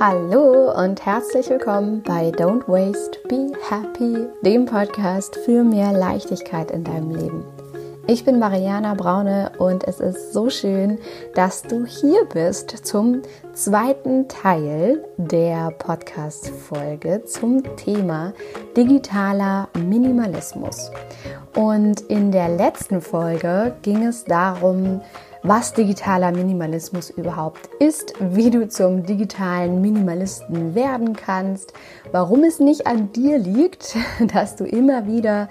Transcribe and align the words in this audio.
Hallo 0.00 0.72
und 0.80 1.04
herzlich 1.04 1.50
willkommen 1.50 2.04
bei 2.04 2.28
Don't 2.30 2.68
Waste, 2.68 3.18
Be 3.28 3.50
Happy, 3.68 4.28
dem 4.42 4.64
Podcast 4.64 5.34
für 5.44 5.64
mehr 5.64 5.92
Leichtigkeit 5.92 6.70
in 6.70 6.84
deinem 6.84 7.10
Leben. 7.10 7.44
Ich 8.06 8.24
bin 8.24 8.38
Mariana 8.38 8.94
Braune 8.94 9.50
und 9.58 9.82
es 9.88 9.98
ist 9.98 10.32
so 10.32 10.50
schön, 10.50 11.00
dass 11.34 11.62
du 11.62 11.84
hier 11.84 12.24
bist 12.32 12.86
zum 12.86 13.22
zweiten 13.54 14.28
Teil 14.28 15.04
der 15.16 15.72
Podcast-Folge 15.72 17.24
zum 17.24 17.64
Thema 17.74 18.34
digitaler 18.76 19.68
Minimalismus. 19.76 20.92
Und 21.56 22.02
in 22.02 22.30
der 22.30 22.50
letzten 22.50 23.00
Folge 23.00 23.74
ging 23.82 24.06
es 24.06 24.22
darum, 24.22 25.00
was 25.48 25.72
digitaler 25.72 26.30
Minimalismus 26.30 27.08
überhaupt 27.08 27.70
ist, 27.80 28.12
wie 28.20 28.50
du 28.50 28.68
zum 28.68 29.06
digitalen 29.06 29.80
Minimalisten 29.80 30.74
werden 30.74 31.16
kannst, 31.16 31.72
warum 32.12 32.44
es 32.44 32.60
nicht 32.60 32.86
an 32.86 33.12
dir 33.12 33.38
liegt, 33.38 33.96
dass 34.34 34.56
du 34.56 34.64
immer 34.64 35.06
wieder 35.06 35.48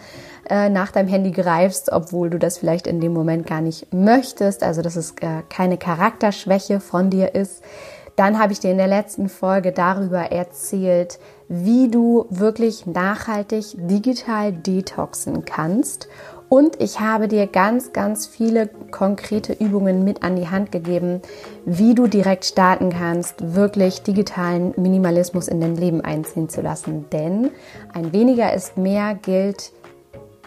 äh, 0.51 0.69
nach 0.69 0.91
deinem 0.91 1.07
Handy 1.07 1.31
greifst, 1.31 1.91
obwohl 1.91 2.29
du 2.29 2.37
das 2.37 2.59
vielleicht 2.59 2.85
in 2.85 3.01
dem 3.01 3.11
Moment 3.11 3.47
gar 3.47 3.61
nicht 3.61 3.91
möchtest, 3.91 4.61
also 4.61 4.83
dass 4.83 4.97
es 4.97 5.15
äh, 5.21 5.41
keine 5.49 5.79
Charakterschwäche 5.79 6.79
von 6.79 7.09
dir 7.09 7.33
ist. 7.33 7.63
Dann 8.15 8.37
habe 8.39 8.53
ich 8.53 8.59
dir 8.59 8.69
in 8.69 8.77
der 8.77 8.87
letzten 8.87 9.29
Folge 9.29 9.71
darüber 9.71 10.31
erzählt, 10.31 11.17
wie 11.49 11.89
du 11.89 12.27
wirklich 12.29 12.85
nachhaltig 12.85 13.65
digital 13.75 14.51
detoxen 14.51 15.43
kannst 15.43 16.07
und 16.49 16.81
ich 16.81 16.99
habe 16.99 17.27
dir 17.27 17.45
ganz, 17.45 17.91
ganz 17.91 18.25
viele 18.25 18.69
konkrete 18.91 19.53
Übungen 19.53 20.03
mit 20.03 20.23
an 20.23 20.35
die 20.35 20.47
Hand 20.47 20.71
gegeben, 20.71 21.21
wie 21.65 21.93
du 21.93 22.07
direkt 22.07 22.45
starten 22.45 22.89
kannst, 22.89 23.55
wirklich 23.55 24.01
digitalen 24.03 24.73
Minimalismus 24.77 25.49
in 25.49 25.59
dein 25.59 25.75
Leben 25.75 26.01
einziehen 26.01 26.47
zu 26.47 26.61
lassen. 26.61 27.09
Denn 27.11 27.51
ein 27.93 28.13
weniger 28.13 28.53
ist 28.53 28.77
mehr 28.77 29.15
gilt 29.15 29.71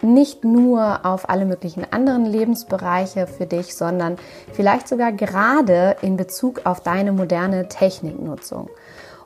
nicht 0.01 0.43
nur 0.43 1.05
auf 1.05 1.29
alle 1.29 1.45
möglichen 1.45 1.85
anderen 1.91 2.25
Lebensbereiche 2.25 3.27
für 3.27 3.45
dich, 3.45 3.75
sondern 3.75 4.15
vielleicht 4.51 4.87
sogar 4.87 5.11
gerade 5.11 5.95
in 6.01 6.17
Bezug 6.17 6.61
auf 6.65 6.81
deine 6.81 7.11
moderne 7.11 7.67
Techniknutzung. 7.67 8.69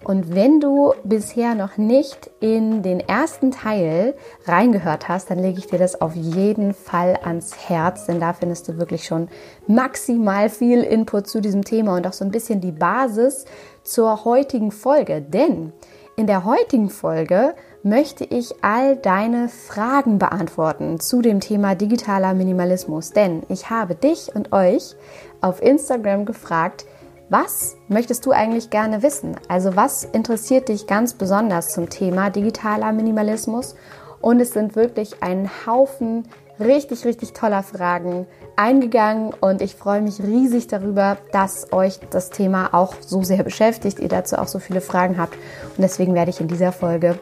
Und 0.04 0.36
wenn 0.36 0.60
du 0.60 0.94
bisher 1.04 1.56
noch 1.56 1.78
nicht 1.78 2.30
in 2.40 2.84
den 2.84 3.00
ersten 3.00 3.52
Teil 3.52 4.16
reingehört 4.46 5.08
hast, 5.08 5.32
dann 5.32 5.40
lege 5.40 5.60
ich 5.60 5.68
dir 5.68 5.80
das 5.80 6.02
auf 6.02 6.16
jeden 6.16 6.74
Fall 6.74 7.20
ans 7.24 7.70
Herz, 7.70 8.06
denn 8.06 8.20
da 8.20 8.34
findest 8.34 8.68
du 8.68 8.78
wirklich 8.78 9.06
schon 9.06 9.30
maximal 9.68 10.50
viel 10.50 10.82
Input 10.82 11.28
zu 11.28 11.42
diesem 11.42 11.64
Thema 11.64 11.96
und 11.96 12.06
auch 12.06 12.14
so 12.14 12.26
ein 12.26 12.32
bisschen 12.32 12.62
die 12.62 12.72
Basis 12.72 13.46
zur 13.84 14.26
heutigen 14.26 14.72
Folge. 14.72 15.22
Denn 15.22 15.74
in 16.18 16.28
der 16.28 16.46
heutigen 16.46 16.90
Folge 16.90 17.56
möchte 17.84 18.24
ich 18.24 18.64
all 18.64 18.96
deine 18.96 19.50
Fragen 19.50 20.18
beantworten 20.18 21.00
zu 21.00 21.22
dem 21.22 21.42
Thema 21.42 21.76
digitaler 21.76 22.34
Minimalismus. 22.34 23.12
Denn 23.12 23.44
ich 23.50 23.70
habe 23.70 23.96
dich 23.96 24.34
und 24.34 24.54
euch 24.54 24.96
auf 25.42 25.62
Instagram 25.62 26.26
gefragt, 26.26 26.86
was 27.30 27.76
möchtest 27.88 28.26
du 28.26 28.32
eigentlich 28.32 28.70
gerne 28.70 29.02
wissen? 29.02 29.36
Also 29.48 29.76
was 29.76 30.04
interessiert 30.04 30.70
dich 30.70 30.86
ganz 30.86 31.14
besonders 31.14 31.74
zum 31.74 31.90
Thema 31.90 32.30
digitaler 32.30 32.92
Minimalismus? 32.92 33.76
Und 34.22 34.40
es 34.40 34.54
sind 34.54 34.76
wirklich 34.76 35.22
ein 35.22 35.50
Haufen 35.66 36.28
richtig, 36.60 37.06
richtig 37.06 37.34
toller 37.34 37.64
Fragen 37.64 38.28
eingegangen 38.56 39.34
und 39.42 39.62
ich 39.62 39.76
freue 39.76 40.02
mich 40.02 40.22
riesig 40.22 40.68
darüber, 40.68 41.18
dass 41.32 41.74
euch 41.74 42.00
das 42.12 42.30
Thema 42.30 42.74
auch 42.74 42.96
so 43.02 43.24
sehr 43.24 43.44
beschäftigt, 43.44 44.00
ihr 44.00 44.08
dazu 44.08 44.38
auch 44.38 44.48
so 44.48 44.60
viele 44.60 44.82
Fragen 44.82 45.18
habt. 45.18 45.34
Und 45.34 45.82
deswegen 45.82 46.16
werde 46.16 46.30
ich 46.30 46.40
in 46.40 46.48
dieser 46.48 46.72
Folge 46.72 47.20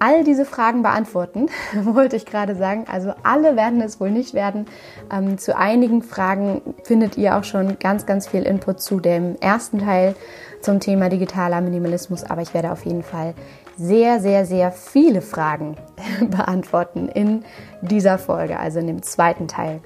all 0.00 0.24
diese 0.24 0.44
Fragen 0.44 0.82
beantworten, 0.82 1.48
wollte 1.84 2.16
ich 2.16 2.26
gerade 2.26 2.56
sagen. 2.56 2.86
Also 2.90 3.12
alle 3.22 3.54
werden 3.54 3.80
es 3.80 4.00
wohl 4.00 4.10
nicht 4.10 4.34
werden. 4.34 4.66
Ähm, 5.12 5.38
zu 5.38 5.56
einigen 5.56 6.02
Fragen 6.02 6.62
findet 6.82 7.16
ihr 7.16 7.36
auch 7.36 7.44
schon 7.44 7.78
ganz, 7.78 8.06
ganz 8.06 8.26
viel 8.26 8.42
Input 8.42 8.80
zu 8.80 8.98
dem 8.98 9.36
ersten 9.40 9.78
Teil 9.78 10.16
zum 10.62 10.80
Thema 10.80 11.08
digitaler 11.08 11.60
Minimalismus. 11.60 12.24
Aber 12.24 12.42
ich 12.42 12.54
werde 12.54 12.72
auf 12.72 12.84
jeden 12.84 13.02
Fall 13.02 13.34
sehr, 13.76 14.20
sehr, 14.20 14.46
sehr 14.46 14.72
viele 14.72 15.20
Fragen 15.20 15.76
beantworten 16.30 17.08
in 17.08 17.44
dieser 17.82 18.18
Folge, 18.18 18.58
also 18.58 18.80
in 18.80 18.86
dem 18.86 19.02
zweiten 19.02 19.48
Teil. 19.48 19.80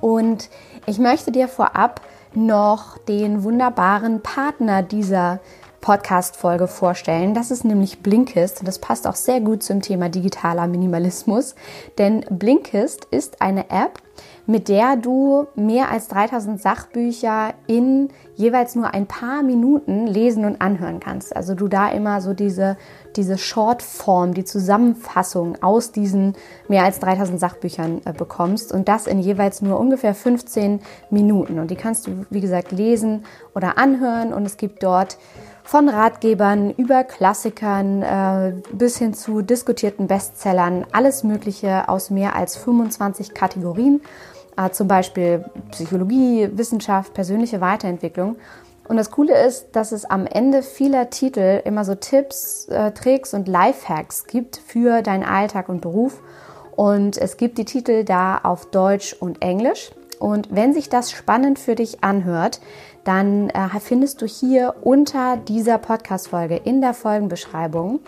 Und 0.00 0.48
ich 0.86 0.98
möchte 0.98 1.30
dir 1.30 1.48
vorab 1.48 2.00
noch 2.34 2.98
den 2.98 3.42
wunderbaren 3.42 4.22
Partner 4.22 4.82
dieser 4.82 5.40
Podcast-Folge 5.80 6.66
vorstellen. 6.66 7.34
Das 7.34 7.50
ist 7.50 7.64
nämlich 7.64 8.00
Blinkist 8.00 8.66
das 8.66 8.78
passt 8.78 9.06
auch 9.06 9.14
sehr 9.14 9.40
gut 9.40 9.62
zum 9.62 9.80
Thema 9.80 10.08
digitaler 10.08 10.66
Minimalismus, 10.66 11.54
denn 11.98 12.24
Blinkist 12.30 13.06
ist 13.10 13.40
eine 13.40 13.70
App, 13.70 14.00
mit 14.46 14.68
der 14.68 14.96
du 14.96 15.46
mehr 15.56 15.90
als 15.90 16.08
3000 16.08 16.60
Sachbücher 16.60 17.54
in 17.66 18.10
jeweils 18.36 18.74
nur 18.74 18.94
ein 18.94 19.06
paar 19.06 19.42
Minuten 19.42 20.06
lesen 20.06 20.44
und 20.44 20.60
anhören 20.60 21.00
kannst. 21.00 21.34
Also 21.34 21.54
du 21.54 21.68
da 21.68 21.88
immer 21.88 22.20
so 22.20 22.32
diese, 22.32 22.76
diese 23.16 23.38
Shortform, 23.38 24.34
die 24.34 24.44
Zusammenfassung 24.44 25.62
aus 25.62 25.90
diesen 25.90 26.34
mehr 26.68 26.84
als 26.84 27.00
3000 27.00 27.40
Sachbüchern 27.40 28.02
äh, 28.04 28.12
bekommst 28.12 28.72
und 28.72 28.88
das 28.88 29.06
in 29.06 29.18
jeweils 29.18 29.62
nur 29.62 29.80
ungefähr 29.80 30.14
15 30.14 30.80
Minuten. 31.10 31.58
Und 31.58 31.70
die 31.70 31.76
kannst 31.76 32.06
du, 32.06 32.24
wie 32.30 32.40
gesagt, 32.40 32.72
lesen 32.72 33.24
oder 33.54 33.78
anhören 33.78 34.32
und 34.32 34.46
es 34.46 34.56
gibt 34.56 34.82
dort 34.82 35.18
von 35.66 35.88
Ratgebern 35.88 36.70
über 36.70 37.02
Klassikern 37.02 38.02
äh, 38.02 38.52
bis 38.72 38.98
hin 38.98 39.14
zu 39.14 39.42
diskutierten 39.42 40.06
Bestsellern, 40.06 40.86
alles 40.92 41.24
Mögliche 41.24 41.88
aus 41.88 42.08
mehr 42.08 42.36
als 42.36 42.56
25 42.56 43.34
Kategorien, 43.34 44.00
äh, 44.56 44.70
zum 44.70 44.86
Beispiel 44.86 45.44
Psychologie, 45.72 46.48
Wissenschaft, 46.52 47.14
persönliche 47.14 47.60
Weiterentwicklung. 47.60 48.36
Und 48.86 48.96
das 48.96 49.10
Coole 49.10 49.44
ist, 49.44 49.70
dass 49.72 49.90
es 49.90 50.04
am 50.04 50.26
Ende 50.26 50.62
vieler 50.62 51.10
Titel 51.10 51.60
immer 51.64 51.84
so 51.84 51.96
Tipps, 51.96 52.68
äh, 52.68 52.92
Tricks 52.92 53.34
und 53.34 53.48
Lifehacks 53.48 54.28
gibt 54.28 54.58
für 54.64 55.02
deinen 55.02 55.24
Alltag 55.24 55.68
und 55.68 55.80
Beruf. 55.80 56.22
Und 56.76 57.18
es 57.18 57.36
gibt 57.36 57.58
die 57.58 57.64
Titel 57.64 58.04
da 58.04 58.38
auf 58.38 58.66
Deutsch 58.66 59.16
und 59.18 59.42
Englisch. 59.42 59.90
Und 60.20 60.54
wenn 60.54 60.72
sich 60.72 60.88
das 60.88 61.10
spannend 61.10 61.58
für 61.58 61.74
dich 61.74 62.04
anhört, 62.04 62.60
dann 63.06 63.50
äh, 63.50 63.68
findest 63.80 64.20
du 64.20 64.26
hier 64.26 64.74
unter 64.82 65.36
dieser 65.36 65.78
Podcast-Folge 65.78 66.56
in 66.56 66.80
der 66.80 66.92
Folgenbeschreibung 66.92 68.00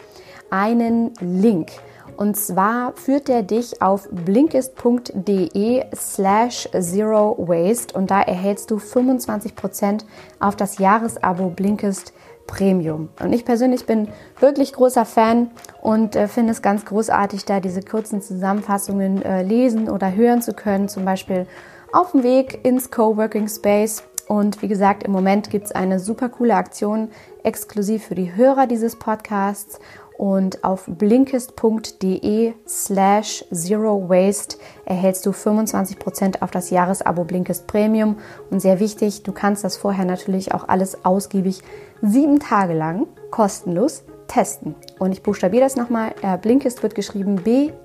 einen 0.50 1.12
Link. 1.20 1.70
Und 2.16 2.36
zwar 2.36 2.94
führt 2.96 3.28
der 3.28 3.42
dich 3.42 3.80
auf 3.80 4.08
blinkist.de 4.10 5.84
slash 5.94 6.68
zero 6.80 7.36
waste 7.38 7.96
und 7.96 8.10
da 8.10 8.22
erhältst 8.22 8.72
du 8.72 8.78
25% 8.78 10.04
auf 10.40 10.56
das 10.56 10.78
Jahresabo 10.78 11.50
Blinkist 11.50 12.12
Premium. 12.48 13.10
Und 13.20 13.32
ich 13.32 13.44
persönlich 13.44 13.86
bin 13.86 14.08
wirklich 14.40 14.72
großer 14.72 15.04
Fan 15.04 15.52
und 15.80 16.16
äh, 16.16 16.26
finde 16.26 16.50
es 16.50 16.60
ganz 16.60 16.84
großartig, 16.84 17.44
da 17.44 17.60
diese 17.60 17.82
kurzen 17.82 18.20
Zusammenfassungen 18.20 19.22
äh, 19.22 19.42
lesen 19.42 19.88
oder 19.88 20.12
hören 20.12 20.42
zu 20.42 20.54
können, 20.54 20.88
zum 20.88 21.04
Beispiel 21.04 21.46
auf 21.92 22.10
dem 22.10 22.24
Weg 22.24 22.64
ins 22.64 22.90
Coworking 22.90 23.46
Space. 23.46 24.02
Und 24.28 24.62
wie 24.62 24.68
gesagt, 24.68 25.02
im 25.02 25.10
Moment 25.12 25.50
gibt 25.50 25.64
es 25.66 25.72
eine 25.72 25.98
super 25.98 26.28
coole 26.28 26.54
Aktion 26.54 27.08
exklusiv 27.42 28.04
für 28.04 28.14
die 28.14 28.36
Hörer 28.36 28.66
dieses 28.66 28.96
Podcasts. 28.96 29.80
Und 30.18 30.64
auf 30.64 30.84
blinkist.de 30.86 32.52
slash 32.66 33.44
zero 33.52 34.08
waste 34.08 34.58
erhältst 34.84 35.24
du 35.24 35.30
25% 35.30 36.42
auf 36.42 36.50
das 36.50 36.70
Jahresabo 36.70 37.24
Blinkist 37.24 37.66
Premium. 37.68 38.16
Und 38.50 38.60
sehr 38.60 38.80
wichtig, 38.80 39.22
du 39.22 39.32
kannst 39.32 39.64
das 39.64 39.76
vorher 39.76 40.04
natürlich 40.04 40.52
auch 40.52 40.68
alles 40.68 41.04
ausgiebig 41.04 41.62
sieben 42.02 42.40
Tage 42.40 42.74
lang 42.74 43.06
kostenlos 43.30 44.02
testen. 44.26 44.74
Und 44.98 45.12
ich 45.12 45.22
buchstabiere 45.22 45.62
das 45.62 45.76
nochmal. 45.76 46.14
Äh, 46.20 46.36
Blinkist 46.36 46.82
wird 46.82 46.94
geschrieben 46.94 47.36
B-L-I-N-K-I-S-T. 47.36 47.80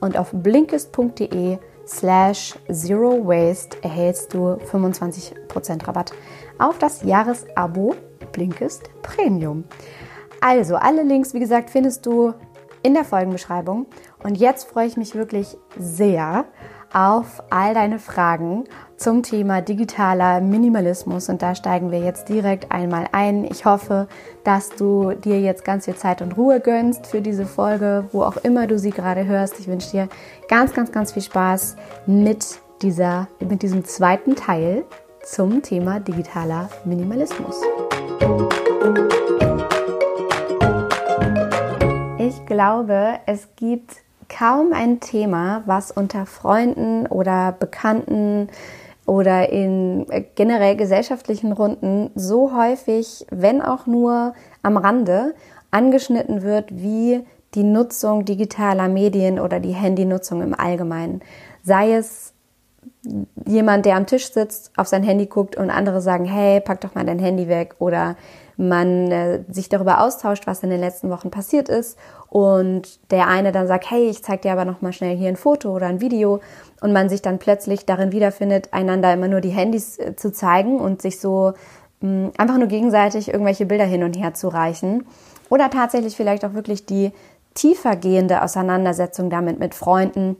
Und 0.00 0.16
auf 0.16 0.30
blinkist.de 0.32 1.58
slash 1.58 1.71
zero 1.84 3.26
waste 3.26 3.82
erhältst 3.82 4.34
du 4.34 4.54
25% 4.54 5.86
Rabatt 5.86 6.12
auf 6.58 6.78
das 6.78 7.02
Jahresabo 7.02 7.94
Blinkist 8.32 8.90
Premium. 9.02 9.64
Also, 10.40 10.76
alle 10.76 11.02
Links, 11.02 11.34
wie 11.34 11.40
gesagt, 11.40 11.70
findest 11.70 12.06
du 12.06 12.34
in 12.82 12.94
der 12.94 13.04
Folgenbeschreibung. 13.04 13.86
Und 14.22 14.36
jetzt 14.36 14.64
freue 14.64 14.86
ich 14.86 14.96
mich 14.96 15.14
wirklich 15.14 15.56
sehr 15.78 16.46
auf 16.92 17.42
all 17.50 17.74
deine 17.74 17.98
Fragen 17.98 18.64
zum 19.02 19.24
Thema 19.24 19.60
digitaler 19.60 20.40
Minimalismus. 20.40 21.28
Und 21.28 21.42
da 21.42 21.56
steigen 21.56 21.90
wir 21.90 21.98
jetzt 21.98 22.28
direkt 22.28 22.70
einmal 22.70 23.08
ein. 23.10 23.44
Ich 23.44 23.64
hoffe, 23.64 24.06
dass 24.44 24.68
du 24.70 25.12
dir 25.12 25.40
jetzt 25.40 25.64
ganz 25.64 25.86
viel 25.86 25.96
Zeit 25.96 26.22
und 26.22 26.36
Ruhe 26.36 26.60
gönnst 26.60 27.08
für 27.08 27.20
diese 27.20 27.44
Folge, 27.44 28.04
wo 28.12 28.22
auch 28.22 28.36
immer 28.36 28.68
du 28.68 28.78
sie 28.78 28.90
gerade 28.90 29.26
hörst. 29.26 29.58
Ich 29.58 29.66
wünsche 29.66 29.90
dir 29.90 30.08
ganz, 30.48 30.72
ganz, 30.72 30.92
ganz 30.92 31.10
viel 31.10 31.22
Spaß 31.22 31.74
mit, 32.06 32.60
dieser, 32.80 33.26
mit 33.40 33.62
diesem 33.62 33.84
zweiten 33.84 34.36
Teil 34.36 34.84
zum 35.24 35.62
Thema 35.62 35.98
digitaler 35.98 36.68
Minimalismus. 36.84 37.60
Ich 42.18 42.46
glaube, 42.46 43.18
es 43.26 43.48
gibt 43.56 43.96
kaum 44.28 44.72
ein 44.72 45.00
Thema, 45.00 45.62
was 45.66 45.90
unter 45.90 46.24
Freunden 46.24 47.06
oder 47.06 47.50
Bekannten 47.50 48.48
oder 49.06 49.50
in 49.50 50.06
äh, 50.10 50.22
generell 50.34 50.76
gesellschaftlichen 50.76 51.52
Runden 51.52 52.10
so 52.14 52.56
häufig, 52.56 53.26
wenn 53.30 53.60
auch 53.60 53.86
nur 53.86 54.34
am 54.62 54.76
Rande, 54.76 55.34
angeschnitten 55.70 56.42
wird 56.42 56.70
wie 56.70 57.24
die 57.54 57.64
Nutzung 57.64 58.24
digitaler 58.24 58.88
Medien 58.88 59.38
oder 59.40 59.60
die 59.60 59.72
Handynutzung 59.72 60.42
im 60.42 60.54
Allgemeinen. 60.54 61.20
Sei 61.62 61.92
es 61.94 62.32
jemand, 63.46 63.84
der 63.86 63.96
am 63.96 64.06
Tisch 64.06 64.32
sitzt, 64.32 64.70
auf 64.76 64.86
sein 64.86 65.02
Handy 65.02 65.26
guckt 65.26 65.56
und 65.56 65.70
andere 65.70 66.00
sagen, 66.00 66.24
hey, 66.24 66.60
pack 66.60 66.80
doch 66.80 66.94
mal 66.94 67.04
dein 67.04 67.18
Handy 67.18 67.48
weg 67.48 67.74
oder 67.78 68.16
man 68.62 69.10
äh, 69.10 69.44
sich 69.50 69.68
darüber 69.68 70.00
austauscht, 70.00 70.46
was 70.46 70.62
in 70.62 70.70
den 70.70 70.80
letzten 70.80 71.10
Wochen 71.10 71.30
passiert 71.30 71.68
ist. 71.68 71.98
Und 72.28 72.98
der 73.10 73.28
eine 73.28 73.52
dann 73.52 73.66
sagt, 73.66 73.90
hey, 73.90 74.08
ich 74.08 74.22
zeig 74.22 74.42
dir 74.42 74.52
aber 74.52 74.64
noch 74.64 74.80
mal 74.80 74.92
schnell 74.92 75.16
hier 75.16 75.28
ein 75.28 75.36
Foto 75.36 75.74
oder 75.74 75.86
ein 75.86 76.00
Video. 76.00 76.40
Und 76.80 76.92
man 76.92 77.08
sich 77.08 77.22
dann 77.22 77.38
plötzlich 77.38 77.86
darin 77.86 78.12
wiederfindet, 78.12 78.72
einander 78.72 79.12
immer 79.12 79.28
nur 79.28 79.40
die 79.40 79.50
Handys 79.50 79.98
äh, 79.98 80.16
zu 80.16 80.32
zeigen 80.32 80.80
und 80.80 81.02
sich 81.02 81.20
so 81.20 81.52
mh, 82.00 82.08
mm, 82.08 82.32
einfach 82.38 82.58
nur 82.58 82.68
gegenseitig 82.68 83.28
irgendwelche 83.28 83.66
Bilder 83.66 83.84
hin 83.84 84.04
und 84.04 84.16
her 84.16 84.34
zu 84.34 84.48
reichen. 84.48 85.06
Oder 85.48 85.68
tatsächlich 85.68 86.16
vielleicht 86.16 86.44
auch 86.44 86.54
wirklich 86.54 86.86
die 86.86 87.12
tiefergehende 87.54 88.42
Auseinandersetzung 88.42 89.28
damit 89.28 89.58
mit 89.58 89.74
Freunden 89.74 90.36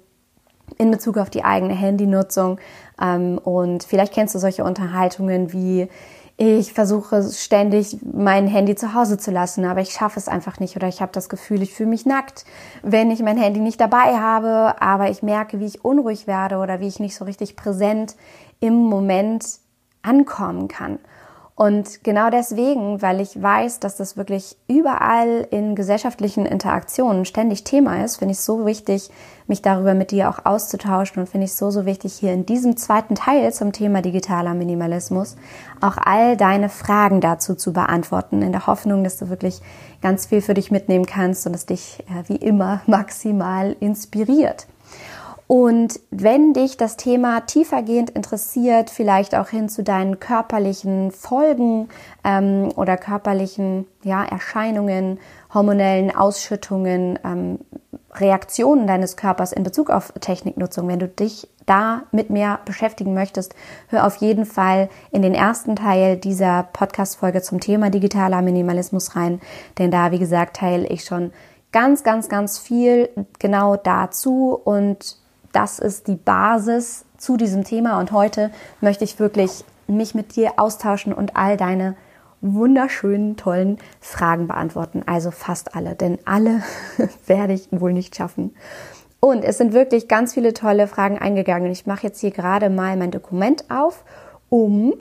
in 0.78 0.90
Bezug 0.90 1.18
auf 1.18 1.28
die 1.28 1.44
eigene 1.44 1.74
Handynutzung. 1.74 2.58
Ähm, 3.00 3.38
und 3.38 3.82
vielleicht 3.84 4.14
kennst 4.14 4.34
du 4.34 4.38
solche 4.38 4.64
Unterhaltungen 4.64 5.52
wie, 5.52 5.88
ich 6.36 6.72
versuche 6.72 7.22
ständig 7.30 7.98
mein 8.02 8.46
Handy 8.46 8.74
zu 8.74 8.94
Hause 8.94 9.18
zu 9.18 9.30
lassen, 9.30 9.64
aber 9.64 9.80
ich 9.80 9.90
schaffe 9.90 10.18
es 10.18 10.28
einfach 10.28 10.60
nicht 10.60 10.76
oder 10.76 10.88
ich 10.88 11.00
habe 11.00 11.12
das 11.12 11.28
Gefühl, 11.28 11.62
ich 11.62 11.74
fühle 11.74 11.90
mich 11.90 12.06
nackt, 12.06 12.44
wenn 12.82 13.10
ich 13.10 13.20
mein 13.20 13.36
Handy 13.36 13.60
nicht 13.60 13.80
dabei 13.80 14.18
habe, 14.18 14.80
aber 14.80 15.10
ich 15.10 15.22
merke, 15.22 15.60
wie 15.60 15.66
ich 15.66 15.84
unruhig 15.84 16.26
werde 16.26 16.56
oder 16.58 16.80
wie 16.80 16.88
ich 16.88 17.00
nicht 17.00 17.14
so 17.14 17.24
richtig 17.24 17.54
präsent 17.54 18.16
im 18.60 18.74
Moment 18.74 19.44
ankommen 20.02 20.68
kann. 20.68 20.98
Und 21.54 22.02
genau 22.02 22.30
deswegen, 22.30 23.02
weil 23.02 23.20
ich 23.20 23.40
weiß, 23.40 23.78
dass 23.78 23.96
das 23.96 24.16
wirklich 24.16 24.56
überall 24.68 25.46
in 25.50 25.74
gesellschaftlichen 25.74 26.46
Interaktionen 26.46 27.26
ständig 27.26 27.62
Thema 27.62 28.02
ist, 28.02 28.16
finde 28.16 28.32
ich 28.32 28.38
es 28.38 28.46
so 28.46 28.64
wichtig, 28.64 29.10
mich 29.46 29.60
darüber 29.60 29.92
mit 29.92 30.12
dir 30.12 30.30
auch 30.30 30.46
auszutauschen 30.46 31.20
und 31.20 31.28
finde 31.28 31.44
ich 31.44 31.50
es 31.50 31.58
so, 31.58 31.70
so 31.70 31.84
wichtig, 31.84 32.14
hier 32.14 32.32
in 32.32 32.46
diesem 32.46 32.78
zweiten 32.78 33.16
Teil 33.16 33.52
zum 33.52 33.72
Thema 33.72 34.00
digitaler 34.00 34.54
Minimalismus 34.54 35.36
auch 35.82 35.98
all 35.98 36.38
deine 36.38 36.70
Fragen 36.70 37.20
dazu 37.20 37.54
zu 37.54 37.74
beantworten, 37.74 38.40
in 38.40 38.52
der 38.52 38.66
Hoffnung, 38.66 39.04
dass 39.04 39.18
du 39.18 39.28
wirklich 39.28 39.60
ganz 40.00 40.26
viel 40.26 40.40
für 40.40 40.54
dich 40.54 40.70
mitnehmen 40.70 41.04
kannst 41.04 41.46
und 41.46 41.54
es 41.54 41.66
dich 41.66 42.02
äh, 42.08 42.28
wie 42.28 42.36
immer 42.36 42.80
maximal 42.86 43.76
inspiriert. 43.78 44.66
Und 45.52 46.00
wenn 46.10 46.54
dich 46.54 46.78
das 46.78 46.96
Thema 46.96 47.40
tiefergehend 47.40 48.08
interessiert, 48.08 48.88
vielleicht 48.88 49.34
auch 49.34 49.48
hin 49.50 49.68
zu 49.68 49.82
deinen 49.82 50.18
körperlichen 50.18 51.10
Folgen 51.10 51.90
ähm, 52.24 52.72
oder 52.74 52.96
körperlichen 52.96 53.86
ja, 54.02 54.24
Erscheinungen, 54.24 55.18
hormonellen 55.52 56.16
Ausschüttungen, 56.16 57.18
ähm, 57.22 57.58
Reaktionen 58.14 58.86
deines 58.86 59.18
Körpers 59.18 59.52
in 59.52 59.62
Bezug 59.62 59.90
auf 59.90 60.14
Techniknutzung, 60.18 60.88
wenn 60.88 61.00
du 61.00 61.06
dich 61.06 61.46
da 61.66 62.04
mit 62.12 62.30
mir 62.30 62.60
beschäftigen 62.64 63.12
möchtest, 63.12 63.54
hör 63.88 64.06
auf 64.06 64.16
jeden 64.16 64.46
Fall 64.46 64.88
in 65.10 65.20
den 65.20 65.34
ersten 65.34 65.76
Teil 65.76 66.16
dieser 66.16 66.62
Podcast-Folge 66.72 67.42
zum 67.42 67.60
Thema 67.60 67.90
digitaler 67.90 68.40
Minimalismus 68.40 69.16
rein, 69.16 69.38
denn 69.76 69.90
da, 69.90 70.12
wie 70.12 70.18
gesagt, 70.18 70.56
teile 70.56 70.86
ich 70.86 71.04
schon 71.04 71.30
ganz, 71.72 72.04
ganz, 72.04 72.30
ganz 72.30 72.58
viel 72.58 73.10
genau 73.38 73.76
dazu 73.76 74.58
und 74.64 75.20
das 75.52 75.78
ist 75.78 76.08
die 76.08 76.16
Basis 76.16 77.04
zu 77.18 77.36
diesem 77.36 77.64
Thema 77.64 78.00
und 78.00 78.12
heute 78.12 78.50
möchte 78.80 79.04
ich 79.04 79.18
wirklich 79.18 79.64
mich 79.86 80.14
mit 80.14 80.36
dir 80.36 80.54
austauschen 80.56 81.12
und 81.12 81.36
all 81.36 81.56
deine 81.56 81.94
wunderschönen, 82.40 83.36
tollen 83.36 83.78
Fragen 84.00 84.48
beantworten. 84.48 85.02
Also 85.06 85.30
fast 85.30 85.76
alle, 85.76 85.94
denn 85.94 86.18
alle 86.24 86.62
werde 87.26 87.52
ich 87.52 87.68
wohl 87.70 87.92
nicht 87.92 88.16
schaffen. 88.16 88.54
Und 89.20 89.44
es 89.44 89.58
sind 89.58 89.72
wirklich 89.72 90.08
ganz 90.08 90.34
viele 90.34 90.52
tolle 90.52 90.88
Fragen 90.88 91.18
eingegangen. 91.18 91.70
Ich 91.70 91.86
mache 91.86 92.08
jetzt 92.08 92.20
hier 92.20 92.32
gerade 92.32 92.70
mal 92.70 92.96
mein 92.96 93.12
Dokument 93.12 93.70
auf, 93.70 94.04
um 94.48 94.94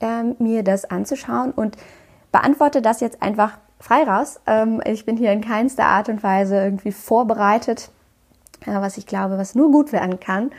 ähm, 0.00 0.34
mir 0.40 0.64
das 0.64 0.84
anzuschauen 0.84 1.52
und 1.52 1.76
beantworte 2.32 2.82
das 2.82 3.00
jetzt 3.00 3.22
einfach 3.22 3.58
frei 3.78 4.02
raus. 4.02 4.40
Ähm, 4.46 4.82
ich 4.84 5.06
bin 5.06 5.16
hier 5.16 5.30
in 5.32 5.42
keinster 5.42 5.84
Art 5.84 6.08
und 6.08 6.24
Weise 6.24 6.56
irgendwie 6.56 6.90
vorbereitet 6.90 7.90
was 8.66 8.98
ich 8.98 9.06
glaube, 9.06 9.38
was 9.38 9.54
nur 9.54 9.70
gut 9.70 9.92
werden 9.92 10.20
kann. 10.20 10.50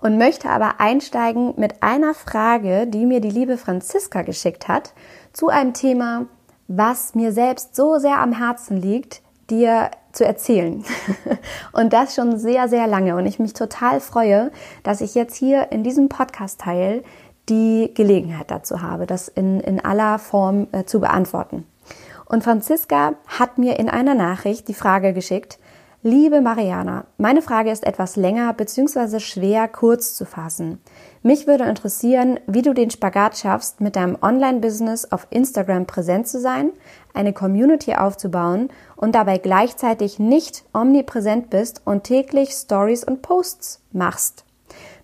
Und 0.00 0.16
möchte 0.16 0.48
aber 0.48 0.78
einsteigen 0.78 1.54
mit 1.56 1.82
einer 1.82 2.14
Frage, 2.14 2.86
die 2.86 3.04
mir 3.04 3.20
die 3.20 3.30
liebe 3.30 3.58
Franziska 3.58 4.22
geschickt 4.22 4.68
hat, 4.68 4.92
zu 5.32 5.48
einem 5.48 5.74
Thema, 5.74 6.26
was 6.68 7.14
mir 7.14 7.32
selbst 7.32 7.74
so 7.74 7.98
sehr 7.98 8.18
am 8.18 8.32
Herzen 8.32 8.76
liegt, 8.76 9.22
dir 9.50 9.90
zu 10.12 10.24
erzählen. 10.24 10.84
Und 11.72 11.92
das 11.92 12.14
schon 12.14 12.38
sehr, 12.38 12.68
sehr 12.68 12.86
lange. 12.86 13.16
Und 13.16 13.26
ich 13.26 13.38
mich 13.38 13.54
total 13.54 14.00
freue, 14.00 14.52
dass 14.82 15.00
ich 15.00 15.14
jetzt 15.14 15.34
hier 15.34 15.72
in 15.72 15.82
diesem 15.82 16.08
Podcast-Teil 16.08 17.02
die 17.48 17.92
Gelegenheit 17.94 18.50
dazu 18.50 18.82
habe, 18.82 19.06
das 19.06 19.28
in, 19.28 19.60
in 19.60 19.84
aller 19.84 20.18
Form 20.18 20.68
äh, 20.72 20.84
zu 20.84 21.00
beantworten. 21.00 21.66
Und 22.26 22.44
Franziska 22.44 23.14
hat 23.26 23.56
mir 23.56 23.78
in 23.78 23.88
einer 23.88 24.14
Nachricht 24.14 24.68
die 24.68 24.74
Frage 24.74 25.14
geschickt, 25.14 25.58
Liebe 26.04 26.40
Mariana, 26.40 27.06
meine 27.16 27.42
Frage 27.42 27.72
ist 27.72 27.84
etwas 27.84 28.14
länger 28.14 28.52
bzw. 28.52 29.18
schwer 29.18 29.66
kurz 29.66 30.14
zu 30.14 30.26
fassen. 30.26 30.78
Mich 31.24 31.48
würde 31.48 31.64
interessieren, 31.64 32.38
wie 32.46 32.62
du 32.62 32.72
den 32.72 32.92
Spagat 32.92 33.36
schaffst, 33.36 33.80
mit 33.80 33.96
deinem 33.96 34.16
Online-Business 34.22 35.10
auf 35.10 35.26
Instagram 35.30 35.86
präsent 35.86 36.28
zu 36.28 36.38
sein, 36.38 36.70
eine 37.14 37.32
Community 37.32 37.94
aufzubauen 37.94 38.68
und 38.94 39.16
dabei 39.16 39.38
gleichzeitig 39.38 40.20
nicht 40.20 40.62
omnipräsent 40.72 41.50
bist 41.50 41.82
und 41.84 42.04
täglich 42.04 42.50
Stories 42.50 43.02
und 43.02 43.20
Posts 43.20 43.82
machst. 43.90 44.44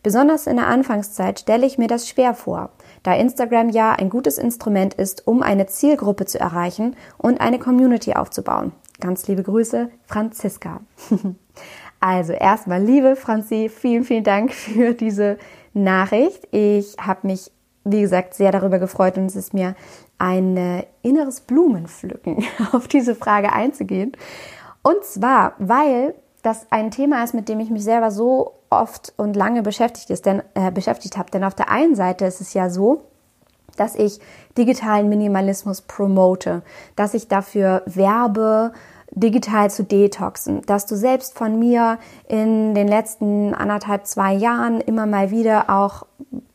Besonders 0.05 0.47
in 0.47 0.59
der 0.59 0.69
Anfangszeit 0.69 1.41
stelle 1.41 1.67
ich 1.67 1.77
mir 1.77 1.89
das 1.89 2.09
schwer 2.09 2.35
vor, 2.35 2.71
da 3.03 3.15
Instagram 3.15 3.69
ja 3.71 3.91
ein 3.91 4.11
gutes 4.11 4.39
Instrument 4.39 4.95
ist, 4.95 5.27
um 5.27 5.43
eine 5.43 5.67
Zielgruppe 5.67 6.27
zu 6.27 6.39
erreichen 6.39 6.95
und 7.19 7.41
eine 7.41 7.59
Community 7.59 8.13
aufzubauen. 8.13 8.71
Ganz 9.01 9.27
liebe 9.27 9.43
Grüße, 9.43 9.91
Franziska. 10.07 10.81
also 12.01 12.33
erstmal, 12.33 12.83
liebe 12.83 13.17
Franzi, 13.17 13.69
vielen, 13.69 14.05
vielen 14.05 14.25
Dank 14.25 14.53
für 14.53 14.95
diese 14.95 15.39
Nachricht. 15.73 16.47
Ich 16.53 16.97
habe 16.99 17.27
mich, 17.27 17.51
wie 17.85 18.01
gesagt, 18.01 18.35
sehr 18.35 18.53
darüber 18.53 18.79
gefreut 18.79 19.19
und 19.19 19.27
es 19.27 19.37
ist 19.37 19.53
mir 19.53 19.75
ein 20.19 20.85
inneres 21.03 21.41
Blumenpflücken, 21.41 22.45
auf 22.73 22.89
diese 22.89 23.15
Frage 23.15 23.53
einzugehen. 23.53 24.13
Und 24.83 25.03
zwar, 25.05 25.55
weil 25.59 26.15
das 26.43 26.67
ein 26.71 26.91
Thema 26.91 27.25
ist, 27.25 27.35
mit 27.35 27.49
dem 27.49 27.59
ich 27.59 27.71
mich 27.71 27.85
selber 27.85 28.11
so 28.11 28.53
oft 28.71 29.13
und 29.17 29.35
lange 29.35 29.63
beschäftigt, 29.63 30.11
äh, 30.55 30.71
beschäftigt 30.71 31.17
habe. 31.17 31.31
Denn 31.31 31.43
auf 31.43 31.55
der 31.55 31.71
einen 31.71 31.95
Seite 31.95 32.27
ist 32.27 32.41
es 32.41 32.55
ja 32.55 32.69
so, 32.71 33.05
dass 33.77 33.95
ich 33.95 34.21
digitalen 34.57 35.09
Minimalismus 35.09 35.83
promote, 35.83 36.63
dass 36.97 37.15
ich 37.15 37.29
dafür 37.29 37.83
werbe, 37.87 38.73
digital 39.15 39.71
zu 39.71 39.85
detoxen, 39.85 40.63
dass 40.63 40.87
du 40.87 40.97
selbst 40.97 41.39
von 41.39 41.59
mir 41.59 41.99
in 42.29 42.75
den 42.75 42.89
letzten 42.89 43.55
anderthalb, 43.55 44.07
zwei 44.07 44.35
Jahren 44.35 44.81
immer 44.81 45.07
mal 45.07 45.31
wieder 45.31 45.71
auch 45.71 46.07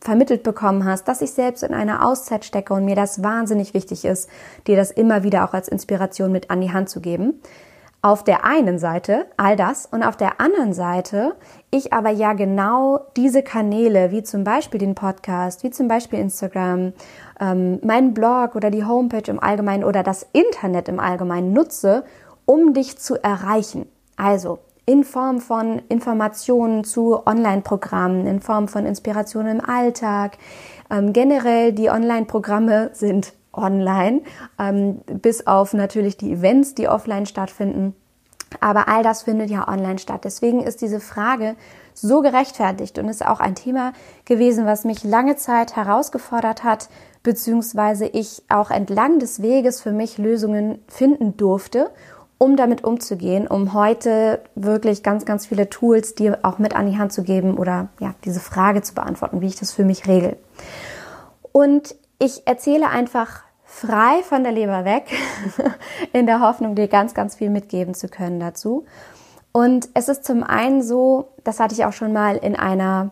vermittelt 0.02 0.44
bekommen 0.44 0.86
hast, 0.86 1.08
dass 1.08 1.22
ich 1.22 1.32
selbst 1.32 1.64
in 1.64 1.74
einer 1.74 2.06
Auszeit 2.06 2.44
stecke 2.44 2.74
und 2.74 2.86
mir 2.86 2.96
das 2.96 3.24
wahnsinnig 3.24 3.74
wichtig 3.74 4.06
ist, 4.06 4.30
dir 4.68 4.76
das 4.76 4.92
immer 4.92 5.24
wieder 5.24 5.48
auch 5.48 5.54
als 5.54 5.68
Inspiration 5.68 6.32
mit 6.32 6.50
an 6.50 6.62
die 6.62 6.72
Hand 6.72 6.90
zu 6.90 7.00
geben. 7.00 7.42
Auf 8.02 8.24
der 8.24 8.46
einen 8.46 8.80
Seite 8.80 9.26
all 9.36 9.58
das 9.58 9.86
und 9.86 10.04
auf 10.04 10.16
der 10.16 10.40
anderen 10.40 10.74
Seite 10.74 11.36
ich 11.72 11.94
aber 11.94 12.10
ja 12.10 12.34
genau 12.34 13.00
diese 13.16 13.44
Kanäle, 13.44 14.12
wie 14.12 14.24
zum 14.24 14.44
Beispiel 14.44 14.80
den 14.80 14.96
Podcast, 14.96 15.64
wie 15.64 15.70
zum 15.70 15.88
Beispiel 15.88 16.20
Instagram, 16.20 16.94
ähm, 17.40 17.80
meinen 17.84 18.14
Blog 18.14 18.56
oder 18.56 18.72
die 18.72 18.86
Homepage 18.86 19.30
im 19.30 19.42
Allgemeinen 19.42 19.84
oder 19.84 20.04
das 20.04 20.26
Internet 20.34 20.90
im 20.90 21.00
Allgemeinen 21.00 21.54
nutze, 21.54 22.04
um 22.46 22.74
dich 22.74 22.98
zu 22.98 23.22
erreichen. 23.22 23.86
Also 24.18 24.60
in 24.86 25.04
Form 25.04 25.40
von 25.40 25.84
Informationen 25.88 26.84
zu 26.84 27.26
Online-Programmen, 27.28 28.26
in 28.26 28.40
Form 28.40 28.68
von 28.68 28.88
Inspirationen 28.88 29.60
im 29.60 29.66
Alltag. 29.66 30.40
Ähm, 30.90 31.14
generell 31.14 31.74
die 31.74 31.92
Online-Programme 31.92 32.90
sind 32.94 33.34
online, 33.54 34.22
ähm, 34.58 35.02
bis 35.06 35.46
auf 35.46 35.74
natürlich 35.74 36.18
die 36.18 36.32
Events, 36.32 36.74
die 36.74 36.88
offline 36.88 37.28
stattfinden. 37.28 37.94
Aber 38.60 38.88
all 38.88 39.04
das 39.04 39.24
findet 39.24 39.50
ja 39.50 39.68
online 39.68 40.00
statt. 40.00 40.22
Deswegen 40.24 40.62
ist 40.62 40.82
diese 40.82 41.00
Frage 41.00 41.56
so 41.94 42.22
gerechtfertigt 42.22 42.98
und 42.98 43.08
ist 43.08 43.26
auch 43.26 43.40
ein 43.40 43.56
Thema 43.56 43.94
gewesen, 44.26 44.66
was 44.66 44.86
mich 44.86 45.04
lange 45.04 45.36
Zeit 45.36 45.76
herausgefordert 45.76 46.64
hat, 46.64 46.90
beziehungsweise 47.24 48.06
ich 48.06 48.44
auch 48.50 48.72
entlang 48.72 49.20
des 49.20 49.42
Weges 49.42 49.82
für 49.82 49.92
mich 49.92 50.18
Lösungen 50.18 50.80
finden 50.88 51.36
durfte, 51.38 51.92
um 52.38 52.56
damit 52.56 52.86
umzugehen, 52.86 53.48
um 53.48 53.74
heute 53.74 54.42
wirklich 54.56 55.04
ganz, 55.04 55.26
ganz 55.26 55.48
viele 55.48 55.70
Tools 55.70 56.16
dir 56.16 56.40
auch 56.44 56.58
mit 56.58 56.74
an 56.76 56.90
die 56.90 56.98
Hand 56.98 57.12
zu 57.12 57.24
geben 57.24 57.58
oder 57.58 57.90
ja, 58.00 58.16
diese 58.24 58.40
Frage 58.40 58.82
zu 58.82 58.94
beantworten, 58.94 59.42
wie 59.42 59.48
ich 59.48 59.58
das 59.58 59.74
für 59.74 59.84
mich 59.84 60.08
regel. 60.08 60.38
Und 61.52 61.96
ich 62.18 62.48
erzähle 62.48 62.90
einfach 62.90 63.44
frei 63.80 64.22
von 64.24 64.44
der 64.44 64.52
Leber 64.52 64.84
weg, 64.84 65.06
in 66.14 66.26
der 66.26 66.42
Hoffnung, 66.42 66.76
dir 66.76 66.88
ganz, 66.88 67.14
ganz 67.14 67.36
viel 67.36 67.50
mitgeben 67.50 67.94
zu 67.94 68.08
können 68.08 68.40
dazu. 68.40 68.86
Und 69.52 69.90
es 69.94 70.10
ist 70.10 70.26
zum 70.26 70.44
einen 70.44 70.82
so, 70.84 71.30
das 71.44 71.60
hatte 71.60 71.74
ich 71.74 71.86
auch 71.86 71.94
schon 71.94 72.14
mal 72.14 72.38
in 72.38 72.56
einer 72.56 73.12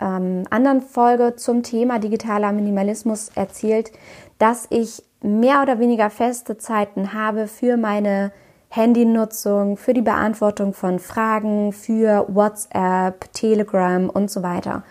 ähm, 0.00 0.44
anderen 0.50 0.80
Folge 0.80 1.36
zum 1.36 1.62
Thema 1.62 1.98
digitaler 1.98 2.52
Minimalismus 2.52 3.30
erzählt, 3.34 3.92
dass 4.38 4.66
ich 4.70 5.02
mehr 5.22 5.62
oder 5.62 5.78
weniger 5.78 6.10
feste 6.10 6.58
Zeiten 6.58 7.12
habe 7.12 7.46
für 7.46 7.76
meine 7.76 8.32
Handynutzung, 8.70 9.76
für 9.76 9.94
die 9.94 10.02
Beantwortung 10.02 10.74
von 10.74 10.98
Fragen, 10.98 11.72
für 11.72 12.26
WhatsApp, 12.28 13.32
Telegram 13.32 14.10
und 14.10 14.30
so 14.30 14.42
weiter. 14.42 14.82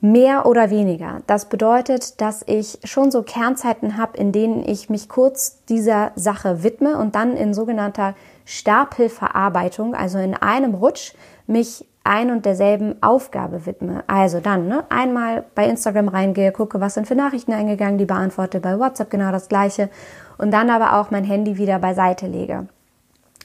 Mehr 0.00 0.46
oder 0.46 0.70
weniger. 0.70 1.22
Das 1.26 1.48
bedeutet, 1.48 2.20
dass 2.20 2.44
ich 2.46 2.78
schon 2.84 3.10
so 3.10 3.24
Kernzeiten 3.24 3.96
habe, 3.96 4.16
in 4.16 4.30
denen 4.30 4.62
ich 4.62 4.88
mich 4.88 5.08
kurz 5.08 5.64
dieser 5.64 6.12
Sache 6.14 6.62
widme 6.62 6.96
und 6.98 7.16
dann 7.16 7.36
in 7.36 7.52
sogenannter 7.52 8.14
Stapelverarbeitung, 8.44 9.96
also 9.96 10.18
in 10.18 10.34
einem 10.34 10.74
Rutsch, 10.74 11.14
mich 11.48 11.84
ein 12.04 12.30
und 12.30 12.46
derselben 12.46 13.02
Aufgabe 13.02 13.66
widme. 13.66 14.04
Also 14.06 14.38
dann 14.40 14.68
ne, 14.68 14.84
einmal 14.88 15.44
bei 15.54 15.66
Instagram 15.66 16.08
reingehe, 16.08 16.52
gucke, 16.52 16.80
was 16.80 16.94
sind 16.94 17.08
für 17.08 17.16
Nachrichten 17.16 17.52
eingegangen, 17.52 17.98
die 17.98 18.06
beantworte, 18.06 18.60
bei 18.60 18.78
WhatsApp 18.78 19.10
genau 19.10 19.32
das 19.32 19.48
gleiche 19.48 19.90
und 20.38 20.52
dann 20.52 20.70
aber 20.70 20.98
auch 20.98 21.10
mein 21.10 21.24
Handy 21.24 21.58
wieder 21.58 21.78
beiseite 21.80 22.26
lege. 22.26 22.68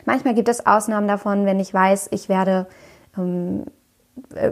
Manchmal 0.05 0.33
gibt 0.33 0.49
es 0.49 0.65
Ausnahmen 0.65 1.07
davon, 1.07 1.45
wenn 1.45 1.59
ich 1.59 1.73
weiß, 1.73 2.09
ich 2.11 2.29
werde 2.29 2.67
ähm, 3.17 3.63
äh, 3.63 3.82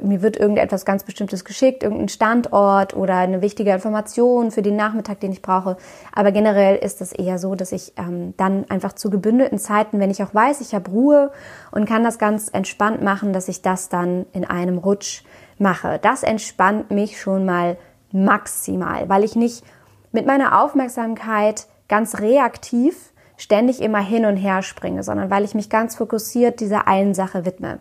mir 0.02 0.22
wird 0.22 0.38
irgendetwas 0.38 0.86
ganz 0.86 1.04
Bestimmtes 1.04 1.46
geschickt, 1.46 1.84
irgendein 1.84 2.10
Standort 2.10 2.96
oder 2.96 3.18
eine 3.18 3.42
wichtige 3.42 3.72
Information 3.72 4.50
für 4.52 4.62
den 4.62 4.76
Nachmittag, 4.76 5.20
den 5.20 5.32
ich 5.32 5.42
brauche. 5.42 5.78
Aber 6.14 6.32
generell 6.32 6.78
ist 6.78 7.02
es 7.02 7.12
eher 7.12 7.38
so, 7.38 7.54
dass 7.54 7.72
ich 7.72 7.94
ähm, 7.98 8.34
dann 8.38 8.66
einfach 8.70 8.94
zu 8.94 9.10
gebündelten 9.10 9.60
Zeiten, 9.60 10.00
wenn 10.00 10.10
ich 10.10 10.24
auch 10.24 10.34
weiß, 10.34 10.62
ich 10.62 10.74
habe 10.74 10.90
Ruhe 10.90 11.32
und 11.72 11.86
kann 11.86 12.04
das 12.04 12.18
ganz 12.18 12.50
entspannt 12.50 13.04
machen, 13.04 13.34
dass 13.34 13.48
ich 13.48 13.62
das 13.62 13.90
dann 13.90 14.26
in 14.34 14.46
einem 14.46 14.80
Rutsch 14.80 15.24
mache. 15.60 16.00
Das 16.02 16.24
entspannt 16.24 16.90
mich 16.90 17.22
schon 17.22 17.46
mal 17.46 17.78
maximal, 18.12 19.10
weil 19.10 19.24
ich 19.24 19.36
nicht 19.36 19.64
mit 20.12 20.26
meiner 20.26 20.62
Aufmerksamkeit 20.64 21.68
ganz 21.88 22.20
reaktiv 22.20 23.12
ständig 23.38 23.82
immer 23.82 24.00
hin 24.00 24.26
und 24.26 24.38
her 24.38 24.62
springe, 24.62 25.04
sondern 25.04 25.30
weil 25.30 25.44
ich 25.44 25.56
mich 25.56 25.70
ganz 25.70 25.96
fokussiert 25.96 26.60
dieser 26.60 26.88
einen 26.88 27.14
Sache 27.14 27.46
widme. 27.46 27.80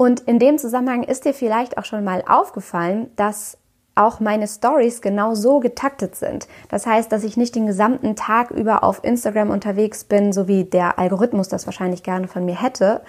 Und 0.00 0.20
in 0.20 0.38
dem 0.38 0.56
Zusammenhang 0.56 1.02
ist 1.02 1.26
dir 1.26 1.34
vielleicht 1.34 1.76
auch 1.76 1.84
schon 1.84 2.02
mal 2.02 2.24
aufgefallen, 2.26 3.10
dass 3.16 3.58
auch 3.94 4.18
meine 4.18 4.48
Stories 4.48 5.02
genau 5.02 5.34
so 5.34 5.60
getaktet 5.60 6.16
sind. 6.16 6.48
Das 6.70 6.86
heißt, 6.86 7.12
dass 7.12 7.22
ich 7.22 7.36
nicht 7.36 7.54
den 7.54 7.66
gesamten 7.66 8.16
Tag 8.16 8.50
über 8.50 8.82
auf 8.82 9.04
Instagram 9.04 9.50
unterwegs 9.50 10.04
bin, 10.04 10.32
so 10.32 10.48
wie 10.48 10.64
der 10.64 10.98
Algorithmus 10.98 11.48
das 11.48 11.66
wahrscheinlich 11.66 12.02
gerne 12.02 12.28
von 12.28 12.46
mir 12.46 12.58
hätte. 12.58 13.02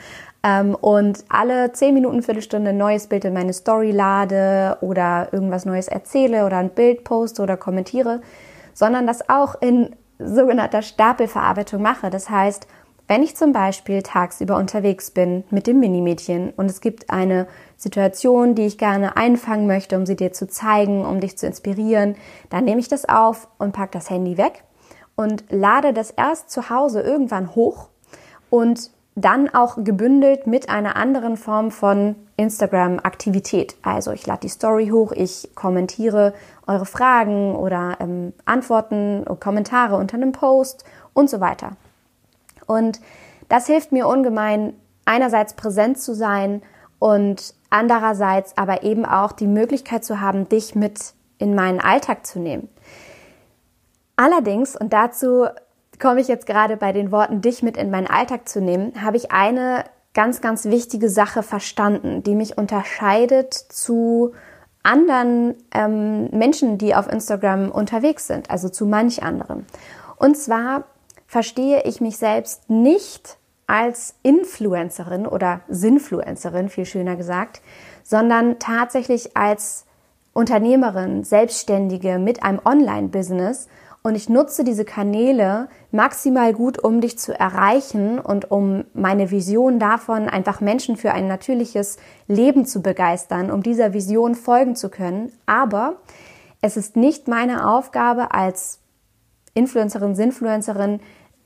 Ähm, 0.44 0.76
und 0.76 1.24
alle 1.30 1.72
zehn 1.72 1.94
Minuten, 1.94 2.24
Viertelstunde 2.24 2.72
ein 2.72 2.78
neues 2.78 3.08
Bild 3.08 3.24
in 3.24 3.32
meine 3.34 3.54
Story 3.54 3.92
lade 3.92 4.78
oder 4.82 5.30
irgendwas 5.32 5.64
Neues 5.64 5.88
erzähle 5.88 6.46
oder 6.46 6.58
ein 6.58 6.72
Bild 6.72 7.06
poste 7.06 7.42
oder 7.42 7.56
kommentiere, 7.56 8.20
sondern 8.74 9.08
das 9.08 9.30
auch 9.30 9.56
in 9.62 9.96
sogenannter 10.20 10.82
Stapelverarbeitung 10.82 11.82
mache. 11.82 12.10
Das 12.10 12.30
heißt, 12.30 12.68
wenn 13.12 13.24
ich 13.24 13.36
zum 13.36 13.52
Beispiel 13.52 14.04
tagsüber 14.04 14.56
unterwegs 14.56 15.12
bin 15.12 15.44
mit 15.50 15.68
dem 15.68 15.82
Minimädchen 15.82 16.52
und 16.52 16.68
es 16.68 16.80
gibt 16.80 17.10
eine 17.10 17.46
Situation, 17.76 18.56
die 18.56 18.66
ich 18.66 18.78
gerne 18.78 19.18
einfangen 19.18 19.68
möchte, 19.68 19.98
um 19.98 20.06
sie 20.06 20.16
dir 20.16 20.32
zu 20.32 20.48
zeigen, 20.48 21.06
um 21.06 21.20
dich 21.20 21.38
zu 21.38 21.46
inspirieren, 21.46 22.16
dann 22.50 22.64
nehme 22.64 22.80
ich 22.80 22.88
das 22.88 23.10
auf 23.10 23.50
und 23.58 23.74
packe 23.74 23.92
das 23.92 24.10
Handy 24.10 24.38
weg 24.38 24.64
und 25.18 25.44
lade 25.50 25.92
das 25.92 26.12
erst 26.12 26.52
zu 26.52 26.70
Hause 26.70 27.02
irgendwann 27.02 27.54
hoch 27.54 27.90
und 28.50 28.92
dann 29.16 29.54
auch 29.54 29.84
gebündelt 29.84 30.48
mit 30.48 30.70
einer 30.70 30.96
anderen 30.96 31.36
Form 31.36 31.72
von 31.72 32.16
Instagram-Aktivität. 32.38 33.76
Also 33.82 34.14
ich 34.14 34.26
lade 34.26 34.40
die 34.44 34.48
Story 34.48 34.88
hoch, 34.88 35.12
ich 35.12 35.50
kommentiere 35.54 36.34
eure 36.66 36.86
Fragen 36.86 37.58
oder 37.58 37.98
ähm, 38.00 38.32
Antworten, 38.46 39.26
Kommentare 39.42 39.98
unter 39.98 40.16
einem 40.16 40.32
Post 40.32 40.86
und 41.12 41.30
so 41.30 41.42
weiter. 41.42 41.76
Und 42.72 43.02
das 43.50 43.68
hilft 43.68 43.92
mir 43.92 44.08
ungemein, 44.08 44.74
einerseits 45.04 45.56
präsent 45.56 46.00
zu 46.00 46.16
sein 46.16 46.62
und 47.00 47.54
andererseits 47.70 48.58
aber 48.58 48.84
eben 48.84 49.06
auch 49.06 49.34
die 49.34 49.48
Möglichkeit 49.48 50.06
zu 50.06 50.22
haben, 50.22 50.48
dich 50.48 50.74
mit 50.74 51.14
in 51.38 51.54
meinen 51.54 51.82
Alltag 51.82 52.26
zu 52.26 52.40
nehmen. 52.40 52.70
Allerdings, 54.16 54.78
und 54.78 54.94
dazu 54.94 55.48
komme 56.00 56.22
ich 56.22 56.30
jetzt 56.30 56.46
gerade 56.46 56.78
bei 56.78 56.94
den 56.94 57.12
Worten, 57.12 57.42
dich 57.42 57.62
mit 57.62 57.76
in 57.76 57.92
meinen 57.92 58.08
Alltag 58.08 58.48
zu 58.48 58.62
nehmen, 58.62 58.94
habe 59.04 59.18
ich 59.18 59.32
eine 59.32 59.84
ganz, 60.14 60.40
ganz 60.40 60.66
wichtige 60.66 61.10
Sache 61.10 61.44
verstanden, 61.44 62.24
die 62.24 62.36
mich 62.36 62.58
unterscheidet 62.58 63.54
zu 63.54 64.32
anderen 64.84 65.56
ähm, 65.74 66.30
Menschen, 66.32 66.78
die 66.78 66.96
auf 66.96 67.12
Instagram 67.12 67.70
unterwegs 67.70 68.28
sind, 68.28 68.50
also 68.50 68.70
zu 68.70 68.86
manch 68.86 69.24
anderen. 69.24 69.66
Und 70.18 70.38
zwar 70.38 70.86
verstehe 71.32 71.84
ich 71.84 72.02
mich 72.02 72.18
selbst 72.18 72.70
nicht 72.70 73.38
als 73.66 74.16
Influencerin 74.22 75.26
oder 75.26 75.62
Sinfluencerin, 75.70 76.68
viel 76.68 76.84
schöner 76.84 77.16
gesagt, 77.16 77.62
sondern 78.04 78.60
tatsächlich 78.60 79.38
als 79.38 79.86
Unternehmerin, 80.34 81.24
Selbstständige 81.24 82.20
mit 82.20 82.44
einem 82.44 82.60
Online-Business 82.66 83.70
und 84.04 84.16
ich 84.16 84.28
nutze 84.28 84.66
diese 84.66 84.84
Kanäle 84.84 85.70
maximal 85.92 86.52
gut, 86.52 86.84
um 86.84 87.00
dich 87.00 87.18
zu 87.18 87.34
erreichen 87.40 88.20
und 88.20 88.52
um 88.52 88.84
meine 88.94 89.32
Vision 89.32 89.80
davon, 89.80 90.28
einfach 90.28 90.60
Menschen 90.60 90.98
für 90.98 91.14
ein 91.14 91.30
natürliches 91.30 91.96
Leben 92.28 92.66
zu 92.66 92.82
begeistern, 92.82 93.52
um 93.52 93.64
dieser 93.64 93.94
Vision 93.94 94.36
folgen 94.36 94.76
zu 94.76 94.90
können. 94.90 95.32
Aber 95.46 95.96
es 96.60 96.76
ist 96.76 96.98
nicht 96.98 97.30
meine 97.30 97.70
Aufgabe 97.70 98.34
als 98.34 98.80
Influencerin, 99.54 100.16
Sinfluencerin, 100.16 101.00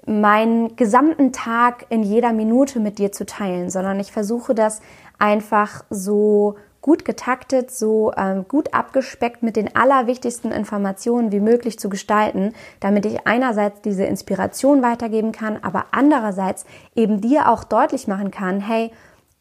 meinen 0.06 0.76
gesamten 0.76 1.32
Tag 1.32 1.86
in 1.90 2.04
jeder 2.04 2.34
Minute 2.34 2.80
mit 2.80 3.00
dir 3.00 3.12
zu 3.12 3.26
teilen, 3.26 3.70
sondern 3.70 4.00
ich 4.00 4.12
versuche 4.12 4.54
das 4.54 4.82
einfach 5.18 5.84
so 5.90 6.56
gut 6.86 7.04
getaktet, 7.04 7.72
so 7.72 8.14
ähm, 8.16 8.46
gut 8.48 8.76
abgespeckt 8.76 9.42
mit 9.42 9.56
den 9.56 9.76
allerwichtigsten 9.76 10.52
Informationen 10.52 11.32
wie 11.32 11.40
möglich 11.40 11.80
zu 11.80 11.90
gestalten, 11.90 12.54
damit 12.80 13.08
ich 13.08 13.26
einerseits 13.26 13.82
diese 13.82 14.04
Inspiration 14.04 14.84
weitergeben 14.84 15.32
kann, 15.32 15.58
aber 15.64 15.86
andererseits 15.92 16.64
eben 16.96 17.22
dir 17.22 17.50
auch 17.50 17.64
deutlich 17.64 18.08
machen 18.08 18.30
kann, 18.30 18.60
hey, 18.60 18.92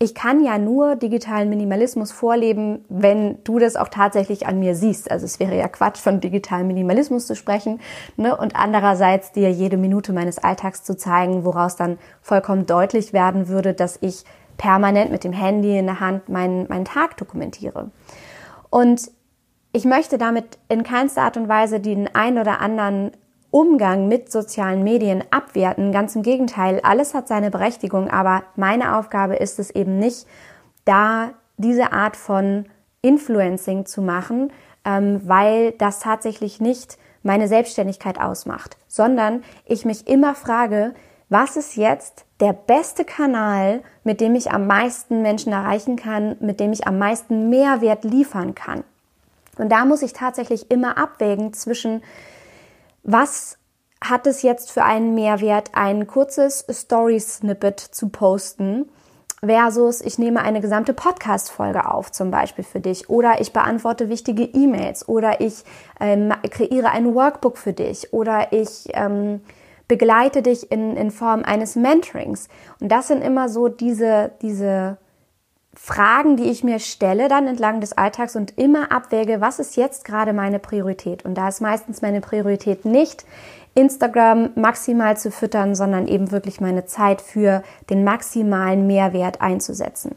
ich 0.04 0.14
kann 0.14 0.44
ja 0.44 0.58
nur 0.58 0.96
digitalen 0.96 1.48
Minimalismus 1.48 2.12
vorleben, 2.12 2.84
wenn 2.90 3.42
du 3.42 3.58
das 3.58 3.74
auch 3.74 3.88
tatsächlich 3.88 4.46
an 4.46 4.58
mir 4.58 4.74
siehst. 4.74 5.10
Also 5.10 5.24
es 5.24 5.40
wäre 5.40 5.56
ja 5.56 5.66
Quatsch, 5.66 5.96
von 5.96 6.20
digitalem 6.20 6.66
Minimalismus 6.66 7.26
zu 7.26 7.34
sprechen. 7.34 7.80
Ne? 8.18 8.36
Und 8.36 8.54
andererseits 8.54 9.32
dir 9.32 9.50
jede 9.50 9.78
Minute 9.78 10.12
meines 10.12 10.38
Alltags 10.38 10.84
zu 10.84 10.94
zeigen, 10.94 11.46
woraus 11.46 11.76
dann 11.76 11.98
vollkommen 12.20 12.66
deutlich 12.66 13.14
werden 13.14 13.48
würde, 13.48 13.72
dass 13.72 13.96
ich 14.02 14.24
permanent 14.58 15.10
mit 15.10 15.24
dem 15.24 15.32
Handy 15.32 15.78
in 15.78 15.86
der 15.86 16.00
Hand 16.00 16.28
meinen, 16.28 16.68
meinen 16.68 16.84
Tag 16.84 17.16
dokumentiere. 17.16 17.90
Und 18.68 19.10
ich 19.72 19.86
möchte 19.86 20.18
damit 20.18 20.58
in 20.68 20.82
keinster 20.82 21.22
Art 21.22 21.38
und 21.38 21.48
Weise 21.48 21.80
den 21.80 22.14
ein 22.14 22.38
oder 22.38 22.60
anderen 22.60 23.12
Umgang 23.54 24.08
mit 24.08 24.32
sozialen 24.32 24.82
Medien 24.82 25.22
abwerten. 25.30 25.92
Ganz 25.92 26.16
im 26.16 26.22
Gegenteil, 26.22 26.80
alles 26.82 27.14
hat 27.14 27.28
seine 27.28 27.52
Berechtigung, 27.52 28.10
aber 28.10 28.42
meine 28.56 28.98
Aufgabe 28.98 29.36
ist 29.36 29.60
es 29.60 29.70
eben 29.70 30.00
nicht, 30.00 30.26
da 30.84 31.30
diese 31.56 31.92
Art 31.92 32.16
von 32.16 32.66
Influencing 33.00 33.86
zu 33.86 34.02
machen, 34.02 34.52
ähm, 34.84 35.20
weil 35.22 35.70
das 35.70 36.00
tatsächlich 36.00 36.60
nicht 36.60 36.98
meine 37.22 37.46
Selbstständigkeit 37.46 38.20
ausmacht, 38.20 38.76
sondern 38.88 39.44
ich 39.66 39.84
mich 39.84 40.08
immer 40.08 40.34
frage, 40.34 40.92
was 41.28 41.56
ist 41.56 41.76
jetzt 41.76 42.24
der 42.40 42.54
beste 42.54 43.04
Kanal, 43.04 43.82
mit 44.02 44.20
dem 44.20 44.34
ich 44.34 44.50
am 44.50 44.66
meisten 44.66 45.22
Menschen 45.22 45.52
erreichen 45.52 45.94
kann, 45.94 46.34
mit 46.40 46.58
dem 46.58 46.72
ich 46.72 46.88
am 46.88 46.98
meisten 46.98 47.50
Mehrwert 47.50 48.02
liefern 48.02 48.56
kann. 48.56 48.82
Und 49.58 49.70
da 49.70 49.84
muss 49.84 50.02
ich 50.02 50.12
tatsächlich 50.12 50.72
immer 50.72 50.98
abwägen 50.98 51.52
zwischen 51.52 52.02
was 53.04 53.58
hat 54.02 54.26
es 54.26 54.42
jetzt 54.42 54.70
für 54.70 54.84
einen 54.84 55.14
Mehrwert, 55.14 55.70
ein 55.74 56.06
kurzes 56.06 56.64
Story-Snippet 56.70 57.80
zu 57.80 58.08
posten, 58.08 58.90
versus 59.40 60.00
ich 60.00 60.18
nehme 60.18 60.40
eine 60.40 60.60
gesamte 60.60 60.94
Podcast-Folge 60.94 61.88
auf, 61.88 62.10
zum 62.10 62.30
Beispiel 62.30 62.64
für 62.64 62.80
dich, 62.80 63.08
oder 63.08 63.40
ich 63.40 63.52
beantworte 63.52 64.08
wichtige 64.08 64.42
E-Mails, 64.44 65.08
oder 65.08 65.40
ich 65.40 65.64
ähm, 66.00 66.32
kreiere 66.50 66.90
ein 66.90 67.14
Workbook 67.14 67.58
für 67.58 67.72
dich, 67.72 68.12
oder 68.12 68.52
ich 68.52 68.88
ähm, 68.94 69.42
begleite 69.86 70.42
dich 70.42 70.70
in, 70.72 70.96
in 70.96 71.10
Form 71.10 71.42
eines 71.42 71.76
Mentorings. 71.76 72.48
Und 72.80 72.90
das 72.90 73.08
sind 73.08 73.22
immer 73.22 73.48
so 73.48 73.68
diese, 73.68 74.32
diese 74.40 74.96
Fragen, 75.76 76.36
die 76.36 76.50
ich 76.50 76.62
mir 76.62 76.78
stelle 76.78 77.28
dann 77.28 77.46
entlang 77.46 77.80
des 77.80 77.92
Alltags 77.92 78.36
und 78.36 78.56
immer 78.58 78.92
abwäge, 78.92 79.40
was 79.40 79.58
ist 79.58 79.76
jetzt 79.76 80.04
gerade 80.04 80.32
meine 80.32 80.58
Priorität? 80.58 81.24
Und 81.24 81.34
da 81.34 81.48
ist 81.48 81.60
meistens 81.60 82.02
meine 82.02 82.20
Priorität 82.20 82.84
nicht, 82.84 83.24
Instagram 83.74 84.50
maximal 84.54 85.16
zu 85.16 85.30
füttern, 85.30 85.74
sondern 85.74 86.06
eben 86.06 86.30
wirklich 86.30 86.60
meine 86.60 86.86
Zeit 86.86 87.20
für 87.20 87.62
den 87.90 88.04
maximalen 88.04 88.86
Mehrwert 88.86 89.40
einzusetzen. 89.40 90.14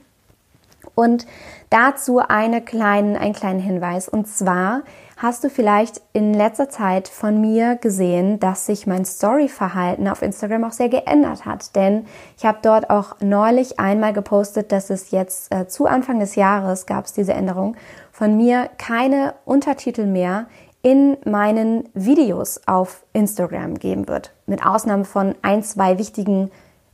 Und 0.93 1.25
dazu 1.69 2.19
eine 2.19 2.61
kleinen, 2.61 3.15
einen 3.15 3.33
kleinen 3.33 3.59
Hinweis. 3.59 4.07
Und 4.09 4.27
zwar 4.27 4.83
hast 5.17 5.43
du 5.43 5.49
vielleicht 5.49 5.99
in 6.13 6.33
letzter 6.33 6.69
Zeit 6.69 7.07
von 7.07 7.41
mir 7.41 7.75
gesehen, 7.75 8.39
dass 8.39 8.67
sich 8.67 8.85
mein 8.85 9.03
Story-Verhalten 9.03 10.07
auf 10.07 10.21
Instagram 10.21 10.63
auch 10.63 10.71
sehr 10.71 10.89
geändert 10.89 11.45
hat. 11.45 11.75
Denn 11.75 12.05
ich 12.37 12.45
habe 12.45 12.59
dort 12.61 12.91
auch 12.91 13.15
neulich 13.19 13.79
einmal 13.79 14.13
gepostet, 14.13 14.71
dass 14.71 14.91
es 14.91 15.09
jetzt 15.09 15.53
äh, 15.53 15.67
zu 15.67 15.87
Anfang 15.87 16.19
des 16.19 16.35
Jahres 16.35 16.85
gab 16.85 17.05
es 17.05 17.13
diese 17.13 17.33
Änderung, 17.33 17.75
von 18.11 18.37
mir 18.37 18.69
keine 18.77 19.33
Untertitel 19.43 20.05
mehr 20.05 20.45
in 20.83 21.17
meinen 21.25 21.89
Videos 21.95 22.61
auf 22.67 23.03
Instagram 23.13 23.79
geben 23.79 24.07
wird. 24.07 24.33
Mit 24.45 24.65
Ausnahme 24.65 25.05
von 25.05 25.33
ein, 25.41 25.63
zwei 25.63 25.97
wichtigen 25.97 26.51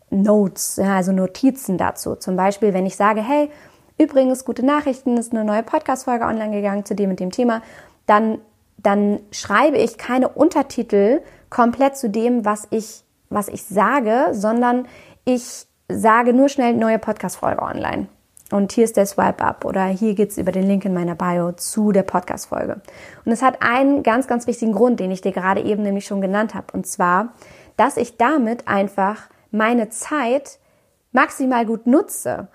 Notes, 0.09 0.77
ja, 0.77 0.95
also 0.95 1.11
Notizen 1.11 1.77
dazu. 1.77 2.15
Zum 2.15 2.37
Beispiel, 2.37 2.73
wenn 2.73 2.85
ich 2.85 2.95
sage, 2.95 3.21
hey, 3.21 3.49
übrigens, 3.97 4.45
gute 4.45 4.65
Nachrichten, 4.65 5.17
ist 5.17 5.33
eine 5.33 5.43
neue 5.43 5.63
Podcast-Folge 5.63 6.23
online 6.25 6.51
gegangen 6.51 6.85
zu 6.85 6.95
dem 6.95 7.09
und 7.09 7.19
dem 7.19 7.31
Thema, 7.31 7.61
dann, 8.05 8.39
dann 8.77 9.19
schreibe 9.31 9.77
ich 9.77 9.97
keine 9.97 10.29
Untertitel 10.29 11.21
komplett 11.49 11.97
zu 11.97 12.09
dem, 12.09 12.45
was 12.45 12.67
ich, 12.71 13.03
was 13.29 13.47
ich 13.47 13.63
sage, 13.63 14.29
sondern 14.31 14.87
ich 15.25 15.67
sage 15.87 16.33
nur 16.33 16.49
schnell 16.49 16.73
neue 16.73 16.99
Podcast-Folge 16.99 17.61
online. 17.61 18.07
Und 18.51 18.71
hier 18.71 18.83
ist 18.83 18.97
der 18.97 19.05
Swipe 19.05 19.43
Up 19.43 19.65
oder 19.65 19.85
hier 19.85 20.13
geht's 20.13 20.37
über 20.37 20.51
den 20.51 20.67
Link 20.67 20.85
in 20.85 20.93
meiner 20.93 21.15
Bio 21.15 21.53
zu 21.53 21.91
der 21.91 22.03
Podcast-Folge. 22.03 22.81
Und 23.25 23.31
es 23.31 23.41
hat 23.41 23.61
einen 23.61 24.03
ganz, 24.03 24.27
ganz 24.27 24.45
wichtigen 24.45 24.73
Grund, 24.73 24.99
den 24.99 25.11
ich 25.11 25.21
dir 25.21 25.31
gerade 25.31 25.61
eben 25.61 25.81
nämlich 25.81 26.05
schon 26.05 26.21
genannt 26.21 26.53
habe. 26.53 26.67
Und 26.73 26.85
zwar, 26.85 27.33
dass 27.77 27.97
ich 27.97 28.17
damit 28.17 28.67
einfach 28.67 29.29
meine 29.49 29.89
Zeit 29.89 30.59
maximal 31.11 31.65
gut 31.65 31.87
nutze 31.87 32.47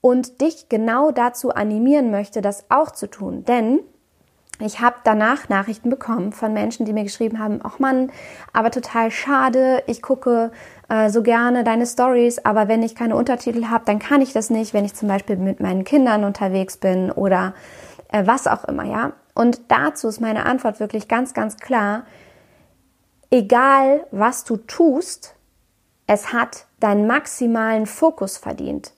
und 0.00 0.40
dich 0.40 0.68
genau 0.68 1.12
dazu 1.12 1.50
animieren 1.50 2.10
möchte, 2.10 2.40
das 2.40 2.64
auch 2.68 2.90
zu 2.90 3.08
tun. 3.08 3.44
Denn 3.44 3.80
ich 4.60 4.80
habe 4.80 4.96
danach 5.04 5.48
Nachrichten 5.48 5.90
bekommen 5.90 6.32
von 6.32 6.52
Menschen, 6.52 6.86
die 6.86 6.92
mir 6.92 7.02
geschrieben 7.02 7.38
haben, 7.38 7.60
ach 7.62 7.78
Mann, 7.78 8.12
aber 8.52 8.70
total 8.70 9.10
schade, 9.10 9.82
ich 9.86 10.00
gucke 10.00 10.52
äh, 10.88 11.10
so 11.10 11.22
gerne 11.22 11.64
deine 11.64 11.86
Stories, 11.86 12.44
aber 12.44 12.68
wenn 12.68 12.82
ich 12.82 12.94
keine 12.94 13.16
Untertitel 13.16 13.66
habe, 13.66 13.84
dann 13.84 13.98
kann 13.98 14.22
ich 14.22 14.32
das 14.32 14.50
nicht, 14.50 14.72
wenn 14.72 14.84
ich 14.84 14.94
zum 14.94 15.08
Beispiel 15.08 15.36
mit 15.36 15.60
meinen 15.60 15.84
Kindern 15.84 16.24
unterwegs 16.24 16.76
bin 16.76 17.10
oder 17.10 17.54
äh, 18.12 18.26
was 18.26 18.46
auch 18.46 18.64
immer, 18.64 18.84
ja. 18.84 19.12
Und 19.34 19.62
dazu 19.68 20.06
ist 20.06 20.20
meine 20.20 20.46
Antwort 20.46 20.78
wirklich 20.78 21.08
ganz, 21.08 21.34
ganz 21.34 21.56
klar. 21.56 22.04
Egal, 23.30 24.06
was 24.12 24.44
du 24.44 24.56
tust, 24.56 25.34
es 26.06 26.32
hat 26.32 26.66
deinen 26.78 27.08
maximalen 27.08 27.86
Fokus 27.86 28.36
verdient. 28.36 28.92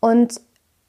Und 0.00 0.40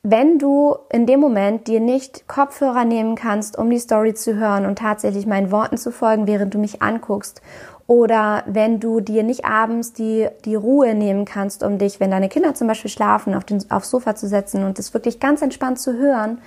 wenn 0.01 0.39
du 0.39 0.77
in 0.91 1.05
dem 1.05 1.19
Moment 1.19 1.67
dir 1.67 1.79
nicht 1.79 2.27
Kopfhörer 2.27 2.85
nehmen 2.85 3.15
kannst, 3.15 3.57
um 3.57 3.69
die 3.69 3.79
Story 3.79 4.13
zu 4.13 4.35
hören 4.35 4.65
und 4.65 4.79
tatsächlich 4.79 5.25
meinen 5.25 5.51
Worten 5.51 5.77
zu 5.77 5.91
folgen, 5.91 6.27
während 6.27 6.53
du 6.53 6.57
mich 6.57 6.81
anguckst, 6.81 7.41
oder 7.85 8.43
wenn 8.45 8.79
du 8.79 8.99
dir 8.99 9.23
nicht 9.23 9.45
abends 9.45 9.93
die, 9.93 10.27
die 10.45 10.53
Ruhe 10.53 10.93
nehmen 10.93 11.25
kannst, 11.25 11.63
um 11.63 11.79
dich, 11.79 11.99
wenn 11.99 12.12
deine 12.12 12.29
Kinder 12.29 12.53
zum 12.53 12.67
Beispiel 12.67 12.91
schlafen, 12.91 13.33
auf 13.33 13.45
den, 13.45 13.65
aufs 13.71 13.89
Sofa 13.89 14.15
zu 14.15 14.27
setzen 14.27 14.63
und 14.63 14.77
es 14.77 14.93
wirklich 14.93 15.19
ganz 15.19 15.41
entspannt 15.41 15.79
zu 15.79 15.97
hören 15.97 16.39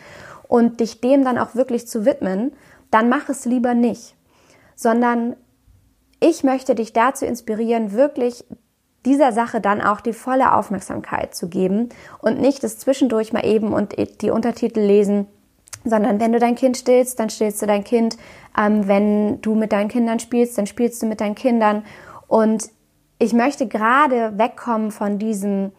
und 0.47 0.79
dich 0.79 1.01
dem 1.01 1.25
dann 1.25 1.39
auch 1.39 1.57
wirklich 1.57 1.89
zu 1.89 2.07
widmen, 2.07 2.53
dann 2.93 3.09
mach 3.09 3.29
es 3.29 3.45
lieber 3.45 3.75
nicht, 3.75 4.15
sondern 4.77 5.35
ich 6.21 6.45
möchte 6.45 6.77
dich 6.77 6.93
dazu 6.93 7.27
inspirieren, 7.27 7.91
wirklich 7.91 8.45
dieser 9.05 9.33
Sache 9.33 9.61
dann 9.61 9.81
auch 9.81 10.01
die 10.01 10.13
volle 10.13 10.55
Aufmerksamkeit 10.55 11.35
zu 11.35 11.49
geben 11.49 11.89
und 12.21 12.41
nicht 12.41 12.63
das 12.63 12.79
zwischendurch 12.79 13.33
mal 13.33 13.45
eben 13.45 13.73
und 13.73 13.95
die 14.21 14.31
Untertitel 14.31 14.81
lesen, 14.81 15.27
sondern 15.85 16.21
wenn 16.21 16.33
du 16.33 16.39
dein 16.39 16.55
Kind 16.55 16.77
stillst, 16.77 17.19
dann 17.19 17.31
stillst 17.31 17.61
du 17.63 17.67
dein 17.67 17.85
Kind. 17.85 18.17
Ähm, 18.57 18.87
wenn 18.87 19.41
du 19.41 19.55
mit 19.55 19.73
deinen 19.73 19.89
Kindern 19.89 20.21
spielst, 20.21 20.59
dann 20.59 20.67
spielst 20.67 21.03
du 21.03 21.07
mit 21.07 21.21
deinen 21.21 21.35
Kindern. 21.35 21.85
Und 22.29 22.71
ich 23.19 23.33
möchte 23.33 23.67
gerade 23.67 24.39
wegkommen 24.39 24.91
von 24.91 25.19
diesem, 25.19 25.73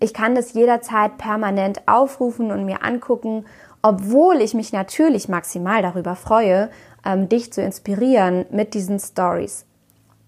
ich 0.00 0.14
kann 0.14 0.34
das 0.34 0.52
jederzeit 0.52 1.18
permanent 1.18 1.86
aufrufen 1.86 2.50
und 2.50 2.64
mir 2.64 2.82
angucken, 2.82 3.44
obwohl 3.82 4.40
ich 4.40 4.54
mich 4.54 4.72
natürlich 4.72 5.28
maximal 5.28 5.82
darüber 5.82 6.16
freue, 6.16 6.70
ähm, 7.04 7.28
dich 7.28 7.52
zu 7.52 7.62
inspirieren 7.62 8.46
mit 8.50 8.74
diesen 8.74 8.98
Stories. 8.98 9.67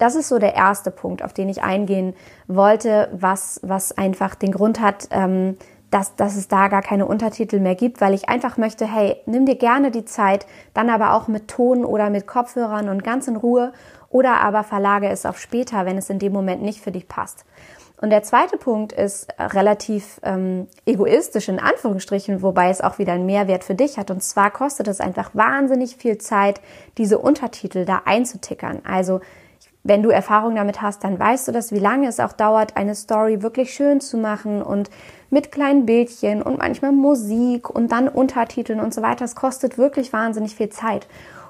Das 0.00 0.14
ist 0.14 0.28
so 0.28 0.38
der 0.38 0.54
erste 0.54 0.90
Punkt, 0.90 1.22
auf 1.22 1.34
den 1.34 1.50
ich 1.50 1.62
eingehen 1.62 2.14
wollte, 2.48 3.10
was, 3.12 3.60
was 3.62 3.96
einfach 3.96 4.34
den 4.34 4.50
Grund 4.50 4.80
hat, 4.80 5.08
ähm, 5.10 5.58
dass, 5.90 6.16
dass 6.16 6.36
es 6.36 6.48
da 6.48 6.68
gar 6.68 6.80
keine 6.80 7.04
Untertitel 7.04 7.60
mehr 7.60 7.74
gibt, 7.74 8.00
weil 8.00 8.14
ich 8.14 8.28
einfach 8.30 8.56
möchte, 8.56 8.86
hey, 8.86 9.16
nimm 9.26 9.44
dir 9.44 9.56
gerne 9.56 9.90
die 9.90 10.06
Zeit, 10.06 10.46
dann 10.72 10.88
aber 10.88 11.12
auch 11.12 11.28
mit 11.28 11.48
Ton 11.48 11.84
oder 11.84 12.08
mit 12.08 12.26
Kopfhörern 12.26 12.88
und 12.88 13.04
ganz 13.04 13.28
in 13.28 13.36
Ruhe 13.36 13.74
oder 14.08 14.40
aber 14.40 14.64
verlage 14.64 15.08
es 15.08 15.26
auf 15.26 15.38
später, 15.38 15.84
wenn 15.84 15.98
es 15.98 16.08
in 16.08 16.18
dem 16.18 16.32
Moment 16.32 16.62
nicht 16.62 16.80
für 16.80 16.92
dich 16.92 17.06
passt. 17.06 17.44
Und 18.00 18.08
der 18.08 18.22
zweite 18.22 18.56
Punkt 18.56 18.92
ist 18.92 19.28
relativ 19.38 20.18
ähm, 20.22 20.68
egoistisch 20.86 21.50
in 21.50 21.60
Anführungsstrichen, 21.60 22.40
wobei 22.40 22.70
es 22.70 22.80
auch 22.80 22.98
wieder 22.98 23.12
einen 23.12 23.26
Mehrwert 23.26 23.64
für 23.64 23.74
dich 23.74 23.98
hat. 23.98 24.10
Und 24.10 24.22
zwar 24.22 24.50
kostet 24.50 24.88
es 24.88 25.00
einfach 25.00 25.34
wahnsinnig 25.34 25.96
viel 25.96 26.16
Zeit, 26.16 26.62
diese 26.96 27.18
Untertitel 27.18 27.84
da 27.84 28.02
einzutickern. 28.06 28.80
Also 28.88 29.20
wenn 29.82 30.02
du 30.02 30.10
Erfahrung 30.10 30.54
damit 30.54 30.82
hast, 30.82 31.04
dann 31.04 31.18
weißt 31.18 31.48
du 31.48 31.52
das, 31.52 31.72
wie 31.72 31.78
lange 31.78 32.08
es 32.08 32.20
auch 32.20 32.32
dauert, 32.32 32.76
eine 32.76 32.94
Story 32.94 33.42
wirklich 33.42 33.72
schön 33.72 34.00
zu 34.00 34.18
machen 34.18 34.62
und 34.62 34.90
mit 35.30 35.52
kleinen 35.52 35.86
Bildchen 35.86 36.42
und 36.42 36.58
manchmal 36.58 36.92
Musik 36.92 37.70
und 37.70 37.92
dann 37.92 38.08
Untertiteln 38.08 38.80
und 38.80 38.92
so 38.92 39.00
weiter. 39.00 39.24
Es 39.24 39.36
kostet 39.36 39.78
wirklich 39.78 40.12
wahnsinnig 40.12 40.54
viel 40.54 40.68
Zeit. 40.68 41.06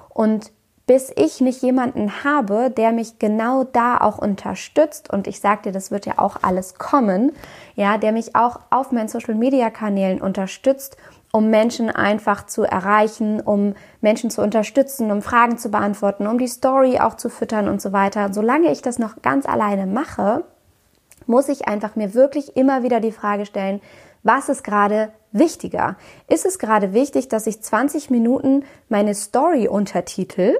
Und 0.09 0.51
bis 0.87 1.11
ich 1.15 1.41
nicht 1.41 1.61
jemanden 1.61 2.23
habe, 2.23 2.69
der 2.69 2.91
mich 2.91 3.19
genau 3.19 3.63
da 3.63 3.97
auch 3.97 4.17
unterstützt 4.17 5.09
und 5.11 5.27
ich 5.27 5.39
sag 5.39 5.63
dir, 5.63 5.71
das 5.71 5.91
wird 5.91 6.05
ja 6.05 6.13
auch 6.17 6.37
alles 6.41 6.75
kommen, 6.75 7.31
ja, 7.75 7.97
der 7.97 8.11
mich 8.11 8.35
auch 8.35 8.59
auf 8.71 8.91
meinen 8.91 9.07
Social 9.07 9.35
Media 9.35 9.69
Kanälen 9.69 10.21
unterstützt 10.21 10.97
um 11.31 11.49
Menschen 11.49 11.89
einfach 11.89 12.45
zu 12.45 12.63
erreichen, 12.63 13.39
um 13.39 13.75
Menschen 14.01 14.29
zu 14.29 14.41
unterstützen, 14.41 15.11
um 15.11 15.21
Fragen 15.21 15.57
zu 15.57 15.69
beantworten, 15.69 16.27
um 16.27 16.37
die 16.37 16.47
Story 16.47 16.99
auch 16.99 17.15
zu 17.15 17.29
füttern 17.29 17.69
und 17.69 17.81
so 17.81 17.93
weiter. 17.93 18.33
Solange 18.33 18.71
ich 18.71 18.81
das 18.81 18.99
noch 18.99 19.21
ganz 19.21 19.45
alleine 19.45 19.85
mache, 19.85 20.43
muss 21.25 21.47
ich 21.49 21.67
einfach 21.67 21.95
mir 21.95 22.13
wirklich 22.13 22.57
immer 22.57 22.83
wieder 22.83 22.99
die 22.99 23.11
Frage 23.11 23.45
stellen, 23.45 23.81
was 24.23 24.49
ist 24.49 24.63
gerade 24.63 25.11
wichtiger? 25.31 25.95
Ist 26.27 26.45
es 26.45 26.59
gerade 26.59 26.93
wichtig, 26.93 27.29
dass 27.29 27.47
ich 27.47 27.61
20 27.61 28.09
Minuten 28.09 28.65
meine 28.89 29.15
Story 29.15 29.67
untertitel? 29.67 30.55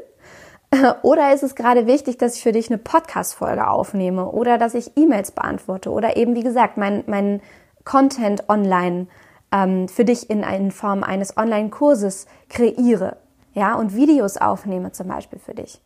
Oder 1.04 1.34
ist 1.34 1.44
es 1.44 1.56
gerade 1.56 1.86
wichtig, 1.86 2.18
dass 2.18 2.36
ich 2.36 2.44
für 2.44 2.54
dich 2.54 2.70
eine 2.70 2.78
Podcast-Folge 2.78 3.68
aufnehme 3.68 4.30
oder 4.30 4.58
dass 4.58 4.74
ich 4.74 4.96
E-Mails 4.96 5.32
beantworte 5.32 5.92
oder 5.92 6.16
eben, 6.16 6.34
wie 6.34 6.44
gesagt, 6.44 6.78
mein, 6.78 7.04
mein 7.08 7.42
Content 7.84 8.48
online 8.48 9.08
ähm, 9.52 9.88
für 9.88 10.06
dich 10.06 10.30
in, 10.30 10.44
in 10.44 10.72
Form 10.72 11.04
eines 11.04 11.38
Online-Kurses 11.38 12.28
kreiere, 12.50 13.18
ja, 13.54 13.76
und 13.76 13.96
Videos 13.96 14.38
aufnehme 14.38 14.92
zum 14.92 15.08
Beispiel 15.08 15.40
für 15.40 15.54
dich. 15.54 15.82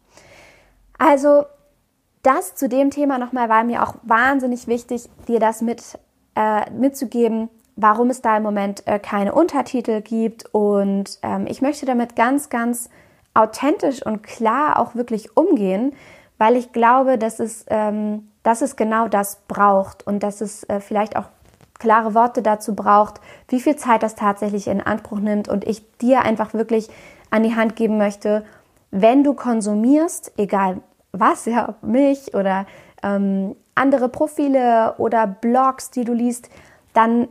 Also 0.97 1.45
das 2.21 2.55
zu 2.55 2.69
dem 2.69 2.89
Thema 2.89 3.17
nochmal 3.17 3.49
war 3.49 3.63
mir 3.63 3.83
auch 3.83 3.95
wahnsinnig 4.03 4.67
wichtig, 4.67 5.09
dir 5.27 5.39
das 5.39 5.61
mit 5.61 5.99
äh, 6.35 6.69
mitzugeben, 6.71 7.49
warum 7.75 8.09
es 8.09 8.21
da 8.21 8.37
im 8.37 8.43
Moment 8.43 8.85
äh, 8.87 8.99
keine 8.99 9.33
Untertitel 9.33 10.01
gibt. 10.01 10.45
Und 10.53 11.19
ähm, 11.21 11.45
ich 11.47 11.61
möchte 11.61 11.85
damit 11.85 12.15
ganz, 12.15 12.49
ganz 12.49 12.89
authentisch 13.33 14.05
und 14.05 14.23
klar 14.23 14.79
auch 14.79 14.95
wirklich 14.95 15.35
umgehen, 15.37 15.93
weil 16.37 16.55
ich 16.55 16.71
glaube, 16.71 17.17
dass 17.17 17.39
es, 17.39 17.65
ähm, 17.69 18.29
dass 18.43 18.61
es 18.61 18.75
genau 18.75 19.07
das 19.07 19.41
braucht 19.47 20.05
und 20.07 20.23
dass 20.23 20.41
es 20.41 20.63
äh, 20.63 20.79
vielleicht 20.79 21.15
auch 21.17 21.25
klare 21.85 22.15
Worte 22.15 22.41
dazu 22.41 22.73
braucht, 22.73 23.21
wie 23.47 23.61
viel 23.61 23.75
Zeit 23.75 24.01
das 24.01 24.15
tatsächlich 24.15 24.67
in 24.67 24.81
Anspruch 24.81 25.19
nimmt 25.19 25.47
und 25.47 25.63
ich 25.67 25.83
dir 25.99 26.23
einfach 26.23 26.55
wirklich 26.55 26.89
an 27.29 27.43
die 27.43 27.55
Hand 27.55 27.75
geben 27.75 27.99
möchte, 27.99 28.43
wenn 28.89 29.23
du 29.23 29.35
konsumierst, 29.35 30.33
egal 30.37 30.81
was, 31.11 31.45
ja, 31.45 31.69
ob 31.69 31.83
Milch 31.83 32.33
oder 32.33 32.65
ähm, 33.03 33.55
andere 33.75 34.09
Profile 34.09 34.95
oder 34.97 35.27
Blogs, 35.27 35.91
die 35.91 36.05
du 36.05 36.13
liest, 36.13 36.49
dann 36.95 37.27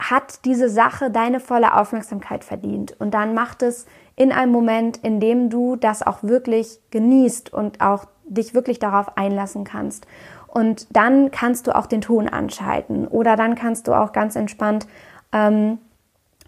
hat 0.00 0.44
diese 0.44 0.68
Sache 0.68 1.12
deine 1.12 1.38
volle 1.38 1.74
Aufmerksamkeit 1.74 2.42
verdient. 2.42 2.96
Und 2.98 3.14
dann 3.14 3.32
macht 3.32 3.62
es 3.62 3.86
in 4.16 4.32
einem 4.32 4.50
Moment, 4.50 4.96
in 5.04 5.20
dem 5.20 5.50
du 5.50 5.76
das 5.76 6.04
auch 6.04 6.24
wirklich 6.24 6.80
genießt 6.90 7.52
und 7.52 7.80
auch 7.80 8.06
dich 8.24 8.54
wirklich 8.54 8.80
darauf 8.80 9.16
einlassen 9.16 9.62
kannst. 9.62 10.08
Und 10.54 10.86
dann 10.96 11.32
kannst 11.32 11.66
du 11.66 11.74
auch 11.74 11.86
den 11.86 12.00
Ton 12.00 12.28
anschalten 12.28 13.08
oder 13.08 13.34
dann 13.34 13.56
kannst 13.56 13.88
du 13.88 13.92
auch 13.92 14.12
ganz 14.12 14.36
entspannt 14.36 14.86
ähm, 15.32 15.78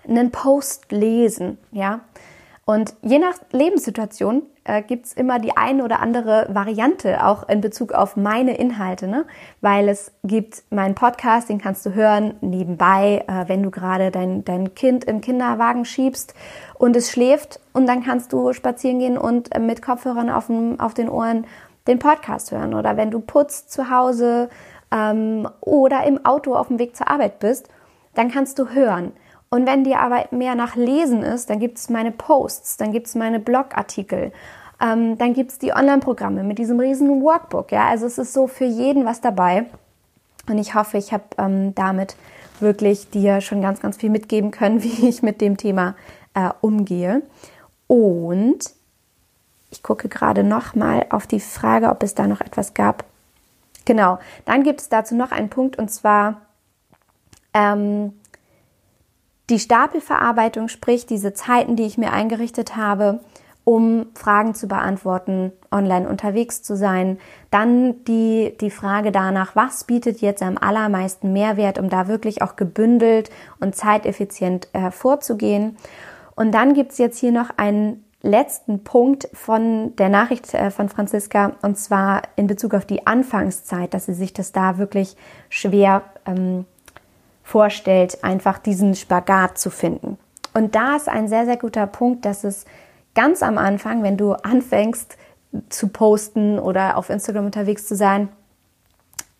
einen 0.08 0.30
Post 0.30 0.92
lesen, 0.92 1.58
ja. 1.72 2.00
Und 2.64 2.94
je 3.02 3.20
nach 3.20 3.34
Lebenssituation 3.52 4.42
äh, 4.64 4.82
gibt 4.82 5.06
es 5.06 5.12
immer 5.12 5.38
die 5.38 5.56
eine 5.56 5.84
oder 5.84 6.00
andere 6.00 6.48
Variante, 6.50 7.24
auch 7.24 7.48
in 7.48 7.60
Bezug 7.60 7.92
auf 7.92 8.16
meine 8.16 8.56
Inhalte, 8.56 9.06
ne? 9.06 9.24
weil 9.60 9.88
es 9.88 10.12
gibt 10.24 10.64
meinen 10.70 10.96
Podcast, 10.96 11.48
den 11.48 11.58
kannst 11.60 11.86
du 11.86 11.94
hören 11.94 12.34
nebenbei, 12.40 13.24
äh, 13.28 13.48
wenn 13.48 13.62
du 13.62 13.70
gerade 13.70 14.10
dein, 14.10 14.44
dein 14.44 14.74
Kind 14.74 15.04
im 15.04 15.20
Kinderwagen 15.20 15.84
schiebst 15.84 16.34
und 16.74 16.96
es 16.96 17.10
schläft 17.10 17.60
und 17.72 17.86
dann 17.86 18.02
kannst 18.02 18.32
du 18.32 18.52
spazieren 18.52 18.98
gehen 18.98 19.16
und 19.16 19.54
äh, 19.54 19.60
mit 19.60 19.80
Kopfhörern 19.80 20.28
auf, 20.28 20.48
dem, 20.48 20.80
auf 20.80 20.92
den 20.92 21.08
Ohren 21.08 21.46
den 21.86 21.98
Podcast 21.98 22.50
hören 22.52 22.74
oder 22.74 22.96
wenn 22.96 23.10
du 23.10 23.20
putzt 23.20 23.70
zu 23.70 23.90
Hause 23.90 24.48
ähm, 24.90 25.48
oder 25.60 26.04
im 26.04 26.24
Auto 26.24 26.54
auf 26.54 26.68
dem 26.68 26.78
Weg 26.78 26.96
zur 26.96 27.08
Arbeit 27.08 27.38
bist, 27.38 27.68
dann 28.14 28.30
kannst 28.30 28.58
du 28.58 28.70
hören. 28.70 29.12
Und 29.48 29.66
wenn 29.66 29.84
dir 29.84 30.00
aber 30.00 30.26
mehr 30.32 30.54
nach 30.54 30.76
Lesen 30.76 31.22
ist, 31.22 31.48
dann 31.50 31.60
gibt 31.60 31.78
es 31.78 31.88
meine 31.88 32.10
Posts, 32.10 32.78
dann 32.78 32.92
gibt 32.92 33.06
es 33.06 33.14
meine 33.14 33.38
Blogartikel, 33.38 34.32
ähm, 34.80 35.16
dann 35.18 35.32
gibt 35.32 35.52
es 35.52 35.58
die 35.58 35.72
Online-Programme 35.72 36.42
mit 36.42 36.58
diesem 36.58 36.80
riesen 36.80 37.22
Workbook. 37.22 37.72
Ja, 37.72 37.88
also 37.88 38.06
es 38.06 38.18
ist 38.18 38.32
so 38.32 38.46
für 38.46 38.64
jeden 38.64 39.04
was 39.04 39.20
dabei. 39.20 39.66
Und 40.48 40.58
ich 40.58 40.74
hoffe, 40.74 40.98
ich 40.98 41.12
habe 41.12 41.24
ähm, 41.38 41.74
damit 41.74 42.16
wirklich 42.60 43.10
dir 43.10 43.40
schon 43.40 43.62
ganz, 43.62 43.80
ganz 43.80 43.96
viel 43.96 44.10
mitgeben 44.10 44.50
können, 44.50 44.82
wie 44.82 45.08
ich 45.08 45.22
mit 45.22 45.40
dem 45.40 45.56
Thema 45.56 45.94
äh, 46.34 46.50
umgehe. 46.60 47.22
Und 47.86 48.75
ich 49.76 49.82
gucke 49.82 50.08
gerade 50.08 50.42
noch 50.42 50.74
mal 50.74 51.04
auf 51.10 51.26
die 51.26 51.40
Frage, 51.40 51.90
ob 51.90 52.02
es 52.02 52.14
da 52.14 52.26
noch 52.26 52.40
etwas 52.40 52.72
gab. 52.72 53.04
Genau, 53.84 54.18
dann 54.46 54.62
gibt 54.62 54.80
es 54.80 54.88
dazu 54.88 55.14
noch 55.14 55.32
einen 55.32 55.50
Punkt 55.50 55.78
und 55.78 55.90
zwar 55.90 56.40
ähm, 57.52 58.14
die 59.50 59.58
Stapelverarbeitung, 59.58 60.68
sprich 60.68 61.04
diese 61.04 61.34
Zeiten, 61.34 61.76
die 61.76 61.84
ich 61.84 61.98
mir 61.98 62.12
eingerichtet 62.12 62.74
habe, 62.74 63.20
um 63.64 64.06
Fragen 64.14 64.54
zu 64.54 64.66
beantworten, 64.66 65.52
online 65.70 66.08
unterwegs 66.08 66.62
zu 66.62 66.74
sein. 66.74 67.18
Dann 67.50 68.02
die, 68.04 68.56
die 68.60 68.70
Frage 68.70 69.12
danach, 69.12 69.56
was 69.56 69.84
bietet 69.84 70.22
jetzt 70.22 70.42
am 70.42 70.56
allermeisten 70.56 71.34
Mehrwert, 71.34 71.78
um 71.78 71.90
da 71.90 72.08
wirklich 72.08 72.40
auch 72.40 72.56
gebündelt 72.56 73.28
und 73.60 73.76
zeiteffizient 73.76 74.68
äh, 74.72 74.90
vorzugehen. 74.90 75.76
Und 76.34 76.52
dann 76.52 76.72
gibt's 76.72 76.96
jetzt 76.96 77.18
hier 77.18 77.32
noch 77.32 77.50
einen 77.58 78.05
letzten 78.26 78.84
Punkt 78.84 79.28
von 79.32 79.94
der 79.96 80.08
Nachricht 80.08 80.52
äh, 80.54 80.70
von 80.70 80.88
Franziska 80.88 81.52
und 81.62 81.78
zwar 81.78 82.22
in 82.36 82.46
Bezug 82.46 82.74
auf 82.74 82.84
die 82.84 83.06
Anfangszeit, 83.06 83.94
dass 83.94 84.06
sie 84.06 84.14
sich 84.14 84.32
das 84.32 84.52
da 84.52 84.78
wirklich 84.78 85.16
schwer 85.48 86.02
ähm, 86.26 86.66
vorstellt, 87.42 88.22
einfach 88.24 88.58
diesen 88.58 88.94
Spagat 88.94 89.58
zu 89.58 89.70
finden. 89.70 90.18
Und 90.52 90.74
da 90.74 90.96
ist 90.96 91.08
ein 91.08 91.28
sehr, 91.28 91.44
sehr 91.44 91.56
guter 91.56 91.86
Punkt, 91.86 92.24
dass 92.24 92.44
es 92.44 92.64
ganz 93.14 93.42
am 93.42 93.56
Anfang, 93.56 94.02
wenn 94.02 94.16
du 94.16 94.32
anfängst 94.32 95.16
zu 95.68 95.88
posten 95.88 96.58
oder 96.58 96.96
auf 96.96 97.08
Instagram 97.08 97.46
unterwegs 97.46 97.86
zu 97.86 97.94
sein, 97.94 98.28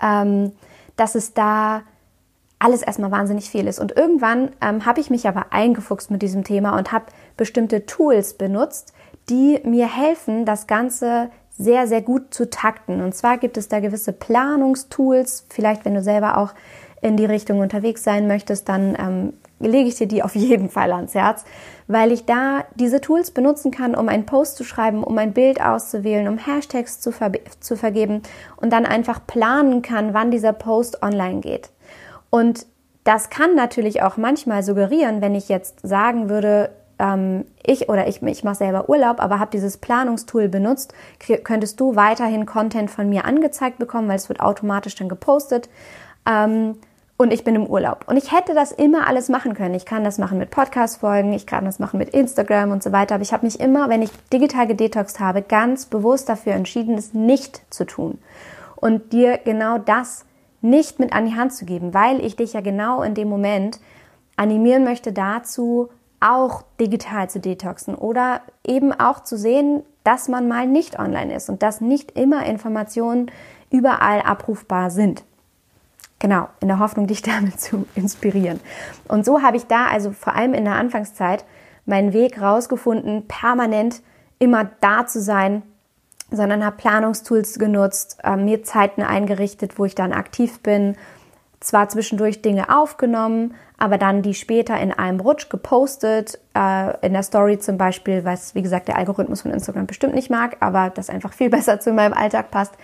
ähm, 0.01 0.53
dass 0.97 1.15
es 1.15 1.35
da 1.35 1.83
alles 2.59 2.83
erstmal 2.83 3.11
wahnsinnig 3.11 3.51
viel 3.51 3.67
ist. 3.67 3.79
Und 3.79 3.97
irgendwann 3.97 4.51
ähm, 4.61 4.87
habe 4.87 5.01
ich 5.01 5.11
mich 5.11 5.29
aber 5.29 5.47
eingefuchst 5.51 6.11
mit 6.11 6.23
diesem 6.23 6.45
Thema 6.45 6.77
und 6.77 6.93
habe 6.93 7.07
bestimmte 7.37 7.87
Tools 7.87 8.35
benutzt, 8.35 8.93
die 9.29 9.61
mir 9.65 9.87
helfen, 9.87 10.45
das 10.45 10.67
Ganze 10.67 11.31
sehr, 11.59 11.87
sehr 11.87 12.03
gut 12.03 12.33
zu 12.35 12.49
takten. 12.51 13.03
Und 13.03 13.15
zwar 13.15 13.39
gibt 13.39 13.57
es 13.57 13.69
da 13.69 13.81
gewisse 13.81 14.13
Planungstools, 14.13 15.47
vielleicht 15.49 15.85
wenn 15.85 15.95
du 15.95 16.03
selber 16.03 16.39
auch 16.39 16.55
in 17.03 17.17
die 17.17 17.25
Richtung 17.25 17.61
unterwegs 17.61 18.05
sein 18.05 18.27
möchtest, 18.27 18.69
dann 18.69 18.97
ähm, 18.99 19.33
lege 19.59 19.89
ich 19.89 19.97
dir 19.97 20.07
die 20.07 20.23
auf 20.23 20.35
jeden 20.35 20.69
Fall 20.69 20.93
ans 20.93 21.15
Herz, 21.15 21.45
weil 21.87 22.13
ich 22.13 22.27
da 22.27 22.65
diese 22.75 23.01
Tools 23.01 23.31
benutzen 23.31 23.71
kann, 23.71 23.95
um 23.95 24.09
einen 24.09 24.27
Post 24.27 24.57
zu 24.57 24.65
schreiben, 24.65 25.05
um 25.05 25.17
ein 25.19 25.33
Bild 25.33 25.61
auszuwählen, 25.61 26.29
um 26.29 26.39
Hashtags 26.39 27.01
zu, 27.01 27.13
ver 27.13 27.33
zu 27.61 27.77
vergeben 27.77 28.23
und 28.57 28.73
dann 28.73 28.87
einfach 28.87 29.27
planen 29.27 29.83
kann, 29.83 30.15
wann 30.15 30.31
dieser 30.31 30.53
Post 30.53 31.03
online 31.03 31.41
geht. 31.41 31.71
Und 32.31 32.67
das 33.05 33.31
kann 33.31 33.55
natürlich 33.55 34.03
auch 34.03 34.17
manchmal 34.17 34.63
suggerieren, 34.63 35.21
wenn 35.21 35.35
ich 35.35 35.49
jetzt 35.49 35.87
sagen 35.87 36.29
würde, 36.29 36.71
ähm, 36.99 37.45
ich 37.65 37.89
oder 37.89 38.09
ich, 38.09 38.23
ich 38.23 38.45
mache 38.45 38.57
selber 38.57 38.89
Urlaub, 38.89 39.21
aber 39.21 39.39
habe 39.39 39.51
dieses 39.53 39.77
Planungstool 39.77 40.49
benutzt, 40.49 40.93
könntest 41.45 41.79
du 41.81 41.95
weiterhin 41.97 42.47
Content 42.47 42.91
von 42.91 43.09
mir 43.09 43.25
angezeigt 43.25 43.79
bekommen, 43.79 44.09
weil 44.09 44.17
es 44.17 44.29
wird 44.29 44.41
automatisch 44.41 44.95
dann 44.95 45.09
gepostet. 45.09 45.69
Ähm, 46.27 46.77
und 47.19 47.33
ich 47.33 47.45
bin 47.45 47.55
im 47.55 47.67
Urlaub. 47.67 48.05
Und 48.09 48.19
ich 48.19 48.31
hätte 48.31 48.53
das 48.53 48.73
immer 48.73 49.07
alles 49.07 49.31
machen 49.31 49.55
können. 49.55 49.75
Ich 49.75 49.87
kann 49.87 50.05
das 50.05 50.19
machen 50.19 50.37
mit 50.37 50.51
Podcast-Folgen, 50.51 51.33
ich 51.33 51.47
kann 51.47 51.65
das 51.65 51.79
machen 51.79 51.99
mit 51.99 52.11
Instagram 52.11 52.73
und 52.73 52.83
so 52.83 52.93
weiter. 52.93 53.15
Aber 53.15 53.23
ich 53.23 53.33
habe 53.33 53.47
mich 53.47 53.59
immer, 53.59 53.89
wenn 53.89 54.03
ich 54.03 54.11
digital 54.31 54.67
gedetoxt 54.67 55.19
habe, 55.19 55.41
ganz 55.41 55.87
bewusst 55.87 56.29
dafür 56.29 56.53
entschieden, 56.53 56.99
es 56.99 57.15
nicht 57.15 57.63
zu 57.71 57.87
tun. 57.87 58.19
Und 58.75 59.15
dir 59.15 59.39
genau 59.39 59.79
das 59.79 60.26
nicht 60.71 60.99
mit 60.99 61.13
an 61.13 61.27
die 61.27 61.37
Hand 61.37 61.53
zu 61.53 61.65
geben, 61.65 61.95
weil 61.95 62.25
ich 62.25 62.37
dich 62.37 62.53
ja 62.53 62.61
genau 62.61 63.03
in 63.03 63.15
dem 63.15 63.29
Moment 63.29 63.81
animieren 64.37 64.85
möchte 64.85 65.13
dazu, 65.13 65.89
auch 66.21 66.63
digital 66.81 67.29
zu 67.31 67.41
detoxen 67.41 67.95
oder 67.95 68.41
eben 68.65 68.93
auch 68.93 69.23
zu 69.23 69.37
sehen, 69.37 69.83
dass 70.05 70.29
man 70.29 70.49
mal 70.49 70.67
nicht 70.67 70.99
online 70.99 71.35
ist 71.35 71.49
und 71.49 71.63
dass 71.63 71.81
nicht 71.81 72.13
immer 72.13 72.47
Informationen 72.47 73.31
überall 73.71 74.23
abrufbar 74.23 74.91
sind. 74.91 75.25
Genau, 76.19 76.49
in 76.61 76.69
der 76.69 76.79
Hoffnung, 76.79 77.07
dich 77.07 77.23
damit 77.23 77.61
zu 77.61 77.87
inspirieren. 77.95 78.61
Und 79.09 79.25
so 79.25 79.43
habe 79.43 79.57
ich 79.57 79.67
da 79.67 79.87
also 79.87 80.13
vor 80.13 80.35
allem 80.35 80.55
in 80.55 80.65
der 80.65 80.75
Anfangszeit 80.75 81.45
meinen 81.85 82.13
Weg 82.13 82.41
rausgefunden, 82.41 83.27
permanent 83.29 84.03
immer 84.39 84.71
da 84.81 85.07
zu 85.07 85.21
sein, 85.21 85.63
sondern 86.31 86.65
habe 86.65 86.77
Planungstools 86.77 87.59
genutzt, 87.59 88.19
äh, 88.25 88.37
mir 88.37 88.63
Zeiten 88.63 89.03
eingerichtet, 89.03 89.79
wo 89.79 89.85
ich 89.85 89.95
dann 89.95 90.13
aktiv 90.13 90.61
bin, 90.61 90.97
zwar 91.61 91.89
zwischendurch 91.89 92.43
Dinge 92.43 92.77
aufgenommen, 92.77 93.55
aber 93.79 93.99
dann 93.99 94.23
die 94.23 94.35
später 94.35 94.79
in 94.79 94.93
einem 94.93 95.21
Rutsch 95.21 95.49
gepostet, 95.49 96.39
äh, 96.55 97.07
in 97.07 97.13
der 97.13 97.23
Story 97.23 97.59
zum 97.59 97.79
Beispiel, 97.79 98.25
was 98.25 98.55
wie 98.55 98.63
gesagt 98.63 98.89
der 98.89 98.97
Algorithmus 98.97 99.43
von 99.43 99.51
Instagram 99.51 99.87
bestimmt 99.87 100.15
nicht 100.15 100.31
mag, 100.31 100.57
aber 100.61 100.91
das 100.91 101.11
einfach 101.11 101.33
viel 101.33 101.51
besser 101.51 101.81
zu 101.81 101.93
meinem 101.93 102.13
Alltag 102.13 102.51
passt. 102.51 102.75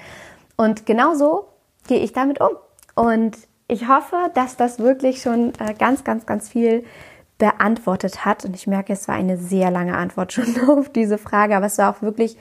Und 0.56 0.86
genauso 0.86 1.48
gehe 1.86 1.98
ich 1.98 2.12
damit 2.12 2.40
um. 2.40 2.50
Und 2.94 3.36
ich 3.68 3.88
hoffe, 3.88 4.30
dass 4.34 4.56
das 4.56 4.78
wirklich 4.78 5.22
schon 5.22 5.52
äh, 5.58 5.74
ganz, 5.74 6.04
ganz, 6.04 6.26
ganz 6.26 6.48
viel 6.48 6.84
beantwortet 7.38 8.24
hat. 8.24 8.44
Und 8.44 8.54
ich 8.54 8.66
merke, 8.66 8.92
es 8.92 9.08
war 9.08 9.14
eine 9.14 9.36
sehr 9.36 9.70
lange 9.70 9.96
Antwort 9.96 10.32
schon 10.34 10.68
auf 10.68 10.88
diese 10.90 11.18
Frage, 11.18 11.56
aber 11.56 11.66
es 11.66 11.78
war 11.78 11.94
auch 11.94 12.02
wirklich 12.02 12.36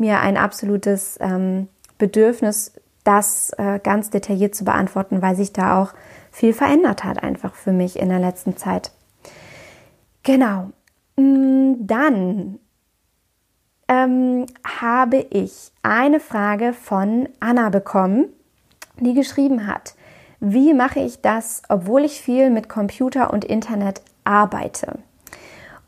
mir 0.00 0.20
ein 0.20 0.36
absolutes 0.36 1.18
ähm, 1.20 1.68
Bedürfnis, 1.98 2.72
das 3.04 3.50
äh, 3.58 3.78
ganz 3.78 4.10
detailliert 4.10 4.54
zu 4.54 4.64
beantworten, 4.64 5.22
weil 5.22 5.36
sich 5.36 5.52
da 5.52 5.80
auch 5.80 5.92
viel 6.30 6.52
verändert 6.52 7.04
hat 7.04 7.22
einfach 7.22 7.54
für 7.54 7.72
mich 7.72 7.98
in 7.98 8.08
der 8.08 8.18
letzten 8.18 8.56
Zeit. 8.56 8.92
Genau. 10.22 10.70
Mm, 11.16 11.74
dann 11.78 12.58
ähm, 13.88 14.46
habe 14.80 15.26
ich 15.30 15.72
eine 15.82 16.20
Frage 16.20 16.72
von 16.72 17.28
Anna 17.40 17.70
bekommen 17.70 18.26
die 19.00 19.14
geschrieben 19.14 19.66
hat, 19.66 19.94
wie 20.40 20.72
mache 20.72 21.00
ich 21.00 21.20
das, 21.20 21.62
obwohl 21.68 22.04
ich 22.04 22.20
viel 22.20 22.50
mit 22.50 22.68
Computer 22.68 23.32
und 23.32 23.44
Internet 23.44 24.02
arbeite? 24.24 24.98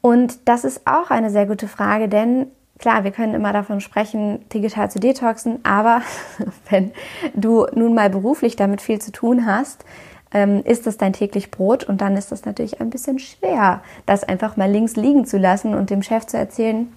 Und 0.01 0.49
das 0.49 0.65
ist 0.65 0.87
auch 0.87 1.11
eine 1.11 1.31
sehr 1.31 1.47
gute 1.47 1.69
Frage, 1.69 2.09
denn 2.09 2.49
klar, 2.83 3.05
wir 3.05 3.13
können 3.13 3.33
immer 3.33 3.53
davon 3.53 3.81
sprechen, 3.81 4.47
digital 4.51 4.91
zu 4.91 4.99
detoxen, 4.99 5.61
aber 5.65 6.03
wenn 6.69 6.93
du 7.33 7.67
nun 7.75 7.95
mal 7.95 8.11
beruflich 8.11 8.57
damit 8.57 8.83
viel 8.83 9.01
zu 9.01 9.13
tun 9.13 9.47
hast, 9.47 9.87
ähm, 10.35 10.63
ist 10.65 10.87
das 10.87 10.99
dein 10.99 11.13
täglich 11.13 11.51
Brot 11.51 11.85
und 11.85 12.01
dann 12.01 12.17
ist 12.17 12.33
das 12.33 12.45
natürlich 12.45 12.81
ein 12.81 12.91
bisschen 12.91 13.19
schwer, 13.19 13.83
das 14.05 14.25
einfach 14.25 14.57
mal 14.57 14.71
links 14.71 14.97
liegen 14.97 15.25
zu 15.25 15.39
lassen 15.39 15.75
und 15.75 15.91
dem 15.91 16.03
Chef 16.03 16.27
zu 16.27 16.37
erzählen, 16.37 16.93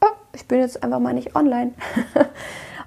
oh, 0.00 0.06
ich 0.32 0.48
bin 0.48 0.60
jetzt 0.60 0.82
einfach 0.82 0.98
mal 0.98 1.14
nicht 1.14 1.36
online. 1.36 1.72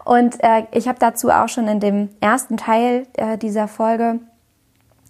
Und 0.04 0.44
äh, 0.44 0.64
ich 0.72 0.88
habe 0.88 0.98
dazu 0.98 1.30
auch 1.30 1.48
schon 1.48 1.68
in 1.68 1.80
dem 1.80 2.10
ersten 2.22 2.58
Teil 2.58 3.06
äh, 3.18 3.38
dieser 3.38 3.68
Folge 3.68 4.18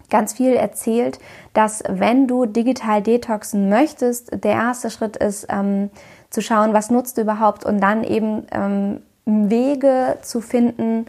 ganz 0.10 0.34
viel 0.34 0.52
erzählt, 0.52 1.18
dass 1.54 1.82
wenn 1.88 2.28
du 2.28 2.46
digital 2.46 3.02
detoxen 3.02 3.70
möchtest, 3.70 4.44
der 4.44 4.52
erste 4.52 4.90
Schritt 4.90 5.16
ist 5.16 5.48
ähm, 5.50 5.90
zu 6.32 6.42
schauen, 6.42 6.74
was 6.74 6.90
nutzt 6.90 7.18
du 7.18 7.22
überhaupt 7.22 7.64
und 7.66 7.80
dann 7.80 8.04
eben 8.04 8.48
ähm, 8.52 9.02
Wege 9.26 10.18
zu 10.24 10.42
finden, 10.42 11.06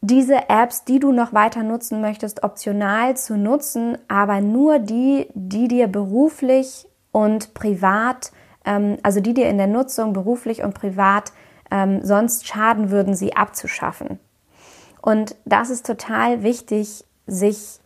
diese 0.00 0.48
Apps, 0.48 0.84
die 0.84 0.98
du 0.98 1.12
noch 1.12 1.32
weiter 1.34 1.62
nutzen 1.62 2.00
möchtest, 2.00 2.42
optional 2.42 3.16
zu 3.16 3.36
nutzen, 3.36 3.98
aber 4.08 4.40
nur 4.40 4.78
die, 4.78 5.28
die 5.34 5.68
dir 5.68 5.86
beruflich 5.86 6.88
und 7.12 7.52
privat, 7.52 8.32
ähm, 8.64 8.96
also 9.02 9.20
die 9.20 9.34
dir 9.34 9.48
in 9.48 9.58
der 9.58 9.66
Nutzung 9.66 10.14
beruflich 10.14 10.62
und 10.62 10.74
privat 10.74 11.32
ähm, 11.70 12.00
sonst 12.02 12.48
schaden 12.48 12.90
würden, 12.90 13.14
sie 13.14 13.36
abzuschaffen. 13.36 14.18
Und 15.02 15.36
das 15.44 15.68
ist 15.70 15.86
total 15.86 16.42
wichtig, 16.42 17.04
sich, 17.26 17.78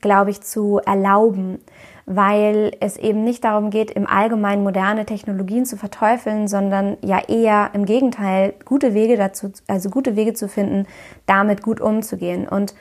glaube 0.00 0.30
ich, 0.30 0.42
zu 0.42 0.80
erlauben, 0.84 1.58
weil 2.06 2.72
es 2.80 2.96
eben 2.96 3.24
nicht 3.24 3.44
darum 3.44 3.70
geht, 3.70 3.90
im 3.90 4.06
Allgemeinen 4.06 4.62
moderne 4.62 5.06
Technologien 5.06 5.64
zu 5.64 5.76
verteufeln, 5.76 6.48
sondern 6.48 6.96
ja 7.02 7.20
eher 7.28 7.70
im 7.72 7.86
Gegenteil, 7.86 8.54
gute 8.64 8.94
Wege 8.94 9.16
dazu, 9.16 9.52
also 9.68 9.90
gute 9.90 10.16
Wege 10.16 10.34
zu 10.34 10.48
finden, 10.48 10.86
damit 11.26 11.62
gut 11.62 11.80
umzugehen. 11.80 12.46
Und 12.46 12.74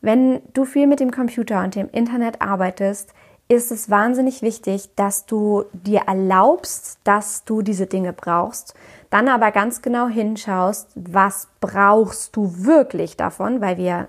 wenn 0.00 0.40
du 0.52 0.64
viel 0.64 0.86
mit 0.86 1.00
dem 1.00 1.10
Computer 1.10 1.62
und 1.62 1.74
dem 1.74 1.88
Internet 1.90 2.40
arbeitest, 2.40 3.12
ist 3.48 3.70
es 3.70 3.90
wahnsinnig 3.90 4.40
wichtig, 4.40 4.90
dass 4.96 5.26
du 5.26 5.64
dir 5.72 6.02
erlaubst, 6.06 6.98
dass 7.04 7.44
du 7.44 7.60
diese 7.60 7.86
Dinge 7.86 8.14
brauchst, 8.14 8.74
dann 9.10 9.28
aber 9.28 9.50
ganz 9.50 9.82
genau 9.82 10.08
hinschaust, 10.08 10.90
was 10.94 11.48
brauchst 11.60 12.34
du 12.36 12.64
wirklich 12.64 13.16
davon, 13.16 13.60
weil 13.60 13.76
wir 13.76 14.08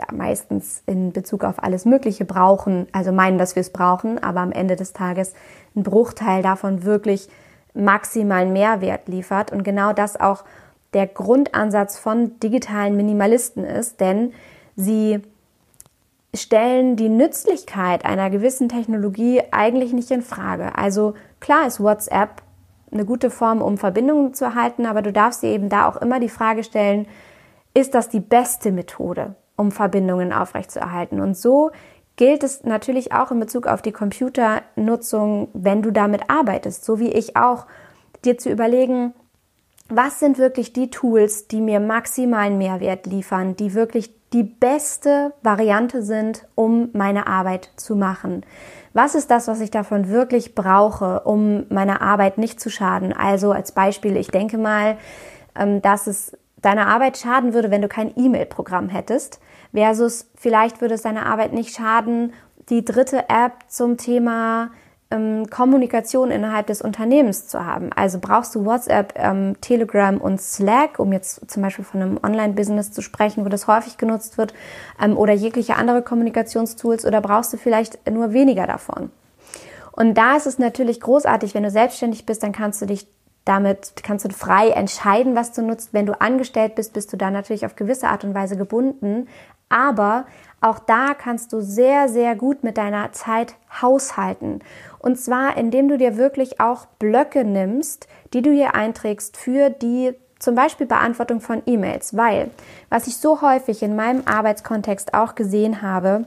ja 0.00 0.14
meistens 0.14 0.82
in 0.86 1.12
Bezug 1.12 1.44
auf 1.44 1.62
alles 1.62 1.84
Mögliche 1.84 2.24
brauchen, 2.24 2.86
also 2.92 3.12
meinen, 3.12 3.38
dass 3.38 3.54
wir 3.54 3.60
es 3.60 3.70
brauchen, 3.70 4.22
aber 4.22 4.40
am 4.40 4.52
Ende 4.52 4.76
des 4.76 4.92
Tages 4.92 5.34
ein 5.76 5.82
Bruchteil 5.82 6.42
davon 6.42 6.84
wirklich 6.84 7.28
maximalen 7.74 8.52
Mehrwert 8.52 9.08
liefert 9.08 9.52
und 9.52 9.62
genau 9.62 9.92
das 9.92 10.18
auch 10.18 10.44
der 10.92 11.06
Grundansatz 11.06 11.98
von 11.98 12.38
digitalen 12.40 12.96
Minimalisten 12.96 13.64
ist, 13.64 14.00
denn 14.00 14.32
sie 14.74 15.20
stellen 16.34 16.96
die 16.96 17.08
Nützlichkeit 17.08 18.04
einer 18.04 18.30
gewissen 18.30 18.68
Technologie 18.68 19.42
eigentlich 19.50 19.92
nicht 19.92 20.10
in 20.10 20.22
Frage. 20.22 20.76
Also 20.76 21.14
klar 21.38 21.66
ist 21.66 21.80
WhatsApp 21.80 22.42
eine 22.92 23.04
gute 23.04 23.30
Form, 23.30 23.62
um 23.62 23.78
Verbindungen 23.78 24.34
zu 24.34 24.44
erhalten, 24.44 24.86
aber 24.86 25.02
du 25.02 25.12
darfst 25.12 25.42
dir 25.42 25.50
eben 25.50 25.68
da 25.68 25.88
auch 25.88 25.96
immer 25.96 26.18
die 26.18 26.28
Frage 26.28 26.64
stellen, 26.64 27.06
ist 27.74 27.94
das 27.94 28.08
die 28.08 28.20
beste 28.20 28.72
Methode, 28.72 29.34
um 29.60 29.70
Verbindungen 29.70 30.32
aufrechtzuerhalten? 30.32 31.20
Und 31.20 31.36
so 31.36 31.70
gilt 32.16 32.42
es 32.42 32.64
natürlich 32.64 33.12
auch 33.12 33.30
in 33.30 33.40
Bezug 33.40 33.66
auf 33.66 33.82
die 33.82 33.92
Computernutzung, 33.92 35.48
wenn 35.52 35.82
du 35.82 35.90
damit 35.90 36.22
arbeitest, 36.28 36.84
so 36.84 36.98
wie 36.98 37.12
ich 37.12 37.36
auch, 37.36 37.66
dir 38.24 38.36
zu 38.36 38.50
überlegen, 38.50 39.14
was 39.88 40.20
sind 40.20 40.38
wirklich 40.38 40.72
die 40.72 40.90
Tools, 40.90 41.48
die 41.48 41.60
mir 41.60 41.80
maximalen 41.80 42.58
Mehrwert 42.58 43.06
liefern, 43.06 43.56
die 43.56 43.74
wirklich 43.74 44.14
die 44.32 44.44
beste 44.44 45.32
Variante 45.42 46.02
sind, 46.02 46.46
um 46.54 46.90
meine 46.92 47.26
Arbeit 47.26 47.70
zu 47.76 47.96
machen. 47.96 48.44
Was 48.92 49.14
ist 49.14 49.30
das, 49.30 49.48
was 49.48 49.60
ich 49.60 49.70
davon 49.70 50.08
wirklich 50.08 50.54
brauche, 50.54 51.20
um 51.20 51.64
meiner 51.70 52.02
Arbeit 52.02 52.38
nicht 52.38 52.60
zu 52.60 52.70
schaden? 52.70 53.12
Also 53.12 53.52
als 53.52 53.72
Beispiel, 53.72 54.16
ich 54.16 54.28
denke 54.28 54.58
mal, 54.58 54.98
ähm, 55.56 55.82
dass 55.82 56.06
es 56.06 56.36
deiner 56.60 56.86
Arbeit 56.86 57.18
schaden 57.18 57.54
würde, 57.54 57.70
wenn 57.70 57.82
du 57.82 57.88
kein 57.88 58.12
E-Mail-Programm 58.16 58.88
hättest, 58.88 59.40
versus 59.72 60.28
vielleicht 60.34 60.80
würde 60.80 60.94
es 60.94 61.02
deiner 61.02 61.26
Arbeit 61.26 61.52
nicht 61.52 61.74
schaden, 61.74 62.32
die 62.68 62.84
dritte 62.84 63.28
App 63.28 63.52
zum 63.68 63.96
Thema 63.96 64.70
ähm, 65.10 65.46
Kommunikation 65.50 66.30
innerhalb 66.30 66.68
des 66.68 66.82
Unternehmens 66.82 67.48
zu 67.48 67.64
haben. 67.64 67.90
Also 67.92 68.18
brauchst 68.20 68.54
du 68.54 68.64
WhatsApp, 68.64 69.14
ähm, 69.16 69.56
Telegram 69.60 70.18
und 70.18 70.40
Slack, 70.40 70.98
um 70.98 71.12
jetzt 71.12 71.50
zum 71.50 71.62
Beispiel 71.62 71.84
von 71.84 72.00
einem 72.00 72.20
Online-Business 72.22 72.92
zu 72.92 73.02
sprechen, 73.02 73.44
wo 73.44 73.48
das 73.48 73.66
häufig 73.66 73.98
genutzt 73.98 74.38
wird, 74.38 74.54
ähm, 75.02 75.16
oder 75.16 75.32
jegliche 75.32 75.76
andere 75.76 76.02
Kommunikationstools, 76.02 77.04
oder 77.04 77.20
brauchst 77.20 77.52
du 77.52 77.56
vielleicht 77.56 78.08
nur 78.08 78.32
weniger 78.32 78.66
davon? 78.66 79.10
Und 79.92 80.14
da 80.14 80.36
ist 80.36 80.46
es 80.46 80.58
natürlich 80.58 81.00
großartig, 81.00 81.54
wenn 81.54 81.64
du 81.64 81.70
selbstständig 81.70 82.24
bist, 82.24 82.42
dann 82.42 82.52
kannst 82.52 82.80
du 82.80 82.86
dich 82.86 83.06
damit 83.46 83.94
kannst 84.02 84.26
du 84.26 84.28
frei 84.28 84.68
entscheiden, 84.68 85.34
was 85.34 85.52
du 85.52 85.62
nutzt. 85.62 85.92
Wenn 85.92 86.06
du 86.06 86.20
angestellt 86.20 86.74
bist, 86.74 86.92
bist 86.92 87.12
du 87.12 87.16
da 87.16 87.30
natürlich 87.30 87.64
auf 87.64 87.74
gewisse 87.74 88.08
Art 88.08 88.22
und 88.22 88.34
Weise 88.34 88.56
gebunden. 88.56 89.28
Aber 89.70 90.26
auch 90.60 90.78
da 90.78 91.14
kannst 91.14 91.54
du 91.54 91.60
sehr, 91.62 92.08
sehr 92.10 92.36
gut 92.36 92.62
mit 92.62 92.76
deiner 92.76 93.12
Zeit 93.12 93.54
haushalten. 93.80 94.60
Und 94.98 95.18
zwar, 95.18 95.56
indem 95.56 95.88
du 95.88 95.96
dir 95.96 96.18
wirklich 96.18 96.60
auch 96.60 96.84
Blöcke 96.98 97.44
nimmst, 97.44 98.06
die 98.34 98.42
du 98.42 98.50
hier 98.50 98.74
einträgst 98.74 99.38
für 99.38 99.70
die 99.70 100.12
zum 100.38 100.54
Beispiel 100.54 100.86
Beantwortung 100.86 101.40
von 101.40 101.62
E-Mails. 101.66 102.16
Weil, 102.16 102.50
was 102.90 103.06
ich 103.06 103.16
so 103.16 103.40
häufig 103.40 103.82
in 103.82 103.96
meinem 103.96 104.22
Arbeitskontext 104.26 105.14
auch 105.14 105.34
gesehen 105.34 105.80
habe, 105.80 106.24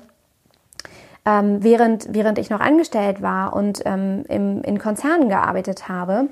ähm, 1.25 1.63
während, 1.63 2.07
während 2.13 2.37
ich 2.39 2.49
noch 2.49 2.59
angestellt 2.59 3.21
war 3.21 3.53
und 3.53 3.81
ähm, 3.85 4.23
im, 4.27 4.61
in 4.63 4.79
Konzernen 4.79 5.29
gearbeitet 5.29 5.87
habe, 5.87 6.27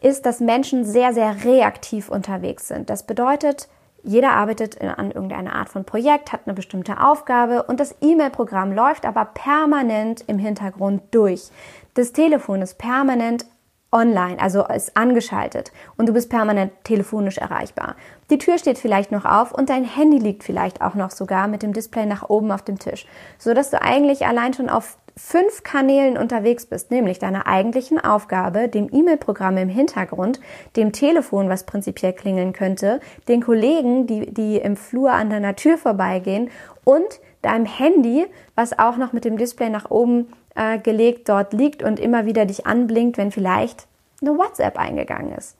ist, 0.00 0.26
dass 0.26 0.40
Menschen 0.40 0.84
sehr, 0.84 1.12
sehr 1.14 1.44
reaktiv 1.44 2.08
unterwegs 2.08 2.68
sind. 2.68 2.90
Das 2.90 3.06
bedeutet, 3.06 3.68
jeder 4.06 4.30
arbeitet 4.30 4.80
an 4.80 5.10
irgendeiner 5.10 5.54
Art 5.54 5.68
von 5.68 5.84
Projekt, 5.84 6.32
hat 6.32 6.42
eine 6.46 6.54
bestimmte 6.54 7.02
Aufgabe 7.02 7.64
und 7.64 7.80
das 7.80 7.94
E-Mail-Programm 8.00 8.72
läuft 8.72 9.04
aber 9.04 9.24
permanent 9.24 10.24
im 10.28 10.38
Hintergrund 10.38 11.02
durch. 11.10 11.50
Das 11.94 12.12
Telefon 12.12 12.62
ist 12.62 12.78
permanent 12.78 13.46
online, 13.92 14.38
also 14.38 14.64
ist 14.66 14.96
angeschaltet 14.96 15.72
und 15.96 16.08
du 16.08 16.12
bist 16.12 16.30
permanent 16.30 16.72
telefonisch 16.84 17.38
erreichbar. 17.38 17.96
Die 18.30 18.38
Tür 18.38 18.58
steht 18.58 18.78
vielleicht 18.78 19.10
noch 19.10 19.24
auf 19.24 19.52
und 19.52 19.70
dein 19.70 19.84
Handy 19.84 20.18
liegt 20.18 20.44
vielleicht 20.44 20.82
auch 20.82 20.94
noch 20.94 21.10
sogar 21.10 21.48
mit 21.48 21.62
dem 21.62 21.72
Display 21.72 22.06
nach 22.06 22.28
oben 22.28 22.52
auf 22.52 22.62
dem 22.62 22.78
Tisch, 22.78 23.06
so 23.38 23.54
dass 23.54 23.70
du 23.70 23.80
eigentlich 23.80 24.26
allein 24.26 24.54
schon 24.54 24.68
auf 24.68 24.98
fünf 25.18 25.62
Kanälen 25.62 26.18
unterwegs 26.18 26.66
bist, 26.66 26.90
nämlich 26.90 27.18
deiner 27.18 27.46
eigentlichen 27.46 27.98
Aufgabe, 27.98 28.68
dem 28.68 28.88
E-Mail-Programm 28.92 29.56
im 29.56 29.68
Hintergrund, 29.68 30.40
dem 30.76 30.92
Telefon, 30.92 31.48
was 31.48 31.64
prinzipiell 31.64 32.12
klingeln 32.12 32.52
könnte, 32.52 33.00
den 33.26 33.42
Kollegen, 33.42 34.06
die, 34.06 34.32
die 34.32 34.56
im 34.56 34.76
Flur 34.76 35.12
an 35.12 35.30
deiner 35.30 35.56
Tür 35.56 35.78
vorbeigehen 35.78 36.50
und 36.84 37.20
deinem 37.40 37.64
Handy, 37.64 38.26
was 38.54 38.78
auch 38.78 38.98
noch 38.98 39.12
mit 39.12 39.24
dem 39.24 39.38
Display 39.38 39.70
nach 39.70 39.90
oben 39.90 40.28
äh, 40.54 40.78
gelegt 40.78 41.28
dort 41.28 41.52
liegt 41.54 41.82
und 41.82 41.98
immer 41.98 42.26
wieder 42.26 42.44
dich 42.44 42.66
anblinkt, 42.66 43.16
wenn 43.16 43.30
vielleicht 43.30 43.86
eine 44.20 44.36
WhatsApp 44.36 44.78
eingegangen 44.78 45.32
ist. 45.32 45.56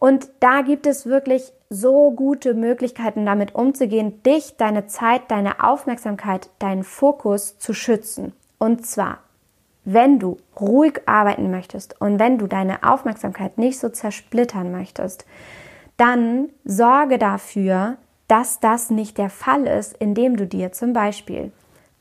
Und 0.00 0.30
da 0.40 0.62
gibt 0.62 0.86
es 0.86 1.06
wirklich 1.06 1.52
so 1.70 2.10
gute 2.12 2.54
Möglichkeiten, 2.54 3.26
damit 3.26 3.54
umzugehen, 3.54 4.22
dich, 4.22 4.56
deine 4.56 4.86
Zeit, 4.86 5.22
deine 5.28 5.62
Aufmerksamkeit, 5.62 6.50
deinen 6.58 6.84
Fokus 6.84 7.58
zu 7.58 7.74
schützen. 7.74 8.32
Und 8.58 8.86
zwar, 8.86 9.18
wenn 9.84 10.18
du 10.18 10.36
ruhig 10.60 11.00
arbeiten 11.06 11.50
möchtest 11.50 12.00
und 12.00 12.18
wenn 12.18 12.38
du 12.38 12.46
deine 12.46 12.82
Aufmerksamkeit 12.82 13.58
nicht 13.58 13.78
so 13.78 13.88
zersplittern 13.88 14.70
möchtest, 14.72 15.24
dann 15.96 16.50
sorge 16.64 17.18
dafür, 17.18 17.96
dass 18.28 18.60
das 18.60 18.90
nicht 18.90 19.18
der 19.18 19.30
Fall 19.30 19.66
ist, 19.66 19.96
indem 19.96 20.36
du 20.36 20.46
dir 20.46 20.72
zum 20.72 20.92
Beispiel 20.92 21.50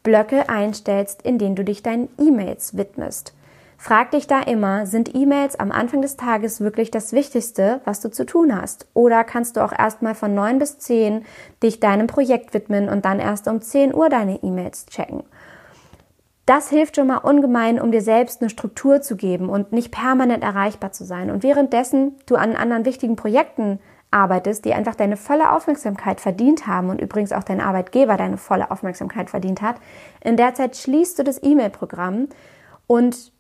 Blöcke 0.04 0.50
einstellst, 0.50 1.22
in 1.22 1.38
denen 1.38 1.56
du 1.56 1.64
dich 1.64 1.84
deinen 1.84 2.10
E-Mails 2.20 2.78
widmest. 2.78 3.34
Frag 3.80 4.12
dich 4.12 4.26
da 4.26 4.42
immer, 4.42 4.88
sind 4.88 5.14
E-Mails 5.14 5.60
am 5.60 5.72
Anfang 5.72 6.02
des 6.02 6.18
Tages 6.18 6.62
wirklich 6.62 6.90
das 6.90 7.14
Wichtigste, 7.14 7.82
was 7.86 8.02
du 8.02 8.10
zu 8.10 8.26
tun 8.26 8.60
hast? 8.60 8.88
Oder 8.96 9.24
kannst 9.24 9.56
du 9.56 9.64
auch 9.64 9.72
erstmal 9.72 10.16
von 10.16 10.34
neun 10.34 10.58
bis 10.58 10.80
zehn 10.80 11.26
dich 11.62 11.80
deinem 11.80 12.08
Projekt 12.08 12.54
widmen 12.54 12.90
und 12.90 13.06
dann 13.06 13.20
erst 13.20 13.48
um 13.48 13.62
10 13.62 13.94
Uhr 13.94 14.10
deine 14.10 14.42
E-Mails 14.44 14.88
checken? 14.88 15.24
Das 16.48 16.70
hilft 16.70 16.96
schon 16.96 17.08
mal 17.08 17.18
ungemein, 17.18 17.78
um 17.78 17.92
dir 17.92 18.02
selbst 18.02 18.40
eine 18.40 18.50
Struktur 18.50 19.02
zu 19.02 19.18
geben 19.18 19.50
und 19.50 19.74
nicht 19.74 19.92
permanent 19.92 20.46
erreichbar 20.46 20.94
zu 20.94 21.04
sein. 21.04 21.30
Und 21.30 21.44
währenddessen 21.44 22.16
du 22.26 22.38
an 22.38 22.56
anderen 22.56 22.86
wichtigen 22.86 23.18
Projekten 23.18 23.80
arbeitest, 24.12 24.64
die 24.64 24.74
einfach 24.74 24.96
deine 24.96 25.18
volle 25.18 25.52
Aufmerksamkeit 25.52 26.22
verdient 26.22 26.66
haben 26.66 26.90
und 26.90 27.02
übrigens 27.02 27.34
auch 27.34 27.44
dein 27.44 27.60
Arbeitgeber 27.60 28.16
deine 28.16 28.38
volle 28.38 28.72
Aufmerksamkeit 28.72 29.30
verdient 29.30 29.62
hat, 29.62 29.76
in 30.24 30.38
der 30.38 30.54
Zeit 30.54 30.78
schließt 30.78 31.20
du 31.20 31.26
das 31.26 31.44
E-Mail-Programm 31.44 32.30
und 32.88 33.34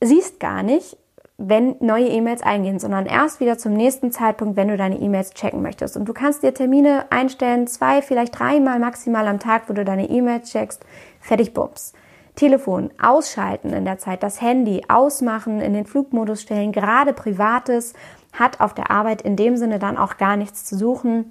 siehst 0.00 0.38
gar 0.38 0.62
nicht, 0.62 0.96
wenn 1.36 1.74
neue 1.80 2.06
E-Mails 2.06 2.44
eingehen, 2.44 2.78
sondern 2.78 3.06
erst 3.06 3.40
wieder 3.40 3.58
zum 3.58 3.72
nächsten 3.72 4.12
Zeitpunkt, 4.12 4.56
wenn 4.56 4.68
du 4.68 4.76
deine 4.76 5.00
E-Mails 5.00 5.34
checken 5.34 5.62
möchtest. 5.62 5.96
Und 5.96 6.08
du 6.08 6.12
kannst 6.12 6.44
dir 6.44 6.54
Termine 6.54 7.06
einstellen, 7.10 7.66
zwei, 7.66 8.02
vielleicht 8.02 8.38
dreimal 8.38 8.78
maximal 8.78 9.26
am 9.26 9.40
Tag, 9.40 9.68
wo 9.68 9.72
du 9.72 9.84
deine 9.84 10.08
E-Mails 10.08 10.52
checkst, 10.52 10.86
fertig 11.18 11.52
bums. 11.52 11.92
Telefon 12.36 12.90
ausschalten 13.00 13.72
in 13.72 13.84
der 13.84 13.98
Zeit, 13.98 14.22
das 14.22 14.40
Handy 14.40 14.82
ausmachen, 14.88 15.60
in 15.60 15.72
den 15.72 15.86
Flugmodus 15.86 16.42
stellen, 16.42 16.72
gerade 16.72 17.12
privates 17.12 17.94
hat 18.32 18.60
auf 18.60 18.74
der 18.74 18.90
Arbeit 18.90 19.22
in 19.22 19.36
dem 19.36 19.56
Sinne 19.56 19.78
dann 19.78 19.96
auch 19.96 20.16
gar 20.16 20.36
nichts 20.36 20.64
zu 20.64 20.76
suchen. 20.76 21.30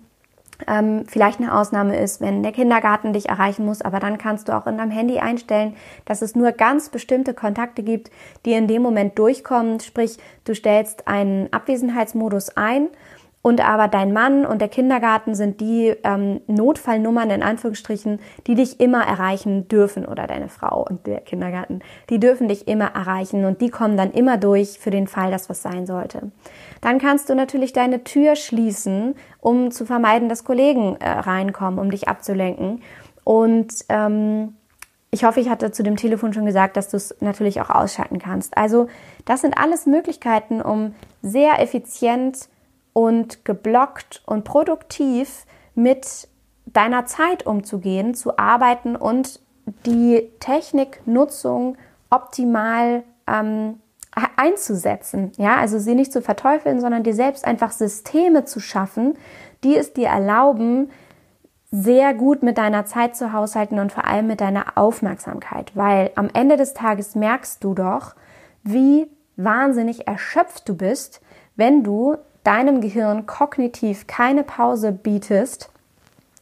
Ähm, 0.67 1.03
vielleicht 1.07 1.39
eine 1.39 1.53
Ausnahme 1.53 1.97
ist, 1.99 2.21
wenn 2.21 2.43
der 2.43 2.51
Kindergarten 2.51 3.11
dich 3.11 3.27
erreichen 3.27 3.65
muss, 3.65 3.81
aber 3.81 3.99
dann 3.99 4.17
kannst 4.17 4.47
du 4.47 4.55
auch 4.55 4.67
in 4.67 4.77
deinem 4.77 4.91
Handy 4.91 5.19
einstellen, 5.19 5.75
dass 6.05 6.21
es 6.21 6.35
nur 6.35 6.51
ganz 6.51 6.89
bestimmte 6.89 7.33
Kontakte 7.33 7.83
gibt, 7.83 8.11
die 8.45 8.53
in 8.53 8.67
dem 8.67 8.81
Moment 8.81 9.17
durchkommen. 9.19 9.79
Sprich, 9.79 10.17
du 10.45 10.55
stellst 10.55 11.07
einen 11.07 11.51
Abwesenheitsmodus 11.51 12.55
ein 12.55 12.87
und 13.43 13.59
aber 13.59 13.89
dein 13.89 14.13
Mann 14.13 14.45
und 14.45 14.61
der 14.61 14.69
Kindergarten 14.69 15.35
sind 15.35 15.59
die 15.59 15.93
ähm, 16.05 16.39
Notfallnummern 16.47 17.29
in 17.29 17.43
Anführungsstrichen, 17.43 18.19
die 18.47 18.55
dich 18.55 18.79
immer 18.79 19.05
erreichen 19.05 19.67
dürfen 19.67 20.05
oder 20.05 20.27
deine 20.27 20.47
Frau 20.47 20.81
und 20.89 21.05
der 21.05 21.19
Kindergarten, 21.19 21.81
die 22.09 22.21
dürfen 22.21 22.47
dich 22.47 22.69
immer 22.69 22.95
erreichen 22.95 23.43
und 23.43 23.59
die 23.59 23.69
kommen 23.69 23.97
dann 23.97 24.11
immer 24.11 24.37
durch 24.37 24.79
für 24.79 24.91
den 24.91 25.07
Fall, 25.07 25.29
dass 25.29 25.49
was 25.49 25.61
sein 25.61 25.85
sollte. 25.85 26.31
Dann 26.79 26.99
kannst 26.99 27.29
du 27.29 27.35
natürlich 27.35 27.73
deine 27.73 28.05
Tür 28.05 28.37
schließen, 28.37 29.13
um 29.41 29.71
zu 29.71 29.85
vermeiden, 29.85 30.29
dass 30.29 30.45
Kollegen 30.45 30.95
äh, 31.01 31.09
reinkommen, 31.09 31.79
um 31.79 31.91
dich 31.91 32.07
abzulenken. 32.07 32.81
Und 33.25 33.73
ähm, 33.89 34.55
ich 35.11 35.25
hoffe, 35.25 35.41
ich 35.41 35.49
hatte 35.49 35.73
zu 35.73 35.83
dem 35.83 35.97
Telefon 35.97 36.31
schon 36.31 36.45
gesagt, 36.45 36.77
dass 36.77 36.87
du 36.87 36.95
es 36.95 37.13
natürlich 37.19 37.59
auch 37.59 37.69
ausschalten 37.69 38.19
kannst. 38.19 38.57
Also 38.57 38.87
das 39.25 39.41
sind 39.41 39.57
alles 39.57 39.85
Möglichkeiten, 39.85 40.61
um 40.61 40.95
sehr 41.21 41.61
effizient 41.61 42.47
und 42.93 43.43
geblockt 43.45 44.21
und 44.25 44.43
produktiv 44.43 45.45
mit 45.75 46.27
deiner 46.65 47.05
Zeit 47.05 47.45
umzugehen, 47.45 48.13
zu 48.13 48.37
arbeiten 48.37 48.95
und 48.95 49.39
die 49.85 50.29
Techniknutzung 50.39 51.77
optimal 52.09 53.03
ähm, 53.27 53.79
einzusetzen. 54.35 55.31
Ja, 55.37 55.57
also 55.57 55.79
sie 55.79 55.95
nicht 55.95 56.13
zu 56.13 56.21
verteufeln, 56.21 56.79
sondern 56.79 57.03
dir 57.03 57.15
selbst 57.15 57.45
einfach 57.45 57.71
Systeme 57.71 58.45
zu 58.45 58.59
schaffen, 58.59 59.15
die 59.63 59.75
es 59.75 59.93
dir 59.93 60.07
erlauben, 60.07 60.91
sehr 61.71 62.13
gut 62.13 62.43
mit 62.43 62.59
deiner 62.59 62.85
Zeit 62.85 63.15
zu 63.15 63.33
haushalten 63.33 63.79
und 63.79 63.91
vor 63.91 64.05
allem 64.05 64.27
mit 64.27 64.41
deiner 64.41 64.77
Aufmerksamkeit, 64.77 65.71
weil 65.75 66.11
am 66.15 66.29
Ende 66.31 66.55
des 66.55 66.75
Tages 66.75 67.15
merkst 67.15 67.63
du 67.63 67.73
doch, 67.73 68.13
wie 68.61 69.07
wahnsinnig 69.37 70.07
erschöpft 70.07 70.69
du 70.69 70.75
bist, 70.77 71.21
wenn 71.55 71.83
du 71.83 72.17
deinem 72.43 72.81
Gehirn 72.81 73.25
kognitiv 73.25 74.07
keine 74.07 74.43
Pause 74.43 74.91
bietest 74.91 75.69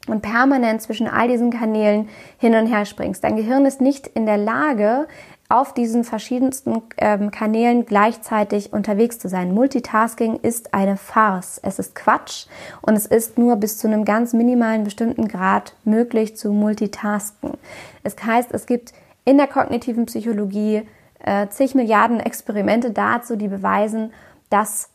und 0.07 0.21
permanent 0.21 0.81
zwischen 0.81 1.07
all 1.07 1.27
diesen 1.27 1.51
Kanälen 1.51 2.09
hin 2.37 2.55
und 2.55 2.67
her 2.67 2.85
springst. 2.85 3.23
Dein 3.23 3.35
Gehirn 3.35 3.65
ist 3.65 3.81
nicht 3.81 4.07
in 4.07 4.25
der 4.25 4.37
Lage, 4.37 5.07
auf 5.51 5.73
diesen 5.73 6.05
verschiedensten 6.05 6.81
ähm, 6.97 7.29
Kanälen 7.29 7.85
gleichzeitig 7.85 8.71
unterwegs 8.71 9.19
zu 9.19 9.27
sein. 9.27 9.53
Multitasking 9.53 10.37
ist 10.37 10.73
eine 10.73 10.95
Farce. 10.95 11.59
Es 11.61 11.77
ist 11.77 11.93
Quatsch 11.93 12.45
und 12.81 12.95
es 12.95 13.05
ist 13.05 13.37
nur 13.37 13.57
bis 13.57 13.77
zu 13.77 13.87
einem 13.87 14.05
ganz 14.05 14.31
minimalen 14.31 14.85
bestimmten 14.85 15.27
Grad 15.27 15.75
möglich 15.83 16.37
zu 16.37 16.53
multitasken. 16.53 17.57
Es 18.03 18.15
heißt, 18.25 18.53
es 18.53 18.65
gibt 18.65 18.93
in 19.25 19.37
der 19.37 19.47
kognitiven 19.47 20.05
Psychologie 20.05 20.83
äh, 21.19 21.47
zig 21.49 21.75
Milliarden 21.75 22.21
Experimente 22.21 22.91
dazu, 22.91 23.35
die 23.35 23.49
beweisen, 23.49 24.13
dass 24.49 24.90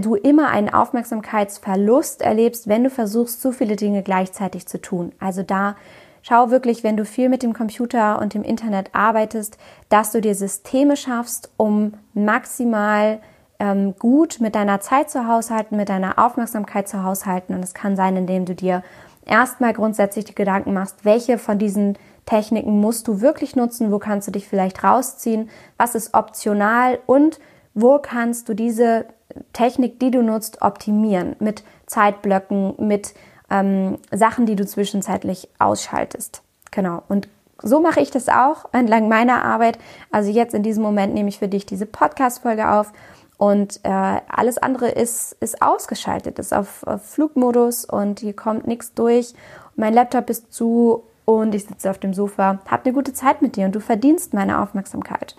du 0.00 0.14
immer 0.14 0.48
einen 0.48 0.72
Aufmerksamkeitsverlust 0.72 2.22
erlebst, 2.22 2.68
wenn 2.68 2.84
du 2.84 2.90
versuchst, 2.90 3.40
zu 3.40 3.52
viele 3.52 3.76
Dinge 3.76 4.02
gleichzeitig 4.02 4.66
zu 4.66 4.80
tun. 4.80 5.12
Also 5.18 5.42
da 5.42 5.76
schau 6.22 6.50
wirklich, 6.50 6.82
wenn 6.82 6.96
du 6.96 7.04
viel 7.04 7.28
mit 7.28 7.42
dem 7.42 7.52
Computer 7.52 8.20
und 8.20 8.34
dem 8.34 8.42
Internet 8.42 8.90
arbeitest, 8.92 9.58
dass 9.88 10.12
du 10.12 10.20
dir 10.20 10.34
Systeme 10.34 10.96
schaffst, 10.96 11.50
um 11.56 11.94
maximal 12.14 13.20
ähm, 13.58 13.94
gut 13.98 14.40
mit 14.40 14.54
deiner 14.54 14.80
Zeit 14.80 15.10
zu 15.10 15.26
haushalten, 15.26 15.76
mit 15.76 15.88
deiner 15.88 16.18
Aufmerksamkeit 16.18 16.88
zu 16.88 17.02
haushalten. 17.02 17.54
Und 17.54 17.62
es 17.62 17.74
kann 17.74 17.96
sein, 17.96 18.16
indem 18.16 18.44
du 18.44 18.54
dir 18.54 18.82
erstmal 19.24 19.72
grundsätzlich 19.72 20.24
die 20.24 20.34
Gedanken 20.34 20.72
machst, 20.72 21.04
welche 21.04 21.38
von 21.38 21.58
diesen 21.58 21.96
Techniken 22.24 22.80
musst 22.80 23.06
du 23.08 23.20
wirklich 23.20 23.54
nutzen, 23.56 23.92
wo 23.92 23.98
kannst 23.98 24.26
du 24.26 24.32
dich 24.32 24.48
vielleicht 24.48 24.82
rausziehen, 24.82 25.48
was 25.76 25.94
ist 25.94 26.14
optional 26.14 26.98
und 27.06 27.38
wo 27.74 27.98
kannst 27.98 28.48
du 28.48 28.54
diese 28.54 29.06
Technik, 29.52 29.98
die 30.00 30.10
du 30.10 30.22
nutzt, 30.22 30.62
optimieren 30.62 31.36
mit 31.38 31.64
Zeitblöcken, 31.86 32.74
mit 32.78 33.14
ähm, 33.50 33.98
Sachen, 34.10 34.46
die 34.46 34.56
du 34.56 34.66
zwischenzeitlich 34.66 35.48
ausschaltest. 35.58 36.42
Genau. 36.70 37.02
Und 37.08 37.28
so 37.62 37.80
mache 37.80 38.00
ich 38.00 38.10
das 38.10 38.28
auch 38.28 38.66
entlang 38.72 39.08
meiner 39.08 39.44
Arbeit. 39.44 39.78
Also 40.10 40.30
jetzt 40.30 40.54
in 40.54 40.62
diesem 40.62 40.82
Moment 40.82 41.14
nehme 41.14 41.28
ich 41.28 41.38
für 41.38 41.48
dich 41.48 41.66
diese 41.66 41.86
Podcast-Folge 41.86 42.70
auf 42.70 42.92
und 43.38 43.80
äh, 43.82 43.90
alles 43.90 44.58
andere 44.58 44.88
ist, 44.88 45.36
ist 45.40 45.60
ausgeschaltet, 45.62 46.38
ist 46.38 46.54
auf, 46.54 46.86
auf 46.86 47.02
Flugmodus 47.02 47.84
und 47.84 48.20
hier 48.20 48.34
kommt 48.34 48.66
nichts 48.66 48.94
durch. 48.94 49.34
Mein 49.74 49.94
Laptop 49.94 50.30
ist 50.30 50.52
zu 50.52 51.02
und 51.24 51.54
ich 51.54 51.64
sitze 51.64 51.90
auf 51.90 51.98
dem 51.98 52.14
Sofa, 52.14 52.60
habe 52.66 52.84
eine 52.84 52.94
gute 52.94 53.12
Zeit 53.12 53.42
mit 53.42 53.56
dir 53.56 53.66
und 53.66 53.74
du 53.74 53.80
verdienst 53.80 54.32
meine 54.32 54.60
Aufmerksamkeit. 54.60 55.36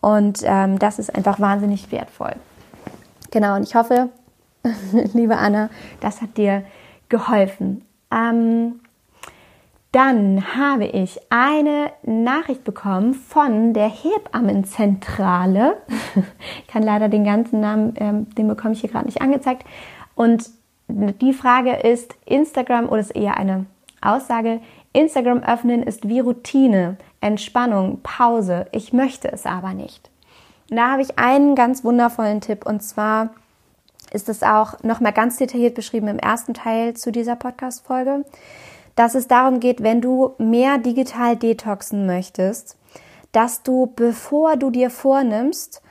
Und 0.00 0.40
ähm, 0.44 0.78
das 0.78 0.98
ist 0.98 1.14
einfach 1.14 1.40
wahnsinnig 1.40 1.92
wertvoll. 1.92 2.34
Genau, 3.30 3.56
und 3.56 3.62
ich 3.62 3.74
hoffe, 3.74 4.10
liebe 5.14 5.36
Anna, 5.36 5.70
das 6.00 6.20
hat 6.20 6.36
dir 6.36 6.64
geholfen. 7.08 7.84
Ähm, 8.10 8.80
dann 9.92 10.56
habe 10.56 10.84
ich 10.84 11.20
eine 11.30 11.90
Nachricht 12.04 12.62
bekommen 12.62 13.14
von 13.14 13.74
der 13.74 13.88
Hebammenzentrale. 13.88 15.78
ich 16.60 16.66
kann 16.68 16.84
leider 16.84 17.08
den 17.08 17.24
ganzen 17.24 17.60
Namen, 17.60 17.94
ähm, 17.96 18.30
den 18.36 18.46
bekomme 18.46 18.74
ich 18.74 18.80
hier 18.80 18.90
gerade 18.90 19.06
nicht 19.06 19.20
angezeigt. 19.20 19.66
Und 20.14 20.50
die 20.88 21.32
Frage 21.32 21.72
ist, 21.72 22.14
Instagram 22.24 22.88
oder 22.88 23.00
ist 23.00 23.16
eher 23.16 23.36
eine 23.36 23.66
Aussage, 24.00 24.60
Instagram 24.92 25.42
öffnen 25.42 25.82
ist 25.82 26.08
wie 26.08 26.20
Routine, 26.20 26.96
Entspannung, 27.20 28.00
Pause. 28.02 28.66
Ich 28.72 28.92
möchte 28.92 29.30
es 29.32 29.46
aber 29.46 29.74
nicht. 29.74 30.10
Und 30.70 30.76
da 30.76 30.92
habe 30.92 31.02
ich 31.02 31.18
einen 31.18 31.56
ganz 31.56 31.84
wundervollen 31.84 32.40
Tipp 32.40 32.64
und 32.64 32.80
zwar 32.80 33.30
ist 34.12 34.28
es 34.28 34.42
auch 34.42 34.82
nochmal 34.82 35.12
ganz 35.12 35.36
detailliert 35.36 35.74
beschrieben 35.74 36.08
im 36.08 36.18
ersten 36.18 36.54
Teil 36.54 36.94
zu 36.94 37.12
dieser 37.12 37.36
Podcast-Folge, 37.36 38.24
dass 38.96 39.14
es 39.14 39.28
darum 39.28 39.60
geht, 39.60 39.82
wenn 39.82 40.00
du 40.00 40.34
mehr 40.38 40.78
digital 40.78 41.36
detoxen 41.36 42.06
möchtest, 42.06 42.76
dass 43.32 43.62
du, 43.62 43.92
bevor 43.94 44.56
du 44.56 44.70
dir 44.70 44.90
vornimmst, 44.90 45.82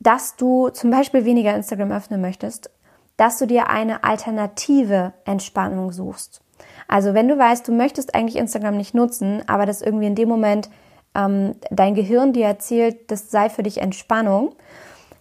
dass 0.00 0.36
du 0.36 0.68
zum 0.68 0.90
Beispiel 0.90 1.24
weniger 1.24 1.54
Instagram 1.54 1.92
öffnen 1.92 2.20
möchtest, 2.20 2.70
dass 3.16 3.38
du 3.38 3.46
dir 3.46 3.68
eine 3.68 4.04
alternative 4.04 5.12
Entspannung 5.24 5.90
suchst. 5.90 6.40
Also 6.88 7.14
wenn 7.14 7.28
du 7.28 7.38
weißt, 7.38 7.66
du 7.66 7.72
möchtest 7.72 8.14
eigentlich 8.14 8.36
Instagram 8.36 8.76
nicht 8.76 8.94
nutzen, 8.94 9.42
aber 9.48 9.66
das 9.66 9.82
irgendwie 9.82 10.06
in 10.06 10.14
dem 10.14 10.28
Moment 10.28 10.68
ähm, 11.16 11.54
dein 11.70 11.94
Gehirn 11.94 12.32
dir 12.32 12.46
erzählt, 12.46 13.10
das 13.10 13.30
sei 13.30 13.48
für 13.48 13.62
dich 13.62 13.80
Entspannung, 13.80 14.54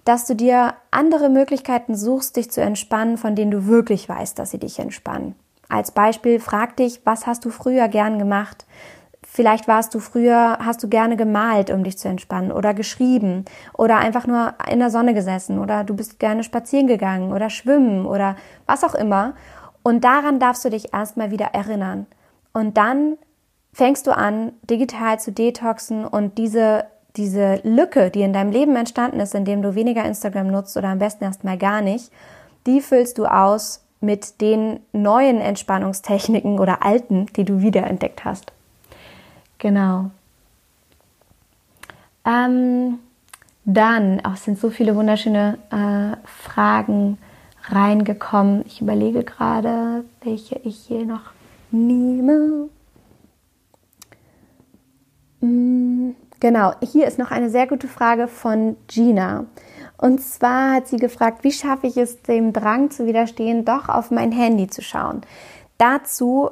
dass 0.04 0.26
du 0.26 0.36
dir 0.36 0.76
andere 0.92 1.30
Möglichkeiten 1.30 1.96
suchst, 1.96 2.36
dich 2.36 2.52
zu 2.52 2.62
entspannen, 2.62 3.18
von 3.18 3.36
denen 3.36 3.52
du 3.52 3.66
wirklich 3.66 4.08
weißt, 4.08 4.38
dass 4.38 4.52
sie 4.52 4.60
dich 4.60 4.80
entspannen. 4.80 5.36
Als 5.68 5.92
Beispiel 5.92 6.40
frag 6.40 6.78
dich, 6.78 7.02
was 7.06 7.26
hast 7.26 7.44
du 7.46 7.50
früher 7.50 7.88
gern 7.88 8.20
gemacht? 8.20 8.66
Vielleicht 9.24 9.68
warst 9.68 9.94
du 9.96 10.00
früher, 10.00 10.60
hast 10.62 10.84
du 10.84 10.88
gerne 10.88 11.18
gemalt, 11.18 11.72
um 11.72 11.84
dich 11.84 11.98
zu 11.98 12.08
entspannen 12.08 12.52
oder 12.52 12.74
geschrieben 12.74 13.44
oder 13.74 13.98
einfach 13.98 14.28
nur 14.28 14.54
in 14.72 14.80
der 14.80 14.92
Sonne 14.92 15.14
gesessen 15.14 15.60
oder 15.60 15.84
du 15.84 15.96
bist 15.96 16.20
gerne 16.20 16.44
spazieren 16.44 16.88
gegangen 16.88 17.34
oder 17.34 17.50
schwimmen 17.50 18.06
oder 18.06 18.36
was 18.68 18.84
auch 18.84 18.96
immer. 18.96 19.34
Und 19.84 20.04
daran 20.04 20.40
darfst 20.40 20.64
du 20.64 20.70
dich 20.70 20.94
erstmal 20.94 21.32
wieder 21.32 21.48
erinnern. 21.48 22.06
Und 22.54 22.78
dann 22.78 23.18
fängst 23.76 24.08
du 24.08 24.16
an, 24.16 24.54
digital 24.64 25.20
zu 25.20 25.34
detoxen 25.34 26.06
und 26.06 26.38
diese 26.38 26.86
diese 27.18 27.62
Lücke, 27.64 28.10
die 28.10 28.22
in 28.22 28.34
deinem 28.34 28.52
Leben 28.52 28.76
entstanden 28.76 29.20
ist, 29.20 29.36
indem 29.36 29.62
du 29.62 29.76
weniger 29.76 30.04
Instagram 30.04 30.48
nutzt 30.48 30.76
oder 30.76 30.90
am 30.90 31.00
besten 31.00 31.24
erstmal 31.24 31.58
gar 31.58 31.82
nicht, 31.82 32.12
die 32.68 32.82
füllst 32.82 33.18
du 33.18 33.26
aus 33.26 33.84
mit 34.02 34.42
den 34.42 34.82
neuen 34.92 35.40
Entspannungstechniken 35.40 36.60
oder 36.60 36.84
alten, 36.84 37.28
die 37.38 37.46
du 37.46 37.62
wiederentdeckt 37.62 38.26
hast. 38.26 38.52
Genau. 39.60 40.12
Ähm, 42.26 43.00
dann, 43.64 44.24
auch 44.26 44.36
sind 44.36 44.60
so 44.60 44.70
viele 44.70 44.96
wunderschöne 44.96 45.58
äh, 45.72 46.18
Fragen 46.28 47.18
reingekommen. 47.70 48.64
Ich 48.68 48.82
überlege 48.82 49.24
gerade, 49.24 50.04
welche 50.22 50.60
ich 50.64 50.78
hier 50.88 51.06
noch 51.06 51.32
nehme. 51.72 52.70
Hm. 55.46 56.16
Genau, 56.40 56.74
hier 56.82 57.08
ist 57.08 57.18
noch 57.18 57.32
eine 57.32 57.50
sehr 57.50 57.66
gute 57.66 57.88
Frage 57.88 58.28
von 58.28 58.76
Gina. 58.88 59.46
Und 59.98 60.22
zwar 60.22 60.74
hat 60.74 60.88
sie 60.88 60.98
gefragt, 60.98 61.44
wie 61.44 61.52
schaffe 61.52 61.88
ich 61.88 61.98
es, 61.98 62.22
dem 62.24 62.52
Drang 62.52 62.92
zu 62.92 63.06
widerstehen, 63.06 63.64
doch 63.64 63.88
auf 63.88 64.12
mein 64.12 64.32
Handy 64.32 64.68
zu 64.68 64.82
schauen. 64.82 65.22
Dazu 65.78 66.50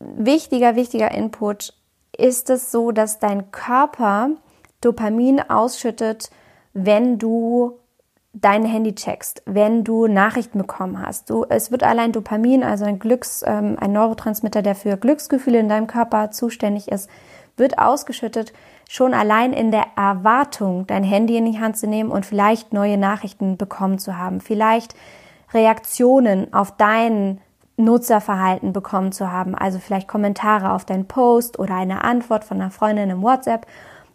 wichtiger, 0.00 0.74
wichtiger 0.74 1.12
Input 1.12 1.74
ist 2.16 2.50
es 2.50 2.72
so, 2.72 2.90
dass 2.90 3.20
dein 3.20 3.52
Körper 3.52 4.30
Dopamin 4.80 5.40
ausschüttet, 5.40 6.30
wenn 6.74 7.18
du 7.18 7.78
dein 8.34 8.64
Handy 8.64 8.94
checkst, 8.94 9.42
wenn 9.46 9.84
du 9.84 10.08
Nachrichten 10.08 10.58
bekommen 10.58 11.00
hast. 11.00 11.30
Du, 11.30 11.44
es 11.48 11.70
wird 11.70 11.84
allein 11.84 12.12
Dopamin, 12.12 12.64
also 12.64 12.84
ein 12.84 12.98
Glücks, 12.98 13.44
ähm, 13.46 13.76
ein 13.78 13.92
Neurotransmitter, 13.92 14.62
der 14.62 14.74
für 14.74 14.96
Glücksgefühle 14.96 15.60
in 15.60 15.68
deinem 15.68 15.86
Körper 15.86 16.30
zuständig 16.32 16.88
ist, 16.88 17.08
wird 17.62 17.78
ausgeschüttet, 17.78 18.52
schon 18.90 19.14
allein 19.14 19.54
in 19.54 19.70
der 19.70 19.86
Erwartung, 19.96 20.86
dein 20.86 21.04
Handy 21.04 21.38
in 21.38 21.50
die 21.50 21.58
Hand 21.58 21.78
zu 21.78 21.86
nehmen 21.86 22.10
und 22.10 22.26
vielleicht 22.26 22.74
neue 22.74 22.98
Nachrichten 22.98 23.56
bekommen 23.56 23.98
zu 23.98 24.18
haben. 24.18 24.42
Vielleicht 24.42 24.94
Reaktionen 25.54 26.52
auf 26.52 26.76
dein 26.76 27.40
Nutzerverhalten 27.78 28.74
bekommen 28.74 29.12
zu 29.12 29.32
haben, 29.32 29.54
also 29.54 29.78
vielleicht 29.78 30.08
Kommentare 30.08 30.72
auf 30.72 30.84
deinen 30.84 31.06
Post 31.06 31.58
oder 31.58 31.74
eine 31.76 32.04
Antwort 32.04 32.44
von 32.44 32.60
einer 32.60 32.70
Freundin 32.70 33.08
im 33.08 33.22
WhatsApp, 33.22 33.66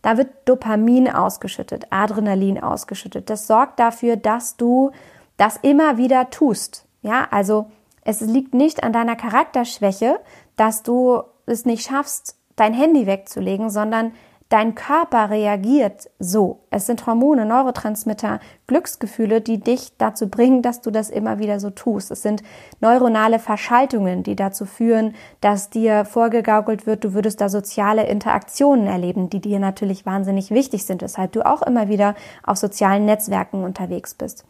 da 0.04 0.18
wird 0.18 0.30
Dopamin 0.46 1.10
ausgeschüttet, 1.10 1.88
Adrenalin 1.90 2.62
ausgeschüttet. 2.62 3.30
Das 3.30 3.48
sorgt 3.48 3.80
dafür, 3.80 4.16
dass 4.16 4.56
du 4.58 4.92
das 5.38 5.58
immer 5.58 5.98
wieder 5.98 6.30
tust. 6.30 6.86
Ja, 7.02 7.28
also 7.32 7.72
es 8.04 8.22
liegt 8.22 8.54
nicht 8.54 8.84
an 8.84 8.94
deiner 8.94 9.16
Charakterschwäche, 9.16 10.20
dass 10.56 10.84
du 10.84 11.24
es 11.46 11.66
nicht 11.66 11.90
schaffst, 11.90 12.37
dein 12.58 12.74
Handy 12.74 13.08
wegzulegen, 13.08 13.70
sondern 13.70 14.12
Dein 14.50 14.76
Körper 14.76 15.30
reagiert 15.30 16.10
so. 16.20 16.60
Es 16.70 16.86
sind 16.86 17.06
Hormone, 17.06 17.46
Neurotransmitter, 17.46 18.40
Glücksgefühle, 18.66 19.42
die 19.42 19.60
dich 19.60 19.98
dazu 19.98 20.30
bringen, 20.30 20.62
dass 20.62 20.80
du 20.80 20.90
das 20.90 21.10
immer 21.10 21.38
wieder 21.40 21.60
so 21.60 21.70
tust. 21.70 22.12
Es 22.12 22.22
sind 22.22 22.44
neuronale 22.80 23.40
Verschaltungen, 23.40 24.24
die 24.24 24.38
dazu 24.38 24.66
führen, 24.66 25.16
dass 25.42 25.70
dir 25.70 26.06
vorgegaukelt 26.06 26.88
wird, 26.88 27.04
du 27.04 27.14
würdest 27.14 27.42
da 27.42 27.50
soziale 27.50 28.08
Interaktionen 28.08 28.88
erleben, 28.88 29.30
die 29.30 29.42
dir 29.42 29.60
natürlich 29.60 30.06
wahnsinnig 30.06 30.50
wichtig 30.52 30.86
sind, 30.86 31.02
weshalb 31.02 31.34
du 31.34 31.46
auch 31.46 31.62
immer 31.62 31.90
wieder 31.90 32.16
auf 32.44 32.56
sozialen 32.56 33.04
Netzwerken 33.04 33.66
unterwegs 33.66 34.14
bist. 34.14 34.46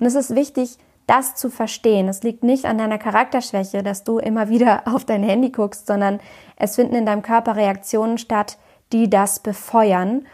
Und 0.00 0.06
es 0.06 0.14
ist 0.14 0.34
wichtig, 0.34 0.78
das 1.12 1.34
zu 1.34 1.50
verstehen. 1.50 2.08
Es 2.08 2.22
liegt 2.22 2.42
nicht 2.42 2.64
an 2.64 2.78
deiner 2.78 2.96
Charakterschwäche, 2.96 3.82
dass 3.82 4.02
du 4.02 4.18
immer 4.18 4.48
wieder 4.48 4.82
auf 4.86 5.04
dein 5.04 5.22
Handy 5.22 5.50
guckst, 5.50 5.86
sondern 5.86 6.20
es 6.56 6.76
finden 6.76 6.94
in 6.94 7.06
deinem 7.06 7.22
Körper 7.22 7.56
Reaktionen 7.56 8.16
statt, 8.16 8.56
die 8.92 9.10
das 9.10 9.40
befeuern. 9.40 10.26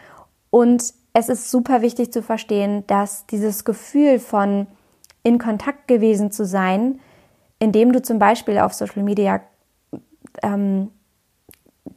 Und 0.49 0.93
es 1.11 1.27
ist 1.27 1.51
super 1.51 1.81
wichtig 1.81 2.13
zu 2.13 2.21
verstehen, 2.21 2.85
dass 2.87 3.25
dieses 3.25 3.65
Gefühl 3.65 4.19
von 4.19 4.67
in 5.21 5.37
Kontakt 5.37 5.87
gewesen 5.89 6.31
zu 6.31 6.45
sein, 6.45 7.01
indem 7.59 7.91
du 7.91 8.01
zum 8.01 8.17
Beispiel 8.17 8.57
auf 8.57 8.73
Social 8.73 9.03
Media 9.03 9.41
ähm, 10.41 10.91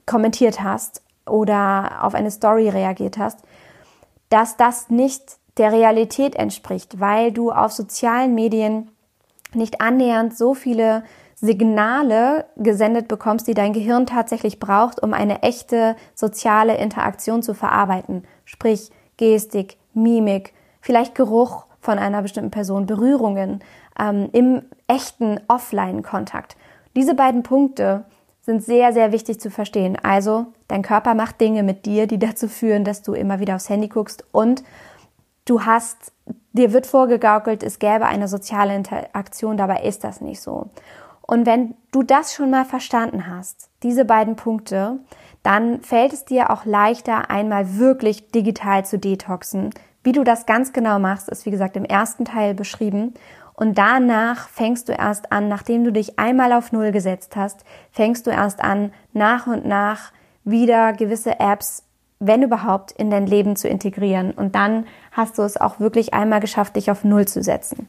kommentiert 0.07 0.61
hast 0.61 1.03
oder 1.25 2.03
auf 2.03 2.15
eine 2.15 2.33
Story 2.33 2.69
reagiert 2.69 3.17
hast, 3.17 3.39
dass 4.29 4.57
das 4.57 4.91
nicht 4.91 5.39
der 5.59 5.73
Realität 5.73 6.35
entspricht, 6.35 7.01
weil 7.01 7.33
du 7.33 7.51
auf 7.51 7.73
sozialen 7.73 8.35
Medien 8.35 8.91
nicht 9.55 9.81
annähernd 9.81 10.37
so 10.37 10.55
viele 10.55 11.05
Signale 11.35 12.47
gesendet 12.57 13.09
bekommst, 13.09 13.49
die 13.49 13.55
dein 13.55 13.73
Gehirn 13.73 14.07
tatsächlich 14.07 14.61
braucht, 14.61 15.03
um 15.03 15.13
eine 15.13 15.43
echte 15.43 15.97
soziale 16.15 16.77
Interaktion 16.77 17.43
zu 17.43 17.53
verarbeiten. 17.53 18.25
Sprich 18.45 18.91
Gestik, 19.17 19.77
Mimik, 19.93 20.55
vielleicht 20.81 21.15
Geruch 21.15 21.67
von 21.81 21.99
einer 21.99 22.23
bestimmten 22.23 22.53
Person, 22.53 22.87
Berührungen 22.87 23.63
ähm, 23.99 24.29
im 24.33 24.63
echten 24.87 25.41
Offline-Kontakt. 25.49 26.57
Diese 26.95 27.15
beiden 27.15 27.43
Punkte 27.43 28.05
sind 28.41 28.63
sehr, 28.63 28.93
sehr 28.93 29.13
wichtig 29.13 29.41
zu 29.41 29.51
verstehen. 29.51 29.97
Also, 30.03 30.47
dein 30.69 30.83
Körper 30.83 31.15
macht 31.15 31.41
Dinge 31.41 31.63
mit 31.63 31.87
dir, 31.87 32.07
die 32.07 32.19
dazu 32.19 32.49
führen, 32.49 32.85
dass 32.85 33.03
du 33.03 33.15
immer 33.15 33.41
wieder 33.41 33.57
aufs 33.57 33.69
Handy 33.69 33.89
guckst 33.89 34.25
und 34.33 34.63
du 35.45 35.65
hast, 35.65 36.13
dir 36.53 36.73
wird 36.73 36.87
vorgegaukelt, 36.87 37.63
es 37.63 37.79
gäbe 37.79 38.07
eine 38.07 38.29
soziale 38.29 38.75
Interaktion, 38.75 39.57
dabei 39.57 39.83
ist 39.83 40.05
das 40.05 40.21
nicht 40.21 40.41
so. 40.41 40.71
Und 41.23 41.47
wenn 41.47 41.75
du 41.93 42.03
das 42.03 42.35
schon 42.35 42.51
mal 42.51 42.65
verstanden 42.65 43.27
hast, 43.27 43.71
diese 43.83 44.05
beiden 44.05 44.37
Punkte, 44.37 44.99
dann 45.43 45.81
fällt 45.83 46.13
es 46.13 46.25
dir 46.25 46.51
auch 46.51 46.65
leichter, 46.65 47.31
einmal 47.31 47.79
wirklich 47.79 48.31
digital 48.31 48.85
zu 48.85 48.99
detoxen. 48.99 49.71
Wie 50.05 50.13
du 50.13 50.25
das 50.25 50.47
ganz 50.47 50.73
genau 50.73 50.99
machst, 50.99 51.29
ist 51.29 51.47
wie 51.47 51.51
gesagt 51.51 51.77
im 51.77 51.85
ersten 51.85 52.25
Teil 52.25 52.55
beschrieben. 52.55 53.15
Und 53.55 53.79
danach 53.79 54.49
fängst 54.49 54.89
du 54.89 54.93
erst 54.93 55.31
an, 55.31 55.49
nachdem 55.49 55.85
du 55.85 55.93
dich 55.93 56.19
einmal 56.19 56.53
auf 56.53 56.73
Null 56.73 56.91
gesetzt 56.91 57.37
hast, 57.37 57.65
fängst 57.91 58.27
du 58.27 58.31
erst 58.31 58.63
an, 58.63 58.93
nach 59.13 59.47
und 59.47 59.65
nach 59.67 60.13
wieder 60.45 60.93
gewisse 60.93 61.39
Apps, 61.39 61.85
wenn 62.19 62.43
überhaupt, 62.43 62.93
in 62.93 63.11
dein 63.11 63.27
Leben 63.27 63.57
zu 63.57 63.69
integrieren. 63.69 64.33
Und 64.33 64.55
dann 64.55 64.87
hast 65.13 65.39
du 65.39 65.43
es 65.43 65.57
auch 65.57 65.79
wirklich 65.79 66.15
einmal 66.15 66.41
geschafft, 66.41 66.77
dich 66.77 66.91
auf 66.91 67.05
Null 67.05 67.27
zu 67.27 67.43
setzen. 67.43 67.89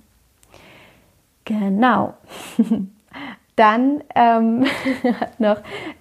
Genau. 1.46 2.14
Dann 3.56 4.04
ähm, 4.16 4.66
hat 5.20 5.40
noch 5.40 5.58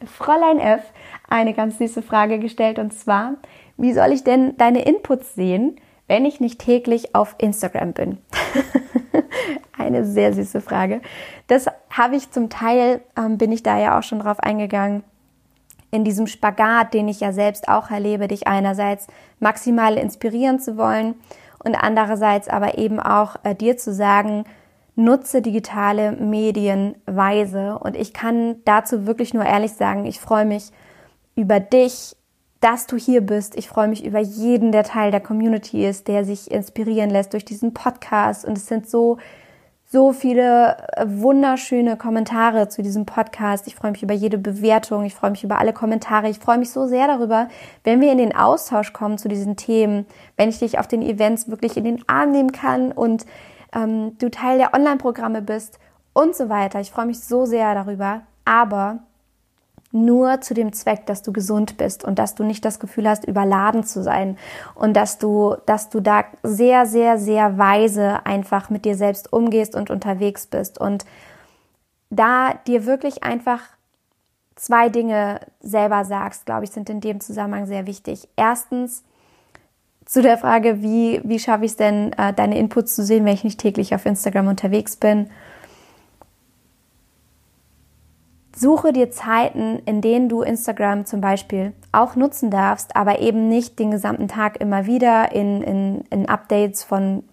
Fräulein 0.06 0.58
F 0.58 0.82
eine 1.28 1.54
ganz 1.54 1.78
süße 1.78 2.02
Frage 2.02 2.38
gestellt 2.38 2.78
und 2.78 2.92
zwar, 2.92 3.34
wie 3.76 3.92
soll 3.92 4.12
ich 4.12 4.24
denn 4.24 4.56
deine 4.56 4.84
Inputs 4.84 5.34
sehen, 5.34 5.76
wenn 6.06 6.24
ich 6.24 6.40
nicht 6.40 6.60
täglich 6.60 7.14
auf 7.14 7.34
Instagram 7.38 7.92
bin? 7.92 8.18
eine 9.78 10.04
sehr 10.04 10.32
süße 10.32 10.60
Frage. 10.60 11.00
Das 11.46 11.66
habe 11.90 12.16
ich 12.16 12.30
zum 12.30 12.48
Teil, 12.48 13.02
ähm, 13.16 13.38
bin 13.38 13.52
ich 13.52 13.62
da 13.62 13.78
ja 13.78 13.98
auch 13.98 14.02
schon 14.02 14.20
drauf 14.20 14.40
eingegangen, 14.40 15.04
in 15.92 16.04
diesem 16.04 16.26
Spagat, 16.26 16.94
den 16.94 17.06
ich 17.06 17.20
ja 17.20 17.32
selbst 17.32 17.68
auch 17.68 17.90
erlebe, 17.90 18.26
dich 18.26 18.48
einerseits 18.48 19.06
maximal 19.38 19.96
inspirieren 19.96 20.58
zu 20.58 20.76
wollen 20.76 21.14
und 21.62 21.76
andererseits 21.76 22.48
aber 22.48 22.78
eben 22.78 22.98
auch 22.98 23.36
äh, 23.44 23.54
dir 23.54 23.76
zu 23.76 23.92
sagen, 23.92 24.44
nutze 24.96 25.42
digitale 25.42 26.12
Medien 26.12 26.96
weise. 27.06 27.78
Und 27.78 27.96
ich 27.96 28.12
kann 28.12 28.56
dazu 28.64 29.06
wirklich 29.06 29.32
nur 29.34 29.44
ehrlich 29.44 29.72
sagen, 29.72 30.06
ich 30.06 30.18
freue 30.18 30.46
mich 30.46 30.70
über 31.36 31.60
dich, 31.60 32.16
dass 32.60 32.86
du 32.86 32.96
hier 32.96 33.20
bist. 33.20 33.56
Ich 33.56 33.68
freue 33.68 33.88
mich 33.88 34.04
über 34.04 34.20
jeden, 34.20 34.72
der 34.72 34.84
Teil 34.84 35.10
der 35.10 35.20
Community 35.20 35.86
ist, 35.86 36.08
der 36.08 36.24
sich 36.24 36.50
inspirieren 36.50 37.10
lässt 37.10 37.32
durch 37.32 37.44
diesen 37.44 37.74
Podcast. 37.74 38.44
Und 38.44 38.56
es 38.56 38.66
sind 38.66 38.88
so, 38.88 39.18
so 39.92 40.14
viele 40.14 40.78
äh, 40.96 41.04
wunderschöne 41.06 41.98
Kommentare 41.98 42.70
zu 42.70 42.80
diesem 42.80 43.04
Podcast. 43.04 43.66
Ich 43.66 43.74
freue 43.74 43.90
mich 43.90 44.02
über 44.02 44.14
jede 44.14 44.38
Bewertung. 44.38 45.04
Ich 45.04 45.14
freue 45.14 45.32
mich 45.32 45.44
über 45.44 45.58
alle 45.58 45.74
Kommentare. 45.74 46.30
Ich 46.30 46.38
freue 46.38 46.56
mich 46.56 46.70
so 46.70 46.86
sehr 46.86 47.06
darüber, 47.06 47.48
wenn 47.84 48.00
wir 48.00 48.10
in 48.10 48.16
den 48.16 48.34
Austausch 48.34 48.94
kommen 48.94 49.18
zu 49.18 49.28
diesen 49.28 49.56
Themen, 49.56 50.06
wenn 50.38 50.48
ich 50.48 50.60
dich 50.60 50.78
auf 50.78 50.88
den 50.88 51.02
Events 51.02 51.50
wirklich 51.50 51.76
in 51.76 51.84
den 51.84 52.02
Arm 52.08 52.32
nehmen 52.32 52.52
kann 52.52 52.90
und 52.90 53.26
ähm, 53.74 54.16
du 54.18 54.30
Teil 54.30 54.56
der 54.56 54.72
Online-Programme 54.72 55.42
bist 55.42 55.78
und 56.14 56.34
so 56.34 56.48
weiter. 56.48 56.80
Ich 56.80 56.90
freue 56.90 57.06
mich 57.06 57.20
so 57.20 57.44
sehr 57.44 57.74
darüber, 57.74 58.22
aber 58.46 59.00
nur 59.92 60.40
zu 60.40 60.54
dem 60.54 60.72
Zweck, 60.72 61.06
dass 61.06 61.22
du 61.22 61.32
gesund 61.32 61.76
bist 61.76 62.02
und 62.02 62.18
dass 62.18 62.34
du 62.34 62.44
nicht 62.44 62.64
das 62.64 62.80
Gefühl 62.80 63.08
hast, 63.08 63.24
überladen 63.24 63.84
zu 63.84 64.02
sein 64.02 64.38
und 64.74 64.94
dass 64.96 65.18
du, 65.18 65.56
dass 65.66 65.90
du 65.90 66.00
da 66.00 66.24
sehr, 66.42 66.86
sehr, 66.86 67.18
sehr 67.18 67.58
weise 67.58 68.24
einfach 68.24 68.70
mit 68.70 68.84
dir 68.84 68.96
selbst 68.96 69.32
umgehst 69.32 69.76
und 69.76 69.90
unterwegs 69.90 70.46
bist 70.46 70.80
und 70.80 71.04
da 72.10 72.54
dir 72.66 72.86
wirklich 72.86 73.22
einfach 73.22 73.60
zwei 74.54 74.88
Dinge 74.88 75.40
selber 75.60 76.04
sagst, 76.04 76.46
glaube 76.46 76.64
ich, 76.64 76.70
sind 76.70 76.88
in 76.90 77.00
dem 77.00 77.20
Zusammenhang 77.20 77.66
sehr 77.66 77.86
wichtig. 77.86 78.28
Erstens, 78.36 79.02
zu 80.04 80.20
der 80.20 80.36
Frage, 80.36 80.82
wie, 80.82 81.20
wie 81.24 81.38
schaffe 81.38 81.64
ich 81.64 81.72
es 81.72 81.76
denn, 81.76 82.12
äh, 82.14 82.32
deine 82.32 82.58
Inputs 82.58 82.94
zu 82.94 83.04
sehen, 83.04 83.24
wenn 83.24 83.34
ich 83.34 83.44
nicht 83.44 83.60
täglich 83.60 83.94
auf 83.94 84.04
Instagram 84.04 84.48
unterwegs 84.48 84.96
bin. 84.96 85.30
Suche 88.54 88.92
dir 88.92 89.10
Zeiten, 89.10 89.80
in 89.86 90.00
denen 90.00 90.28
du 90.28 90.42
Instagram 90.42 91.06
zum 91.06 91.20
Beispiel 91.20 91.72
auch 91.90 92.16
nutzen 92.16 92.50
darfst, 92.50 92.96
aber 92.96 93.20
eben 93.20 93.48
nicht 93.48 93.78
den 93.78 93.90
gesamten 93.90 94.28
Tag 94.28 94.60
immer 94.60 94.86
wieder 94.86 95.32
in, 95.32 95.62
in, 95.62 96.04
in 96.10 96.28
Updates 96.28 96.84
von 96.84 97.24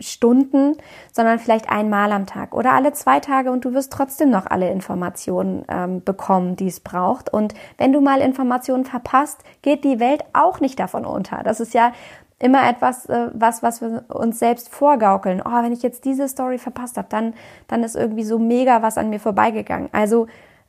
Stunden, 0.00 0.76
sondern 1.12 1.38
vielleicht 1.38 1.70
einmal 1.70 2.12
am 2.12 2.26
Tag 2.26 2.54
oder 2.54 2.72
alle 2.72 2.92
zwei 2.92 3.18
Tage 3.20 3.50
und 3.50 3.64
du 3.64 3.74
wirst 3.74 3.92
trotzdem 3.92 4.30
noch 4.30 4.46
alle 4.46 4.70
Informationen 4.70 5.64
ähm, 5.68 6.04
bekommen, 6.04 6.54
die 6.54 6.68
es 6.68 6.80
braucht. 6.80 7.32
Und 7.32 7.54
wenn 7.78 7.92
du 7.92 8.00
mal 8.00 8.20
Informationen 8.20 8.84
verpasst, 8.84 9.42
geht 9.62 9.84
die 9.84 9.98
Welt 9.98 10.22
auch 10.34 10.60
nicht 10.60 10.78
davon 10.78 11.04
unter. 11.04 11.42
Das 11.42 11.58
ist 11.58 11.74
ja 11.74 11.92
immer 12.38 12.68
etwas, 12.68 13.06
äh, 13.06 13.30
was, 13.32 13.62
was 13.62 13.80
wir 13.80 14.04
uns 14.08 14.38
selbst 14.38 14.68
vorgaukeln. 14.68 15.42
Oh, 15.44 15.62
wenn 15.62 15.72
ich 15.72 15.82
jetzt 15.82 16.04
diese 16.04 16.28
Story 16.28 16.58
verpasst 16.58 16.96
habe, 16.96 17.08
dann, 17.10 17.34
dann 17.66 17.82
ist 17.82 17.96
irgendwie 17.96 18.24
so 18.24 18.38
mega 18.38 18.82
was 18.82 18.98
an 18.98 19.10
mir 19.10 19.20
vorbeigegangen. 19.20 19.88
Also 19.92 20.28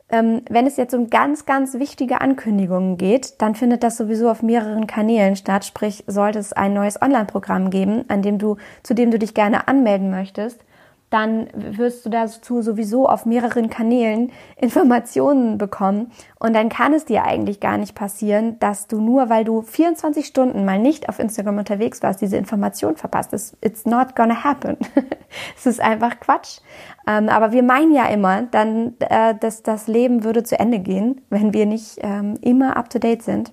wenn 0.10 0.66
es 0.66 0.78
jetzt 0.78 0.94
um 0.96 1.10
ganz, 1.10 1.46
ganz 1.46 1.76
wichtige 1.76 2.22
Ankündigungen 2.22 2.98
geht, 2.98 3.42
dann 3.42 3.54
findet 3.54 3.84
das 3.84 3.98
sowieso 3.98 4.30
auf 4.30 4.42
mehreren 4.42 4.88
Kanälen 4.88 5.36
statt. 5.36 5.66
Sprich, 5.66 6.04
sollte 6.08 6.40
es 6.40 6.52
ein 6.52 6.74
neues 6.74 7.00
Online-Programm 7.02 7.70
geben, 7.70 8.06
an 8.08 8.22
dem 8.24 8.40
du, 8.40 8.58
zu 8.82 8.96
dem 8.96 9.12
du 9.12 9.20
dich 9.20 9.36
gerne 9.36 9.68
anmelden 9.68 10.10
möchtest, 10.10 10.66
dann 11.10 11.48
wirst 11.54 12.06
du 12.06 12.10
dazu 12.10 12.62
sowieso 12.62 13.08
auf 13.08 13.26
mehreren 13.26 13.70
Kanälen 13.70 14.32
Informationen 14.56 15.58
bekommen. 15.58 16.12
Und 16.38 16.54
dann 16.54 16.70
kann 16.70 16.94
es 16.94 17.06
dir 17.06 17.24
eigentlich 17.24 17.60
gar 17.60 17.78
nicht 17.78 17.96
passieren, 17.96 18.60
dass 18.60 18.88
du 18.88 19.02
nur, 19.02 19.30
weil 19.30 19.44
du 19.44 19.62
24 19.62 20.26
Stunden 20.26 20.66
mal 20.66 20.80
nicht 20.80 21.10
auf 21.10 21.20
Instagram 21.20 21.58
unterwegs 21.58 22.04
warst, 22.04 22.22
diese 22.22 22.38
Information 22.38 22.96
verpasst. 22.96 23.34
It's 23.62 23.86
not 23.86 24.16
gonna 24.16 24.44
happen. 24.44 24.78
es 25.58 25.66
ist 25.66 25.82
einfach 25.82 26.20
Quatsch. 26.20 26.60
Ähm, 27.08 27.30
aber 27.30 27.52
wir 27.52 27.64
meinen 27.64 27.94
ja 27.94 28.06
immer, 28.06 28.44
dann, 28.44 28.94
äh, 29.00 29.34
dass 29.40 29.64
das 29.64 29.88
Leben 29.88 30.24
würde 30.24 30.44
zu 30.44 30.60
Ende 30.60 30.80
gehen, 30.80 31.22
wenn 31.30 31.54
wir 31.54 31.66
nicht 31.66 31.98
ähm, 32.02 32.38
immer 32.42 32.78
up 32.78 32.90
to 32.90 33.00
date 33.00 33.24
sind. 33.24 33.52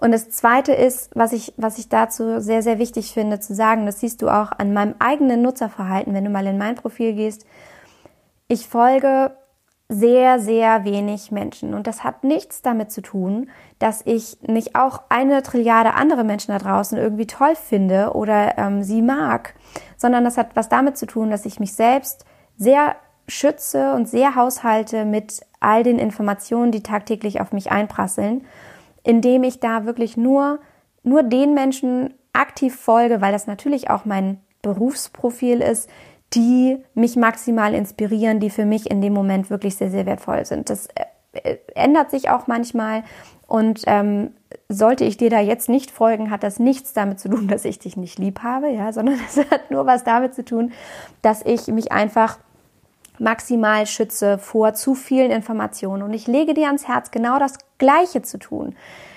Und 0.00 0.12
das 0.12 0.30
Zweite 0.30 0.72
ist, 0.72 1.10
was 1.14 1.32
ich, 1.32 1.52
was 1.58 1.78
ich 1.78 1.90
dazu 1.90 2.40
sehr, 2.40 2.62
sehr 2.62 2.78
wichtig 2.78 3.12
finde 3.12 3.38
zu 3.38 3.54
sagen, 3.54 3.84
das 3.84 4.00
siehst 4.00 4.22
du 4.22 4.28
auch 4.28 4.50
an 4.52 4.72
meinem 4.72 4.94
eigenen 4.98 5.42
Nutzerverhalten, 5.42 6.14
wenn 6.14 6.24
du 6.24 6.30
mal 6.30 6.46
in 6.46 6.56
mein 6.56 6.74
Profil 6.74 7.12
gehst. 7.12 7.44
Ich 8.48 8.66
folge 8.66 9.32
sehr, 9.90 10.38
sehr 10.38 10.84
wenig 10.84 11.32
Menschen. 11.32 11.74
Und 11.74 11.86
das 11.86 12.02
hat 12.02 12.24
nichts 12.24 12.62
damit 12.62 12.92
zu 12.92 13.02
tun, 13.02 13.50
dass 13.78 14.02
ich 14.06 14.38
nicht 14.40 14.76
auch 14.76 15.02
eine 15.08 15.42
Trilliarde 15.42 15.94
andere 15.94 16.24
Menschen 16.24 16.52
da 16.52 16.58
draußen 16.58 16.96
irgendwie 16.96 17.26
toll 17.26 17.56
finde 17.56 18.12
oder 18.14 18.56
ähm, 18.56 18.82
sie 18.84 19.02
mag, 19.02 19.54
sondern 19.96 20.24
das 20.24 20.38
hat 20.38 20.54
was 20.54 20.68
damit 20.68 20.96
zu 20.96 21.06
tun, 21.06 21.30
dass 21.30 21.44
ich 21.44 21.58
mich 21.58 21.74
selbst 21.74 22.24
sehr 22.56 22.94
schütze 23.26 23.92
und 23.92 24.08
sehr 24.08 24.36
haushalte 24.36 25.04
mit 25.04 25.40
all 25.58 25.82
den 25.82 25.98
Informationen, 25.98 26.70
die 26.70 26.82
tagtäglich 26.82 27.40
auf 27.40 27.52
mich 27.52 27.70
einprasseln, 27.72 28.46
indem 29.02 29.42
ich 29.44 29.60
da 29.60 29.84
wirklich 29.86 30.16
nur, 30.16 30.60
nur 31.02 31.22
den 31.22 31.54
Menschen 31.54 32.14
aktiv 32.32 32.74
folge, 32.76 33.20
weil 33.20 33.32
das 33.32 33.46
natürlich 33.46 33.90
auch 33.90 34.04
mein 34.04 34.40
Berufsprofil 34.62 35.60
ist, 35.60 35.88
die 36.34 36.78
mich 36.94 37.16
maximal 37.16 37.74
inspirieren, 37.74 38.40
die 38.40 38.50
für 38.50 38.64
mich 38.64 38.90
in 38.90 39.00
dem 39.00 39.12
Moment 39.12 39.50
wirklich 39.50 39.76
sehr, 39.76 39.90
sehr 39.90 40.06
wertvoll 40.06 40.44
sind. 40.44 40.70
Das 40.70 40.88
äh, 41.32 41.56
ändert 41.74 42.10
sich 42.10 42.30
auch 42.30 42.46
manchmal 42.46 43.02
und 43.46 43.82
ähm, 43.86 44.30
sollte 44.68 45.04
ich 45.04 45.16
dir 45.16 45.30
da 45.30 45.40
jetzt 45.40 45.68
nicht 45.68 45.90
folgen, 45.90 46.30
hat 46.30 46.44
das 46.44 46.60
nichts 46.60 46.92
damit 46.92 47.18
zu 47.18 47.28
tun, 47.28 47.48
dass 47.48 47.64
ich 47.64 47.78
dich 47.78 47.96
nicht 47.96 48.18
lieb 48.18 48.42
habe, 48.42 48.68
ja, 48.70 48.92
sondern 48.92 49.18
es 49.28 49.38
hat 49.50 49.70
nur 49.70 49.86
was 49.86 50.04
damit 50.04 50.34
zu 50.34 50.44
tun, 50.44 50.72
dass 51.22 51.44
ich 51.44 51.66
mich 51.68 51.90
einfach 51.90 52.38
maximal 53.20 53.86
schütze 53.86 54.38
vor 54.38 54.74
zu 54.74 54.94
vielen 54.94 55.30
Informationen. 55.30 56.02
Und 56.02 56.14
ich 56.14 56.26
lege 56.26 56.54
dir 56.54 56.66
ans 56.66 56.88
Herz, 56.88 57.10
genau 57.10 57.38
das 57.38 57.58
Gleiche 57.78 58.22
zu 58.22 58.38
tun. 58.38 58.74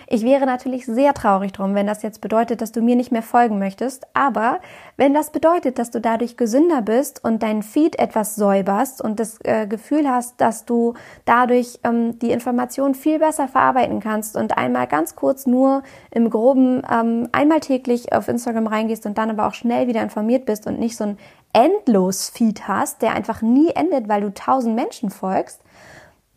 Ich 0.08 0.24
wäre 0.24 0.46
natürlich 0.46 0.86
sehr 0.86 1.14
traurig 1.14 1.54
drum, 1.54 1.74
wenn 1.76 1.88
das 1.88 2.04
jetzt 2.04 2.22
bedeutet, 2.22 2.62
dass 2.62 2.72
du 2.72 2.82
mir 2.82 2.96
nicht 2.96 3.12
mehr 3.12 3.24
folgen 3.24 3.58
möchtest. 3.58 4.06
Aber 4.14 4.60
wenn 4.98 5.14
das 5.14 5.32
bedeutet, 5.32 5.80
dass 5.80 5.90
du 5.90 6.00
dadurch 6.00 6.38
gesünder 6.38 6.84
bist 6.84 7.24
und 7.24 7.42
deinen 7.42 7.64
Feed 7.64 7.98
etwas 7.98 8.36
säuberst 8.36 9.02
und 9.02 9.20
das 9.20 9.40
äh, 9.44 9.66
Gefühl 9.66 10.08
hast, 10.08 10.40
dass 10.40 10.66
du 10.66 10.94
dadurch 11.26 11.80
ähm, 11.84 12.20
die 12.20 12.32
Information 12.32 12.96
viel 12.96 13.18
besser 13.18 13.48
verarbeiten 13.48 14.02
kannst 14.02 14.36
und 14.36 14.58
einmal 14.58 14.86
ganz 14.86 15.16
kurz 15.16 15.48
nur 15.48 15.82
im 16.12 16.30
Groben 16.30 16.84
ähm, 16.92 17.30
einmal 17.32 17.62
täglich 17.62 18.14
auf 18.14 18.28
Instagram 18.28 18.68
reingehst 18.68 19.06
und 19.06 19.18
dann 19.18 19.32
aber 19.32 19.48
auch 19.48 19.54
schnell 19.54 19.88
wieder 19.88 20.04
informiert 20.04 20.46
bist 20.46 20.68
und 20.68 20.80
nicht 20.80 20.96
so 20.96 21.06
ein 21.06 21.18
endlos 21.54 22.30
Feed 22.30 22.68
hast, 22.68 23.02
der 23.02 23.14
einfach 23.14 23.42
nie 23.42 23.70
endet, 23.72 24.10
weil 24.10 24.22
du 24.22 24.34
tausend 24.34 24.76
Menschen 24.76 25.10
folgst, 25.10 25.62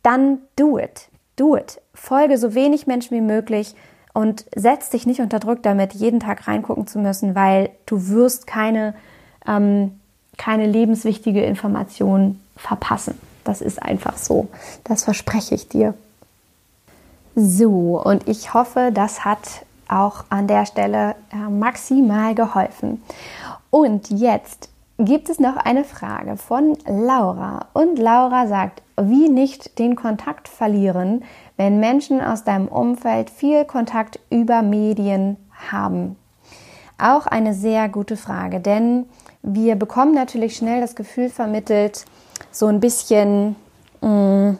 dann 0.02 0.38
do 0.56 0.78
it 0.78 1.08
do 1.36 1.56
it. 1.56 1.80
Folge 1.94 2.38
so 2.38 2.54
wenig 2.54 2.86
Menschen 2.86 3.16
wie 3.16 3.20
möglich 3.22 3.74
und 4.12 4.46
setz 4.54 4.90
dich 4.90 5.06
nicht 5.06 5.20
unter 5.20 5.38
Druck 5.38 5.62
damit, 5.62 5.92
jeden 5.92 6.20
Tag 6.20 6.48
reingucken 6.48 6.86
zu 6.86 6.98
müssen, 6.98 7.34
weil 7.34 7.70
du 7.84 8.08
wirst 8.08 8.46
keine, 8.46 8.94
ähm, 9.46 10.00
keine 10.38 10.66
lebenswichtige 10.66 11.44
Information 11.44 12.40
verpassen. 12.56 13.18
Das 13.44 13.60
ist 13.60 13.80
einfach 13.82 14.16
so. 14.16 14.48
Das 14.84 15.04
verspreche 15.04 15.54
ich 15.54 15.68
dir. 15.68 15.94
So, 17.34 18.02
und 18.02 18.26
ich 18.26 18.54
hoffe, 18.54 18.90
das 18.92 19.24
hat 19.24 19.64
auch 19.88 20.24
an 20.30 20.48
der 20.48 20.66
Stelle 20.66 21.14
äh, 21.32 21.36
maximal 21.36 22.34
geholfen. 22.34 23.02
Und 23.70 24.10
jetzt 24.10 24.70
gibt 24.98 25.28
es 25.28 25.38
noch 25.38 25.56
eine 25.56 25.84
Frage 25.84 26.36
von 26.36 26.76
Laura. 26.86 27.66
Und 27.72 27.98
Laura 27.98 28.46
sagt, 28.46 28.82
wie 29.00 29.28
nicht 29.28 29.78
den 29.78 29.94
Kontakt 29.94 30.48
verlieren, 30.48 31.24
wenn 31.56 31.80
Menschen 31.80 32.20
aus 32.20 32.44
deinem 32.44 32.68
Umfeld 32.68 33.30
viel 33.30 33.64
Kontakt 33.64 34.18
über 34.30 34.62
Medien 34.62 35.36
haben? 35.70 36.16
Auch 36.98 37.26
eine 37.26 37.52
sehr 37.52 37.88
gute 37.90 38.16
Frage, 38.16 38.60
denn 38.60 39.06
wir 39.42 39.76
bekommen 39.76 40.14
natürlich 40.14 40.56
schnell 40.56 40.80
das 40.80 40.96
Gefühl 40.96 41.28
vermittelt, 41.28 42.06
so 42.50 42.66
ein 42.66 42.80
bisschen 42.80 43.54
mh, 44.00 44.08
mm, 44.08 44.58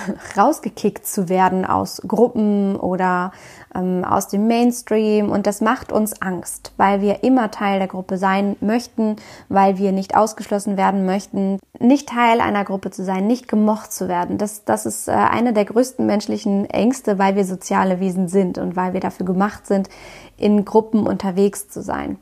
rausgekickt 0.36 1.06
zu 1.06 1.28
werden 1.28 1.64
aus 1.64 2.02
Gruppen 2.06 2.76
oder 2.76 3.32
ähm, 3.74 4.04
aus 4.04 4.28
dem 4.28 4.46
Mainstream 4.46 5.30
und 5.30 5.46
das 5.46 5.60
macht 5.60 5.92
uns 5.92 6.20
Angst, 6.20 6.72
weil 6.76 7.00
wir 7.00 7.24
immer 7.24 7.50
Teil 7.50 7.78
der 7.78 7.88
Gruppe 7.88 8.18
sein 8.18 8.56
möchten, 8.60 9.16
weil 9.48 9.78
wir 9.78 9.92
nicht 9.92 10.16
ausgeschlossen 10.16 10.76
werden 10.76 11.04
möchten, 11.06 11.58
nicht 11.78 12.08
Teil 12.08 12.40
einer 12.40 12.64
Gruppe 12.64 12.90
zu 12.90 13.04
sein, 13.04 13.26
nicht 13.26 13.48
gemocht 13.48 13.92
zu 13.92 14.08
werden. 14.08 14.38
Das, 14.38 14.64
das 14.64 14.86
ist 14.86 15.08
äh, 15.08 15.12
eine 15.12 15.52
der 15.52 15.64
größten 15.64 16.06
menschlichen 16.06 16.68
Ängste, 16.68 17.18
weil 17.18 17.36
wir 17.36 17.44
soziale 17.44 18.00
Wesen 18.00 18.28
sind 18.28 18.58
und 18.58 18.76
weil 18.76 18.92
wir 18.92 19.00
dafür 19.00 19.26
gemacht 19.26 19.66
sind, 19.66 19.88
in 20.36 20.64
Gruppen 20.64 21.06
unterwegs 21.06 21.68
zu 21.68 21.82
sein. 21.82 22.18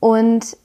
Und 0.00 0.56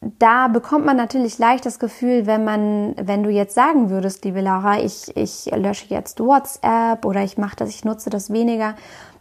da 0.00 0.46
bekommt 0.48 0.86
man 0.86 0.96
natürlich 0.96 1.38
leicht 1.38 1.66
das 1.66 1.78
Gefühl, 1.78 2.26
wenn 2.26 2.44
man, 2.44 2.94
wenn 3.00 3.24
du 3.24 3.30
jetzt 3.30 3.54
sagen 3.54 3.90
würdest, 3.90 4.24
liebe 4.24 4.40
Laura, 4.40 4.78
ich, 4.78 5.16
ich 5.16 5.46
lösche 5.46 5.86
jetzt 5.88 6.20
WhatsApp 6.20 7.04
oder 7.04 7.24
ich 7.24 7.36
mache 7.36 7.56
das, 7.56 7.70
ich 7.70 7.84
nutze 7.84 8.08
das 8.08 8.32
weniger, 8.32 8.74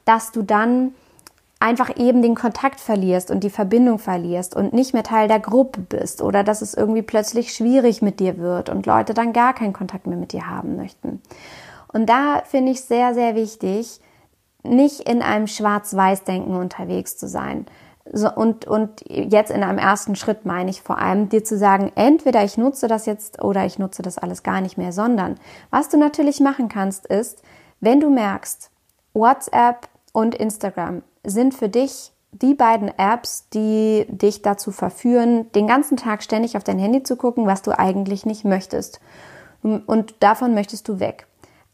dass 0.06 0.32
du 0.32 0.44
dann 0.44 0.94
einfach 1.60 1.98
eben 1.98 2.22
den 2.22 2.36
Kontakt 2.36 2.80
verlierst 2.80 3.32
und 3.32 3.44
die 3.44 3.50
Verbindung 3.50 3.98
verlierst 3.98 4.56
und 4.56 4.74
nicht 4.74 4.94
mehr 4.94 5.02
Teil 5.02 5.28
der 5.28 5.40
Gruppe 5.40 5.82
bist 5.82 6.22
oder 6.22 6.44
dass 6.44 6.62
es 6.62 6.76
irgendwie 6.76 7.02
plötzlich 7.02 7.54
schwierig 7.54 8.04
mit 8.04 8.20
dir 8.20 8.38
wird 8.38 8.70
und 8.70 8.86
Leute 8.86 9.16
dann 9.16 9.34
gar 9.34 9.56
keinen 9.56 9.74
Kontakt 9.74 10.06
mehr 10.06 10.18
mit 10.18 10.34
dir 10.34 10.48
haben 10.48 10.76
möchten. 10.76 11.22
Und 11.92 12.08
da 12.08 12.44
finde 12.46 12.74
ich 12.74 12.82
sehr, 12.82 13.16
sehr 13.16 13.34
wichtig, 13.34 14.00
nicht 14.62 15.10
in 15.10 15.24
einem 15.24 15.48
Schwarz-Weiß-Denken 15.48 16.56
unterwegs 16.56 17.18
zu 17.18 17.28
sein, 17.28 17.66
so, 18.14 18.32
und, 18.32 18.66
und 18.66 19.04
jetzt 19.08 19.52
in 19.52 19.64
einem 19.64 19.78
ersten 19.78 20.16
Schritt 20.16 20.46
meine 20.46 20.70
ich 20.70 20.82
vor 20.82 21.00
allem, 21.00 21.30
dir 21.30 21.44
zu 21.44 21.58
sagen, 21.58 21.92
entweder 21.96 22.44
ich 22.44 22.58
nutze 22.58 22.88
das 22.88 23.06
jetzt 23.06 23.44
oder 23.44 23.66
ich 23.66 23.80
nutze 23.80 24.02
das 24.02 24.18
alles 24.18 24.44
gar 24.44 24.62
nicht 24.62 24.78
mehr, 24.78 24.92
sondern 24.92 25.36
was 25.70 25.90
du 25.90 25.98
natürlich 25.98 26.40
machen 26.40 26.70
kannst, 26.70 27.06
ist, 27.08 27.42
wenn 27.80 28.00
du 28.00 28.10
merkst, 28.10 28.72
WhatsApp 29.14 29.90
und 30.14 30.36
Instagram 30.36 31.04
sind 31.24 31.54
für 31.54 31.70
dich 31.70 32.12
die 32.32 32.54
beiden 32.54 32.92
Apps, 32.98 33.50
die 33.50 34.06
dich 34.10 34.42
dazu 34.42 34.72
verführen, 34.72 35.52
den 35.54 35.68
ganzen 35.68 35.98
Tag 35.98 36.24
ständig 36.24 36.58
auf 36.58 36.64
dein 36.64 36.80
Handy 36.80 37.04
zu 37.04 37.16
gucken, 37.16 37.46
was 37.46 37.62
du 37.62 37.78
eigentlich 37.78 38.26
nicht 38.26 38.46
möchtest. 38.46 39.00
Und 39.62 40.16
davon 40.20 40.54
möchtest 40.54 40.88
du 40.88 41.00
weg. 41.00 41.28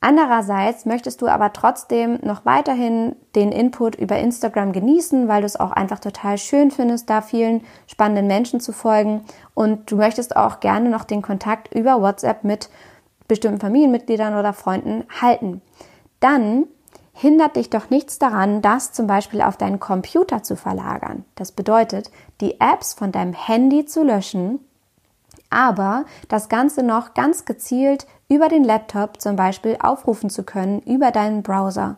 Andererseits 0.05 0.85
möchtest 0.85 1.21
du 1.21 1.27
aber 1.27 1.53
trotzdem 1.53 2.19
noch 2.23 2.43
weiterhin 2.43 3.15
den 3.35 3.53
Input 3.53 3.95
über 3.95 4.19
Instagram 4.19 4.73
genießen, 4.73 5.29
weil 5.29 5.39
du 5.39 5.45
es 5.45 5.57
auch 5.57 5.71
einfach 5.71 5.99
total 5.99 6.37
schön 6.37 6.71
findest, 6.71 7.09
da 7.09 7.21
vielen 7.21 7.61
spannenden 7.87 8.27
Menschen 8.27 8.59
zu 8.59 8.73
folgen. 8.73 9.23
Und 9.53 9.89
du 9.89 9.95
möchtest 9.95 10.35
auch 10.35 10.59
gerne 10.59 10.89
noch 10.89 11.05
den 11.05 11.21
Kontakt 11.21 11.73
über 11.73 12.01
WhatsApp 12.01 12.43
mit 12.43 12.69
bestimmten 13.29 13.61
Familienmitgliedern 13.61 14.37
oder 14.37 14.51
Freunden 14.51 15.05
halten. 15.21 15.61
Dann 16.19 16.65
hindert 17.13 17.55
dich 17.55 17.69
doch 17.69 17.89
nichts 17.89 18.19
daran, 18.19 18.61
das 18.61 18.91
zum 18.91 19.07
Beispiel 19.07 19.41
auf 19.41 19.55
deinen 19.55 19.79
Computer 19.79 20.43
zu 20.43 20.57
verlagern. 20.57 21.23
Das 21.35 21.53
bedeutet, 21.53 22.11
die 22.41 22.59
Apps 22.59 22.93
von 22.93 23.13
deinem 23.13 23.31
Handy 23.31 23.85
zu 23.85 24.03
löschen 24.03 24.59
aber 25.53 26.05
das 26.27 26.49
Ganze 26.49 26.83
noch 26.83 27.13
ganz 27.13 27.45
gezielt 27.45 28.07
über 28.27 28.49
den 28.49 28.63
Laptop 28.63 29.21
zum 29.21 29.35
Beispiel 29.35 29.77
aufrufen 29.81 30.29
zu 30.29 30.43
können, 30.43 30.79
über 30.81 31.11
deinen 31.11 31.43
Browser. 31.43 31.97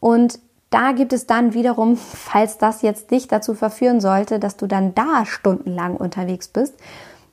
Und 0.00 0.38
da 0.70 0.92
gibt 0.92 1.12
es 1.12 1.26
dann 1.26 1.54
wiederum, 1.54 1.96
falls 1.96 2.58
das 2.58 2.82
jetzt 2.82 3.10
dich 3.10 3.28
dazu 3.28 3.54
verführen 3.54 4.00
sollte, 4.00 4.38
dass 4.38 4.56
du 4.56 4.66
dann 4.66 4.94
da 4.94 5.24
stundenlang 5.26 5.96
unterwegs 5.96 6.48
bist, 6.48 6.74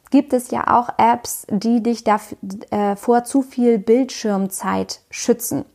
gibt 0.10 0.34
es 0.34 0.52
ja 0.52 0.68
auch 0.68 0.90
Apps, 0.98 1.46
die 1.50 1.84
dich 1.84 2.04
dafür, 2.04 2.38
äh, 2.72 2.96
vor 2.96 3.24
zu 3.24 3.42
viel 3.42 3.78
Bildschirmzeit 3.78 5.02
schützen. 5.10 5.66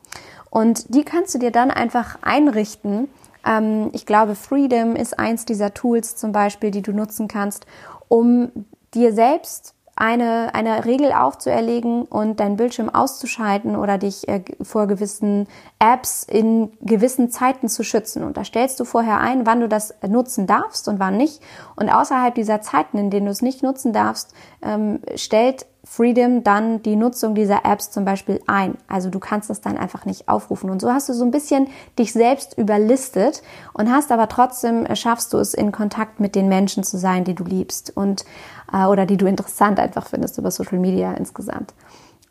Und 0.50 0.94
die 0.94 1.04
kannst 1.04 1.34
du 1.34 1.38
dir 1.38 1.50
dann 1.50 1.70
einfach 1.70 2.18
einrichten. 2.22 3.08
Ähm, 3.46 3.90
ich 3.92 4.06
glaube, 4.06 4.34
Freedom 4.34 4.96
ist 4.96 5.18
eins 5.18 5.44
dieser 5.44 5.74
Tools 5.74 6.16
zum 6.16 6.32
Beispiel, 6.32 6.70
die 6.70 6.82
du 6.82 6.92
nutzen 6.92 7.28
kannst, 7.28 7.66
um 8.08 8.50
dir 8.94 9.12
selbst 9.12 9.74
eine, 9.94 10.54
eine 10.54 10.84
Regel 10.86 11.12
aufzuerlegen 11.12 12.02
und 12.04 12.40
deinen 12.40 12.56
Bildschirm 12.56 12.88
auszuschalten 12.88 13.76
oder 13.76 13.98
dich 13.98 14.26
äh, 14.26 14.42
vor 14.62 14.86
gewissen 14.86 15.46
Apps 15.78 16.24
in 16.24 16.72
gewissen 16.80 17.30
Zeiten 17.30 17.68
zu 17.68 17.84
schützen. 17.84 18.24
Und 18.24 18.36
da 18.36 18.44
stellst 18.44 18.80
du 18.80 18.84
vorher 18.84 19.20
ein, 19.20 19.44
wann 19.44 19.60
du 19.60 19.68
das 19.68 19.94
nutzen 20.08 20.46
darfst 20.46 20.88
und 20.88 20.98
wann 20.98 21.18
nicht. 21.18 21.42
Und 21.76 21.90
außerhalb 21.90 22.34
dieser 22.34 22.62
Zeiten, 22.62 22.96
in 22.96 23.10
denen 23.10 23.26
du 23.26 23.32
es 23.32 23.42
nicht 23.42 23.62
nutzen 23.62 23.92
darfst, 23.92 24.32
ähm, 24.62 25.00
stellt 25.14 25.66
Freedom 25.84 26.44
dann 26.44 26.80
die 26.82 26.94
Nutzung 26.94 27.34
dieser 27.34 27.64
Apps 27.64 27.90
zum 27.90 28.04
Beispiel 28.04 28.40
ein. 28.46 28.78
Also 28.86 29.10
du 29.10 29.18
kannst 29.18 29.50
das 29.50 29.60
dann 29.60 29.76
einfach 29.76 30.04
nicht 30.04 30.28
aufrufen. 30.28 30.70
Und 30.70 30.80
so 30.80 30.92
hast 30.92 31.08
du 31.08 31.12
so 31.12 31.24
ein 31.24 31.32
bisschen 31.32 31.68
dich 31.98 32.12
selbst 32.12 32.56
überlistet 32.56 33.42
und 33.72 33.90
hast 33.90 34.12
aber 34.12 34.28
trotzdem 34.28 34.86
äh, 34.86 34.96
schaffst 34.96 35.32
du 35.32 35.38
es, 35.38 35.54
in 35.54 35.70
Kontakt 35.72 36.20
mit 36.20 36.34
den 36.34 36.48
Menschen 36.48 36.84
zu 36.84 36.98
sein, 36.98 37.24
die 37.24 37.34
du 37.34 37.44
liebst 37.44 37.96
und 37.96 38.24
äh, 38.72 38.86
oder 38.86 39.06
die 39.06 39.16
du 39.16 39.26
interessant 39.26 39.78
einfach 39.78 40.06
findest 40.06 40.38
über 40.38 40.50
Social 40.50 40.78
Media 40.78 41.12
insgesamt. 41.12 41.74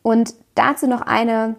Und 0.01 0.33
dazu 0.55 0.87
noch 0.87 1.01
eine 1.01 1.55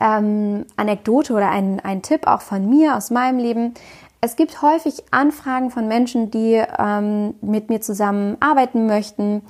ähm, 0.00 0.66
Anekdote 0.76 1.32
oder 1.32 1.50
ein, 1.50 1.80
ein 1.80 2.02
Tipp 2.02 2.26
auch 2.26 2.40
von 2.40 2.68
mir 2.68 2.96
aus 2.96 3.10
meinem 3.10 3.38
Leben. 3.38 3.74
Es 4.20 4.36
gibt 4.36 4.62
häufig 4.62 5.04
Anfragen 5.12 5.70
von 5.70 5.88
Menschen, 5.88 6.30
die 6.30 6.62
ähm, 6.78 7.34
mit 7.40 7.68
mir 7.68 7.80
zusammen 7.80 8.36
arbeiten 8.40 8.86
möchten 8.86 9.42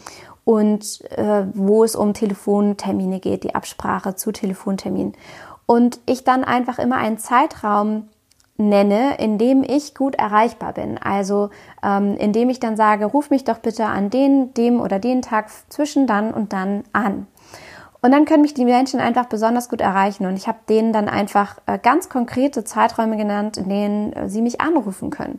und 0.45 1.03
äh, 1.11 1.47
wo 1.55 1.85
es 1.85 1.97
um 1.97 2.15
Telefontermine 2.15 3.21
geht, 3.21 3.45
die 3.45 3.55
Absprache 3.55 4.15
zu 4.15 4.33
Telefonterminen. 4.33 5.15
Und 5.67 6.01
ich 6.07 6.25
dann 6.25 6.45
einfach 6.45 6.79
immer 6.79 6.97
einen 6.97 7.19
Zeitraum 7.19 8.09
nenne, 8.59 9.17
in 9.19 9.39
dem 9.39 9.63
ich 9.63 9.95
gut 9.95 10.17
erreichbar 10.17 10.73
bin. 10.75 10.99
Also 10.99 11.51
ähm, 11.83 12.17
indem 12.19 12.51
ich 12.51 12.61
dann 12.61 12.77
sage, 12.77 13.07
ruf 13.07 13.31
mich 13.31 13.45
doch 13.45 13.59
bitte 13.59 13.87
an 13.87 14.11
den, 14.11 14.53
dem 14.55 14.81
oder 14.81 14.99
den 14.99 15.23
Tag 15.23 15.49
zwischen 15.69 16.07
dann 16.07 16.35
und 16.35 16.53
dann 16.53 16.83
an. 16.93 17.27
Und 18.01 18.13
dann 18.13 18.25
können 18.27 18.43
mich 18.43 18.55
die 18.55 18.65
Menschen 18.65 19.01
einfach 19.01 19.27
besonders 19.27 19.69
gut 19.69 19.81
erreichen. 19.81 20.27
Und 20.27 20.37
ich 20.37 20.47
habe 20.47 20.59
denen 20.69 20.93
dann 20.93 21.09
einfach 21.09 21.59
äh, 21.67 21.79
ganz 21.79 22.09
konkrete 22.09 22.65
Zeiträume 22.65 23.17
genannt, 23.17 23.57
in 23.57 23.69
denen 23.69 24.13
äh, 24.13 24.29
sie 24.29 24.43
mich 24.43 24.61
anrufen 24.61 25.11
können. 25.11 25.39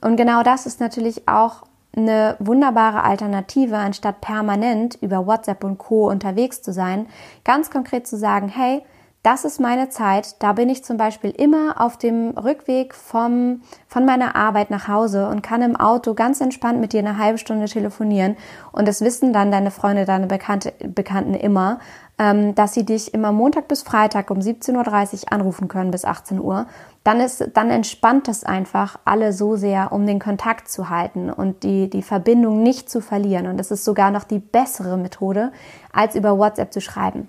Und 0.00 0.16
genau 0.16 0.42
das 0.42 0.66
ist 0.66 0.80
natürlich 0.80 1.26
auch 1.26 1.62
eine 1.96 2.36
wunderbare 2.38 3.02
Alternative, 3.02 3.76
anstatt 3.76 4.20
permanent 4.20 4.98
über 5.00 5.26
WhatsApp 5.26 5.64
und 5.64 5.78
Co 5.78 6.08
unterwegs 6.08 6.62
zu 6.62 6.72
sein, 6.72 7.06
ganz 7.42 7.70
konkret 7.70 8.06
zu 8.06 8.16
sagen, 8.16 8.48
hey, 8.48 8.82
das 9.26 9.44
ist 9.44 9.58
meine 9.58 9.88
Zeit. 9.88 10.40
Da 10.40 10.52
bin 10.52 10.68
ich 10.68 10.84
zum 10.84 10.98
Beispiel 10.98 11.30
immer 11.30 11.80
auf 11.80 11.96
dem 11.96 12.30
Rückweg 12.38 12.94
vom, 12.94 13.60
von 13.88 14.06
meiner 14.06 14.36
Arbeit 14.36 14.70
nach 14.70 14.86
Hause 14.86 15.26
und 15.28 15.42
kann 15.42 15.62
im 15.62 15.74
Auto 15.74 16.14
ganz 16.14 16.40
entspannt 16.40 16.78
mit 16.78 16.92
dir 16.92 17.00
eine 17.00 17.18
halbe 17.18 17.36
Stunde 17.36 17.66
telefonieren. 17.66 18.36
Und 18.70 18.86
das 18.86 19.00
wissen 19.00 19.32
dann 19.32 19.50
deine 19.50 19.72
Freunde, 19.72 20.04
deine 20.04 20.28
Bekannte, 20.28 20.74
Bekannten 20.78 21.34
immer, 21.34 21.80
ähm, 22.20 22.54
dass 22.54 22.74
sie 22.74 22.86
dich 22.86 23.14
immer 23.14 23.32
Montag 23.32 23.66
bis 23.66 23.82
Freitag 23.82 24.30
um 24.30 24.38
17.30 24.38 25.24
Uhr 25.24 25.32
anrufen 25.32 25.66
können 25.66 25.90
bis 25.90 26.04
18 26.04 26.40
Uhr. 26.40 26.66
Dann 27.02 27.18
ist, 27.18 27.48
dann 27.54 27.70
entspannt 27.70 28.28
es 28.28 28.44
einfach 28.44 28.96
alle 29.04 29.32
so 29.32 29.56
sehr, 29.56 29.90
um 29.90 30.06
den 30.06 30.20
Kontakt 30.20 30.68
zu 30.68 30.88
halten 30.88 31.30
und 31.30 31.64
die, 31.64 31.90
die 31.90 32.02
Verbindung 32.02 32.62
nicht 32.62 32.88
zu 32.88 33.00
verlieren. 33.00 33.48
Und 33.48 33.60
es 33.60 33.72
ist 33.72 33.84
sogar 33.84 34.12
noch 34.12 34.22
die 34.22 34.38
bessere 34.38 34.96
Methode, 34.96 35.50
als 35.92 36.14
über 36.14 36.38
WhatsApp 36.38 36.72
zu 36.72 36.80
schreiben. 36.80 37.28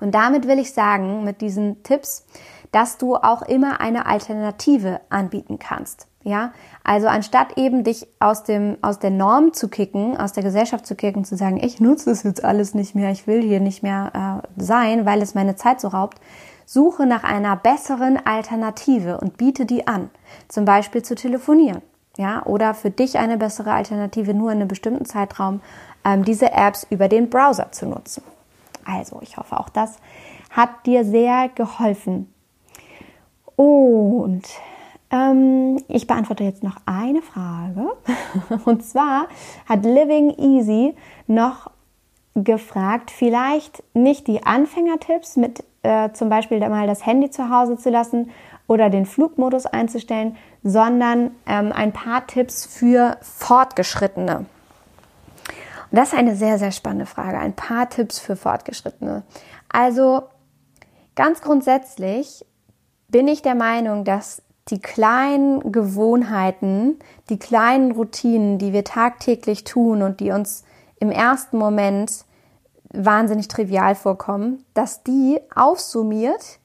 Und 0.00 0.14
damit 0.14 0.46
will 0.46 0.58
ich 0.58 0.72
sagen, 0.72 1.24
mit 1.24 1.40
diesen 1.40 1.82
Tipps, 1.82 2.26
dass 2.72 2.98
du 2.98 3.16
auch 3.16 3.42
immer 3.42 3.80
eine 3.80 4.06
Alternative 4.06 5.00
anbieten 5.10 5.58
kannst. 5.58 6.06
Ja, 6.22 6.52
also 6.84 7.06
anstatt 7.06 7.56
eben 7.56 7.82
dich 7.82 8.06
aus 8.18 8.44
dem, 8.44 8.76
aus 8.82 8.98
der 8.98 9.10
Norm 9.10 9.54
zu 9.54 9.68
kicken, 9.68 10.18
aus 10.18 10.34
der 10.34 10.42
Gesellschaft 10.42 10.86
zu 10.86 10.94
kicken, 10.94 11.24
zu 11.24 11.34
sagen, 11.34 11.58
ich 11.62 11.80
nutze 11.80 12.10
das 12.10 12.24
jetzt 12.24 12.44
alles 12.44 12.74
nicht 12.74 12.94
mehr, 12.94 13.10
ich 13.10 13.26
will 13.26 13.40
hier 13.40 13.60
nicht 13.60 13.82
mehr 13.82 14.42
äh, 14.44 14.62
sein, 14.62 15.06
weil 15.06 15.22
es 15.22 15.34
meine 15.34 15.56
Zeit 15.56 15.80
so 15.80 15.88
raubt, 15.88 16.20
suche 16.66 17.06
nach 17.06 17.24
einer 17.24 17.56
besseren 17.56 18.18
Alternative 18.24 19.18
und 19.18 19.38
biete 19.38 19.64
die 19.64 19.86
an. 19.86 20.10
Zum 20.48 20.66
Beispiel 20.66 21.02
zu 21.02 21.14
telefonieren. 21.14 21.80
Ja, 22.18 22.44
oder 22.44 22.74
für 22.74 22.90
dich 22.90 23.18
eine 23.18 23.38
bessere 23.38 23.72
Alternative, 23.72 24.34
nur 24.34 24.50
in 24.52 24.58
einem 24.58 24.68
bestimmten 24.68 25.06
Zeitraum 25.06 25.62
ähm, 26.04 26.24
diese 26.24 26.52
Apps 26.52 26.86
über 26.90 27.08
den 27.08 27.30
Browser 27.30 27.72
zu 27.72 27.86
nutzen. 27.86 28.22
Also, 28.90 29.20
ich 29.22 29.36
hoffe, 29.36 29.58
auch 29.58 29.68
das 29.68 29.98
hat 30.50 30.86
dir 30.86 31.04
sehr 31.04 31.48
geholfen. 31.54 32.32
Und 33.56 34.42
ähm, 35.10 35.82
ich 35.88 36.06
beantworte 36.06 36.44
jetzt 36.44 36.62
noch 36.62 36.76
eine 36.86 37.22
Frage. 37.22 37.92
Und 38.64 38.84
zwar 38.84 39.26
hat 39.68 39.84
Living 39.84 40.30
Easy 40.38 40.94
noch 41.26 41.70
gefragt, 42.34 43.10
vielleicht 43.10 43.82
nicht 43.92 44.26
die 44.26 44.44
Anfängertipps 44.44 45.36
mit 45.36 45.64
äh, 45.82 46.10
zum 46.12 46.28
Beispiel 46.28 46.60
mal 46.68 46.86
das 46.86 47.04
Handy 47.04 47.30
zu 47.30 47.50
Hause 47.50 47.76
zu 47.76 47.90
lassen 47.90 48.30
oder 48.66 48.88
den 48.88 49.04
Flugmodus 49.04 49.66
einzustellen, 49.66 50.36
sondern 50.62 51.32
ähm, 51.46 51.72
ein 51.72 51.92
paar 51.92 52.26
Tipps 52.26 52.66
für 52.66 53.16
Fortgeschrittene. 53.20 54.46
Und 55.90 55.98
das 55.98 56.12
ist 56.12 56.18
eine 56.18 56.36
sehr, 56.36 56.58
sehr 56.58 56.72
spannende 56.72 57.06
Frage. 57.06 57.38
Ein 57.38 57.54
paar 57.54 57.88
Tipps 57.88 58.18
für 58.18 58.36
Fortgeschrittene. 58.36 59.24
Also 59.68 60.22
ganz 61.16 61.40
grundsätzlich 61.40 62.44
bin 63.08 63.26
ich 63.26 63.42
der 63.42 63.56
Meinung, 63.56 64.04
dass 64.04 64.42
die 64.68 64.80
kleinen 64.80 65.72
Gewohnheiten, 65.72 66.98
die 67.28 67.38
kleinen 67.38 67.92
Routinen, 67.92 68.58
die 68.58 68.72
wir 68.72 68.84
tagtäglich 68.84 69.64
tun 69.64 70.02
und 70.02 70.20
die 70.20 70.30
uns 70.30 70.64
im 71.00 71.10
ersten 71.10 71.58
Moment 71.58 72.24
wahnsinnig 72.92 73.48
trivial 73.48 73.94
vorkommen, 73.94 74.64
dass 74.74 75.02
die 75.02 75.40
aufsummiert 75.54 76.60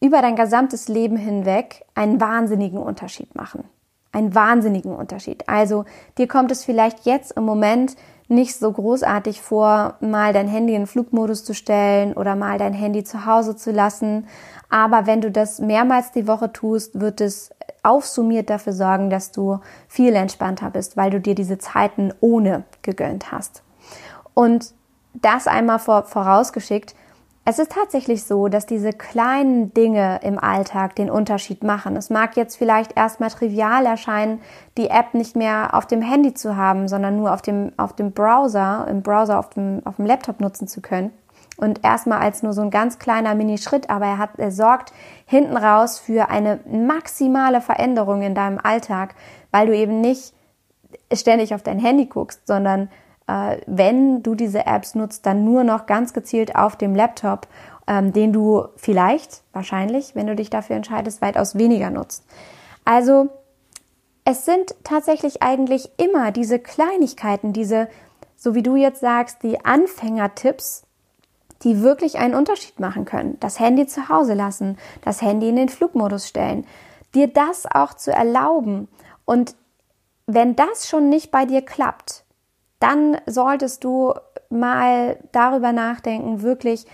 über 0.00 0.22
dein 0.22 0.36
gesamtes 0.36 0.88
Leben 0.88 1.16
hinweg 1.16 1.84
einen 1.94 2.20
wahnsinnigen 2.20 2.78
Unterschied 2.78 3.34
machen. 3.34 3.64
Einen 4.12 4.34
wahnsinnigen 4.34 4.94
Unterschied. 4.94 5.48
Also 5.48 5.84
dir 6.18 6.28
kommt 6.28 6.50
es 6.50 6.64
vielleicht 6.64 7.04
jetzt 7.04 7.32
im 7.32 7.44
Moment 7.44 7.96
nicht 8.28 8.56
so 8.56 8.72
großartig 8.72 9.42
vor, 9.42 9.96
mal 10.00 10.32
dein 10.32 10.48
Handy 10.48 10.74
in 10.74 10.86
Flugmodus 10.86 11.44
zu 11.44 11.54
stellen 11.54 12.14
oder 12.14 12.36
mal 12.36 12.58
dein 12.58 12.72
Handy 12.72 13.04
zu 13.04 13.26
Hause 13.26 13.56
zu 13.56 13.70
lassen. 13.70 14.26
Aber 14.70 15.06
wenn 15.06 15.20
du 15.20 15.30
das 15.30 15.58
mehrmals 15.58 16.12
die 16.12 16.26
Woche 16.26 16.52
tust, 16.52 17.00
wird 17.00 17.20
es 17.20 17.50
aufsummiert 17.82 18.48
dafür 18.48 18.72
sorgen, 18.72 19.10
dass 19.10 19.30
du 19.30 19.60
viel 19.88 20.14
entspannter 20.14 20.70
bist, 20.70 20.96
weil 20.96 21.10
du 21.10 21.20
dir 21.20 21.34
diese 21.34 21.58
Zeiten 21.58 22.12
ohne 22.20 22.64
gegönnt 22.82 23.30
hast. 23.30 23.62
Und 24.32 24.72
das 25.12 25.46
einmal 25.46 25.78
vor, 25.78 26.04
vorausgeschickt, 26.04 26.94
es 27.46 27.58
ist 27.58 27.72
tatsächlich 27.72 28.24
so, 28.24 28.48
dass 28.48 28.64
diese 28.64 28.92
kleinen 28.92 29.74
Dinge 29.74 30.20
im 30.22 30.38
Alltag 30.38 30.96
den 30.96 31.10
Unterschied 31.10 31.62
machen. 31.62 31.94
Es 31.94 32.08
mag 32.08 32.36
jetzt 32.36 32.56
vielleicht 32.56 32.96
erstmal 32.96 33.30
trivial 33.30 33.84
erscheinen, 33.84 34.40
die 34.78 34.88
App 34.88 35.12
nicht 35.12 35.36
mehr 35.36 35.74
auf 35.74 35.86
dem 35.86 36.00
Handy 36.00 36.32
zu 36.32 36.56
haben, 36.56 36.88
sondern 36.88 37.16
nur 37.16 37.34
auf 37.34 37.42
dem, 37.42 37.72
auf 37.76 37.94
dem 37.94 38.12
Browser, 38.12 38.86
im 38.88 39.02
Browser 39.02 39.38
auf 39.38 39.50
dem, 39.50 39.82
auf 39.84 39.96
dem 39.96 40.06
Laptop 40.06 40.40
nutzen 40.40 40.68
zu 40.68 40.80
können. 40.80 41.10
Und 41.58 41.84
erstmal 41.84 42.20
als 42.20 42.42
nur 42.42 42.54
so 42.54 42.62
ein 42.62 42.70
ganz 42.70 42.98
kleiner 42.98 43.34
Mini-Schritt, 43.34 43.90
aber 43.90 44.06
er 44.06 44.18
hat, 44.18 44.30
er 44.38 44.50
sorgt 44.50 44.92
hinten 45.26 45.56
raus 45.56 45.98
für 45.98 46.30
eine 46.30 46.60
maximale 46.66 47.60
Veränderung 47.60 48.22
in 48.22 48.34
deinem 48.34 48.58
Alltag, 48.58 49.14
weil 49.50 49.66
du 49.66 49.76
eben 49.76 50.00
nicht 50.00 50.32
ständig 51.12 51.54
auf 51.54 51.62
dein 51.62 51.78
Handy 51.78 52.06
guckst, 52.06 52.46
sondern 52.46 52.88
wenn 53.26 54.22
du 54.22 54.34
diese 54.34 54.66
Apps 54.66 54.94
nutzt, 54.94 55.24
dann 55.26 55.44
nur 55.44 55.64
noch 55.64 55.86
ganz 55.86 56.12
gezielt 56.12 56.56
auf 56.56 56.76
dem 56.76 56.94
Laptop, 56.94 57.46
ähm, 57.86 58.12
den 58.12 58.32
du 58.32 58.66
vielleicht, 58.76 59.42
wahrscheinlich, 59.52 60.14
wenn 60.14 60.26
du 60.26 60.36
dich 60.36 60.50
dafür 60.50 60.76
entscheidest, 60.76 61.22
weitaus 61.22 61.56
weniger 61.56 61.90
nutzt. 61.90 62.24
Also 62.84 63.28
es 64.24 64.44
sind 64.44 64.74
tatsächlich 64.84 65.42
eigentlich 65.42 65.90
immer 65.98 66.32
diese 66.32 66.58
Kleinigkeiten, 66.58 67.52
diese, 67.52 67.88
so 68.36 68.54
wie 68.54 68.62
du 68.62 68.76
jetzt 68.76 69.00
sagst, 69.00 69.42
die 69.42 69.64
Anfängertipps, 69.64 70.84
die 71.62 71.82
wirklich 71.82 72.18
einen 72.18 72.34
Unterschied 72.34 72.80
machen 72.80 73.04
können. 73.04 73.38
Das 73.40 73.58
Handy 73.58 73.86
zu 73.86 74.08
Hause 74.08 74.34
lassen, 74.34 74.78
das 75.02 75.22
Handy 75.22 75.48
in 75.48 75.56
den 75.56 75.68
Flugmodus 75.68 76.28
stellen, 76.28 76.66
dir 77.14 77.28
das 77.28 77.66
auch 77.66 77.94
zu 77.94 78.12
erlauben. 78.12 78.88
Und 79.24 79.54
wenn 80.26 80.56
das 80.56 80.88
schon 80.88 81.08
nicht 81.08 81.30
bei 81.30 81.44
dir 81.44 81.62
klappt, 81.62 82.23
dann 82.80 83.18
solltest 83.26 83.84
du 83.84 84.14
mal 84.50 85.18
darüber 85.32 85.72
nachdenken, 85.72 86.42
wirklich 86.42 86.86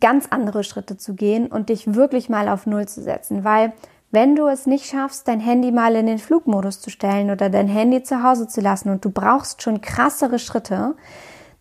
ganz 0.00 0.26
andere 0.30 0.64
Schritte 0.64 0.96
zu 0.96 1.14
gehen 1.14 1.46
und 1.46 1.68
dich 1.70 1.94
wirklich 1.94 2.28
mal 2.28 2.48
auf 2.48 2.66
Null 2.66 2.86
zu 2.86 3.02
setzen, 3.02 3.44
weil 3.44 3.72
wenn 4.10 4.36
du 4.36 4.46
es 4.46 4.66
nicht 4.66 4.86
schaffst, 4.86 5.28
dein 5.28 5.40
Handy 5.40 5.70
mal 5.70 5.94
in 5.94 6.06
den 6.06 6.18
Flugmodus 6.18 6.80
zu 6.80 6.88
stellen 6.88 7.30
oder 7.30 7.50
dein 7.50 7.68
Handy 7.68 8.02
zu 8.02 8.22
Hause 8.22 8.48
zu 8.48 8.62
lassen 8.62 8.88
und 8.88 9.04
du 9.04 9.10
brauchst 9.10 9.62
schon 9.62 9.82
krassere 9.82 10.38
Schritte, 10.38 10.94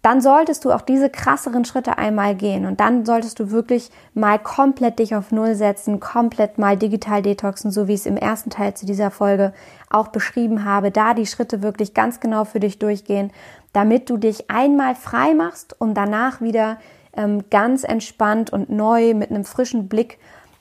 dann 0.08 0.22
solltest 0.22 0.64
du 0.64 0.72
auch 0.72 0.84
diese 0.84 1.10
krasseren 1.10 1.66
Schritte 1.66 1.98
einmal 1.98 2.34
gehen 2.34 2.66
und 2.66 2.80
dann 2.80 3.06
solltest 3.06 3.42
du 3.42 3.52
wirklich 3.52 3.92
mal 4.14 4.40
komplett 4.40 5.00
dich 5.00 5.14
auf 5.14 5.34
Null 5.34 5.54
setzen, 5.54 6.00
komplett 6.00 6.58
mal 6.58 6.78
digital 6.78 7.22
detoxen, 7.22 7.72
so 7.72 7.90
wie 7.90 7.94
ich 7.94 8.00
es 8.00 8.06
im 8.06 8.16
ersten 8.16 8.50
Teil 8.50 8.74
zu 8.74 8.86
dieser 8.86 9.12
Folge 9.12 9.52
auch 9.90 10.08
beschrieben 10.08 10.64
habe, 10.64 10.92
da 10.92 11.14
die 11.14 11.26
Schritte 11.26 11.62
wirklich 11.62 11.94
ganz 11.94 12.22
genau 12.22 12.46
für 12.46 12.62
dich 12.62 12.80
durchgehen, 12.80 13.32
damit 13.74 14.10
du 14.10 14.16
dich 14.16 14.50
einmal 14.50 14.96
frei 14.96 15.34
machst, 15.34 15.76
um 15.82 15.94
danach 15.94 16.40
wieder 16.40 16.78
ähm, 17.12 17.44
ganz 17.50 17.84
entspannt 17.84 18.50
und 18.50 18.70
neu 18.70 19.14
mit 19.14 19.30
einem 19.30 19.44
frischen 19.44 19.90
Blick 19.90 20.20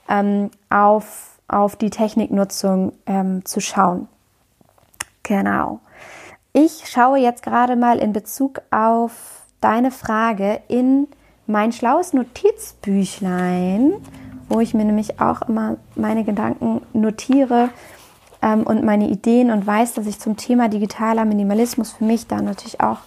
ähm, 0.08 0.50
auf, 0.70 1.38
auf 1.46 1.76
die 1.76 1.90
Techniknutzung 1.90 2.94
ähm, 3.06 3.44
zu 3.44 3.60
schauen. 3.60 4.08
Genau. 5.22 5.78
Ich 6.52 6.88
schaue 6.88 7.18
jetzt 7.18 7.44
gerade 7.44 7.76
mal 7.76 7.98
in 7.98 8.12
Bezug 8.12 8.62
auf 8.72 9.35
deine 9.66 9.90
Frage 9.90 10.60
in 10.68 11.08
mein 11.48 11.72
schlaues 11.72 12.12
Notizbüchlein, 12.12 13.94
wo 14.48 14.60
ich 14.60 14.74
mir 14.74 14.84
nämlich 14.84 15.20
auch 15.20 15.42
immer 15.42 15.76
meine 15.96 16.22
Gedanken 16.22 16.82
notiere 16.92 17.70
ähm, 18.42 18.62
und 18.62 18.84
meine 18.84 19.08
Ideen 19.08 19.50
und 19.50 19.66
weiß, 19.66 19.94
dass 19.94 20.06
ich 20.06 20.20
zum 20.20 20.36
Thema 20.36 20.68
digitaler 20.68 21.24
Minimalismus 21.24 21.90
für 21.90 22.04
mich 22.04 22.28
da 22.28 22.40
natürlich 22.40 22.80
auch 22.80 22.98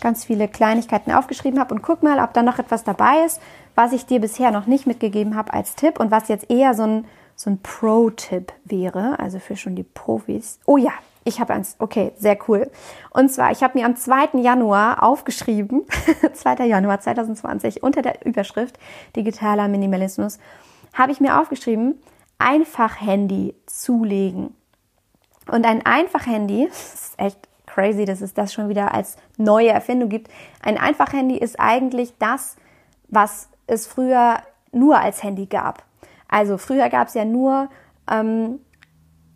ganz 0.00 0.24
viele 0.24 0.46
Kleinigkeiten 0.46 1.10
aufgeschrieben 1.10 1.58
habe 1.58 1.74
und 1.74 1.82
guck 1.82 2.04
mal, 2.04 2.20
ob 2.22 2.32
da 2.34 2.44
noch 2.44 2.60
etwas 2.60 2.84
dabei 2.84 3.24
ist, 3.26 3.40
was 3.74 3.92
ich 3.92 4.06
dir 4.06 4.20
bisher 4.20 4.52
noch 4.52 4.66
nicht 4.66 4.86
mitgegeben 4.86 5.34
habe 5.34 5.52
als 5.54 5.74
Tipp 5.74 5.98
und 5.98 6.12
was 6.12 6.28
jetzt 6.28 6.48
eher 6.48 6.74
so 6.74 6.84
ein, 6.84 7.04
so 7.34 7.50
ein 7.50 7.58
Pro-Tipp 7.58 8.52
wäre, 8.64 9.18
also 9.18 9.40
für 9.40 9.56
schon 9.56 9.74
die 9.74 9.82
Profis. 9.82 10.60
Oh 10.66 10.76
ja, 10.76 10.92
ich 11.26 11.40
habe 11.40 11.52
eins. 11.52 11.76
Okay, 11.78 12.12
sehr 12.16 12.38
cool. 12.48 12.70
Und 13.10 13.30
zwar, 13.30 13.50
ich 13.50 13.62
habe 13.62 13.78
mir 13.78 13.84
am 13.84 13.96
2. 13.96 14.38
Januar 14.40 15.02
aufgeschrieben, 15.02 15.84
2. 16.32 16.66
Januar 16.66 17.00
2020, 17.00 17.82
unter 17.82 18.00
der 18.00 18.24
Überschrift 18.24 18.78
Digitaler 19.16 19.68
Minimalismus, 19.68 20.38
habe 20.94 21.12
ich 21.12 21.20
mir 21.20 21.40
aufgeschrieben, 21.40 22.00
einfach 22.38 23.00
Handy 23.00 23.54
zulegen. 23.66 24.54
Und 25.50 25.66
ein 25.66 25.84
einfach 25.84 26.26
Handy, 26.26 26.66
das 26.68 26.94
ist 26.94 27.18
echt 27.18 27.48
crazy, 27.66 28.04
dass 28.04 28.20
es 28.20 28.32
das 28.32 28.54
schon 28.54 28.68
wieder 28.68 28.94
als 28.94 29.16
neue 29.36 29.70
Erfindung 29.70 30.08
gibt. 30.08 30.30
Ein 30.62 30.78
einfach 30.78 31.12
Handy 31.12 31.36
ist 31.36 31.58
eigentlich 31.58 32.14
das, 32.18 32.56
was 33.08 33.48
es 33.66 33.86
früher 33.86 34.38
nur 34.72 34.98
als 34.98 35.22
Handy 35.22 35.46
gab. 35.46 35.84
Also 36.28 36.56
früher 36.56 36.88
gab 36.88 37.08
es 37.08 37.14
ja 37.14 37.24
nur 37.24 37.68
ähm, 38.10 38.60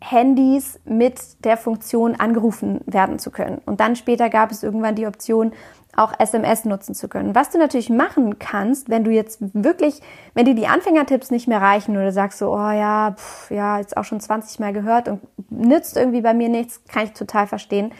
Handys 0.01 0.81
mit 0.85 1.45
der 1.45 1.57
Funktion 1.57 2.15
angerufen 2.17 2.81
werden 2.87 3.19
zu 3.19 3.31
können. 3.31 3.61
Und 3.67 3.81
dann 3.81 3.97
später 3.97 4.31
gab 4.31 4.51
es 4.51 4.63
irgendwann 4.63 4.95
die 4.95 5.07
Option, 5.07 5.53
auch 5.97 6.13
SMS 6.19 6.65
nutzen 6.65 6.95
zu 6.95 7.09
können. 7.09 7.35
Was 7.35 7.51
du 7.51 7.59
natürlich 7.59 7.91
machen 7.91 8.39
kannst, 8.39 8.89
wenn 8.89 9.05
du 9.05 9.11
jetzt 9.11 9.39
wirklich, 9.41 10.01
wenn 10.35 10.47
dir 10.47 10.55
die 10.55 10.69
Anfängertipps 10.69 11.31
nicht 11.31 11.49
mehr 11.49 11.61
reichen 11.61 11.97
oder 11.97 12.13
sagst 12.13 12.39
so, 12.39 12.53
oh 12.53 12.71
ja, 12.71 13.15
pff, 13.17 13.51
ja, 13.51 13.79
jetzt 13.79 13.97
auch 13.97 14.05
schon 14.05 14.21
20 14.21 14.61
Mal 14.61 14.73
gehört 14.73 15.09
und 15.09 15.21
nützt 15.51 15.97
irgendwie 15.97 16.21
bei 16.21 16.33
mir 16.33 16.49
nichts, 16.49 16.83
kann 16.85 17.05
ich 17.05 17.13
total 17.13 17.47
verstehen, 17.47 17.93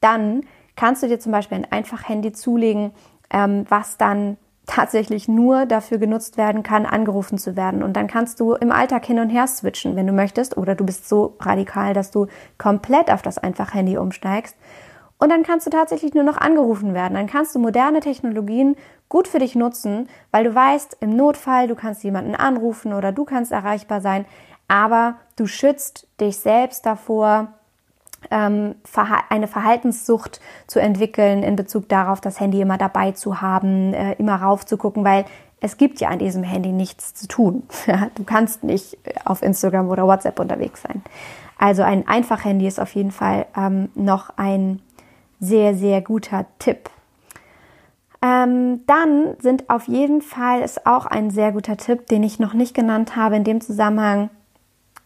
dann 0.00 0.44
kannst 0.74 1.02
du 1.02 1.08
dir 1.08 1.20
zum 1.20 1.32
Beispiel 1.32 1.58
ein 1.58 1.70
einfach 1.70 2.08
Handy 2.08 2.32
zulegen, 2.32 2.92
ähm, 3.30 3.66
was 3.68 3.98
dann 3.98 4.38
tatsächlich 4.66 5.28
nur 5.28 5.66
dafür 5.66 5.98
genutzt 5.98 6.36
werden 6.36 6.62
kann, 6.62 6.86
angerufen 6.86 7.38
zu 7.38 7.56
werden. 7.56 7.82
Und 7.82 7.96
dann 7.96 8.06
kannst 8.06 8.40
du 8.40 8.54
im 8.54 8.72
Alltag 8.72 9.04
hin 9.04 9.18
und 9.18 9.28
her 9.28 9.46
switchen, 9.46 9.96
wenn 9.96 10.06
du 10.06 10.12
möchtest, 10.12 10.56
oder 10.56 10.74
du 10.74 10.84
bist 10.84 11.08
so 11.08 11.36
radikal, 11.40 11.92
dass 11.94 12.10
du 12.10 12.26
komplett 12.58 13.10
auf 13.10 13.22
das 13.22 13.38
einfach 13.38 13.74
Handy 13.74 13.98
umsteigst. 13.98 14.56
Und 15.18 15.30
dann 15.30 15.42
kannst 15.42 15.66
du 15.66 15.70
tatsächlich 15.70 16.14
nur 16.14 16.24
noch 16.24 16.38
angerufen 16.38 16.94
werden. 16.94 17.14
Dann 17.14 17.26
kannst 17.26 17.54
du 17.54 17.58
moderne 17.58 18.00
Technologien 18.00 18.76
gut 19.08 19.28
für 19.28 19.38
dich 19.38 19.54
nutzen, 19.54 20.08
weil 20.30 20.44
du 20.44 20.54
weißt, 20.54 20.98
im 21.00 21.14
Notfall, 21.16 21.68
du 21.68 21.74
kannst 21.74 22.02
jemanden 22.02 22.34
anrufen 22.34 22.92
oder 22.92 23.12
du 23.12 23.24
kannst 23.24 23.52
erreichbar 23.52 24.00
sein, 24.00 24.24
aber 24.66 25.16
du 25.36 25.46
schützt 25.46 26.08
dich 26.20 26.38
selbst 26.38 26.86
davor, 26.86 27.52
eine 28.30 29.48
Verhaltenssucht 29.48 30.40
zu 30.66 30.80
entwickeln 30.80 31.42
in 31.42 31.56
Bezug 31.56 31.88
darauf, 31.88 32.20
das 32.20 32.40
Handy 32.40 32.60
immer 32.60 32.78
dabei 32.78 33.12
zu 33.12 33.40
haben, 33.40 33.94
äh, 33.94 34.14
immer 34.14 34.36
rauf 34.36 34.66
zu 34.66 34.76
gucken, 34.76 35.04
weil 35.04 35.24
es 35.60 35.76
gibt 35.76 36.00
ja 36.00 36.08
an 36.08 36.18
diesem 36.18 36.42
Handy 36.42 36.72
nichts 36.72 37.14
zu 37.14 37.26
tun. 37.26 37.62
du 38.14 38.24
kannst 38.24 38.64
nicht 38.64 38.98
auf 39.24 39.42
Instagram 39.42 39.88
oder 39.88 40.06
WhatsApp 40.06 40.38
unterwegs 40.38 40.82
sein. 40.82 41.02
Also 41.58 41.82
ein 41.82 42.06
einfach 42.06 42.44
Handy 42.44 42.66
ist 42.66 42.80
auf 42.80 42.94
jeden 42.94 43.12
Fall 43.12 43.46
ähm, 43.56 43.88
noch 43.94 44.30
ein 44.36 44.82
sehr, 45.40 45.74
sehr 45.74 46.02
guter 46.02 46.46
Tipp. 46.58 46.90
Ähm, 48.20 48.80
dann 48.86 49.36
sind 49.40 49.68
auf 49.68 49.86
jeden 49.86 50.22
Fall 50.22 50.62
ist 50.62 50.86
auch 50.86 51.06
ein 51.06 51.30
sehr 51.30 51.52
guter 51.52 51.76
Tipp, 51.76 52.06
den 52.06 52.22
ich 52.22 52.38
noch 52.38 52.54
nicht 52.54 52.74
genannt 52.74 53.16
habe 53.16 53.36
in 53.36 53.44
dem 53.44 53.60
Zusammenhang, 53.60 54.30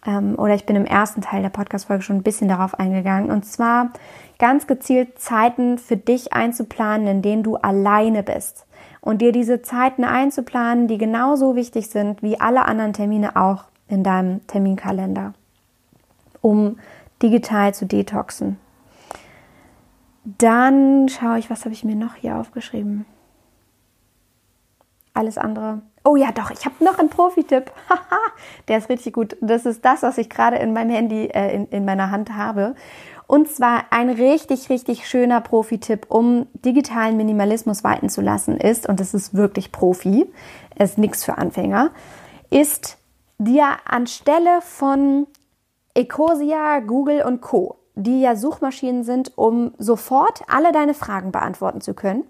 ähm, 0.06 0.34
oder 0.38 0.54
ich 0.54 0.66
bin 0.66 0.76
im 0.76 0.86
ersten 0.86 1.20
Teil 1.20 1.42
der 1.42 1.48
Podcast-Folge 1.48 2.02
schon 2.02 2.16
ein 2.16 2.22
bisschen 2.22 2.48
darauf 2.48 2.78
eingegangen. 2.78 3.30
Und 3.30 3.44
zwar 3.44 3.90
ganz 4.38 4.66
gezielt 4.66 5.18
Zeiten 5.18 5.78
für 5.78 5.96
dich 5.96 6.32
einzuplanen, 6.32 7.06
in 7.06 7.22
denen 7.22 7.42
du 7.42 7.56
alleine 7.56 8.22
bist. 8.22 8.66
Und 9.00 9.22
dir 9.22 9.32
diese 9.32 9.62
Zeiten 9.62 10.04
einzuplanen, 10.04 10.88
die 10.88 10.98
genauso 10.98 11.56
wichtig 11.56 11.88
sind 11.88 12.22
wie 12.22 12.40
alle 12.40 12.64
anderen 12.64 12.92
Termine 12.92 13.36
auch 13.36 13.64
in 13.88 14.04
deinem 14.04 14.46
Terminkalender, 14.46 15.34
um 16.40 16.78
digital 17.22 17.74
zu 17.74 17.86
detoxen. 17.86 18.58
Dann 20.24 21.08
schaue 21.08 21.38
ich, 21.38 21.48
was 21.48 21.64
habe 21.64 21.72
ich 21.72 21.84
mir 21.84 21.96
noch 21.96 22.16
hier 22.16 22.36
aufgeschrieben? 22.36 23.06
Alles 25.14 25.38
andere 25.38 25.80
Oh 26.10 26.16
ja, 26.16 26.32
doch, 26.32 26.50
ich 26.50 26.64
habe 26.64 26.82
noch 26.82 26.98
einen 26.98 27.10
Profi-Tipp. 27.10 27.70
Der 28.68 28.78
ist 28.78 28.88
richtig 28.88 29.12
gut. 29.12 29.36
Das 29.42 29.66
ist 29.66 29.84
das, 29.84 30.02
was 30.02 30.16
ich 30.16 30.30
gerade 30.30 30.56
in 30.56 30.72
meinem 30.72 30.88
Handy, 30.88 31.26
äh, 31.26 31.54
in, 31.54 31.66
in 31.66 31.84
meiner 31.84 32.10
Hand 32.10 32.34
habe. 32.34 32.74
Und 33.26 33.50
zwar 33.50 33.82
ein 33.90 34.08
richtig, 34.08 34.70
richtig 34.70 35.06
schöner 35.06 35.42
Profi-Tipp, 35.42 36.06
um 36.08 36.46
digitalen 36.54 37.18
Minimalismus 37.18 37.84
walten 37.84 38.08
zu 38.08 38.22
lassen, 38.22 38.56
ist, 38.56 38.88
und 38.88 39.00
das 39.00 39.12
ist 39.12 39.34
wirklich 39.34 39.70
Profi, 39.70 40.24
ist 40.78 40.96
nichts 40.96 41.26
für 41.26 41.36
Anfänger, 41.36 41.90
ist 42.48 42.96
dir 43.36 43.66
anstelle 43.84 44.62
von 44.62 45.26
Ecosia, 45.92 46.78
Google 46.78 47.20
und 47.20 47.42
Co., 47.42 47.80
die 47.96 48.22
ja 48.22 48.34
Suchmaschinen 48.34 49.04
sind, 49.04 49.36
um 49.36 49.74
sofort 49.76 50.40
alle 50.48 50.72
deine 50.72 50.94
Fragen 50.94 51.32
beantworten 51.32 51.82
zu 51.82 51.92
können, 51.92 52.24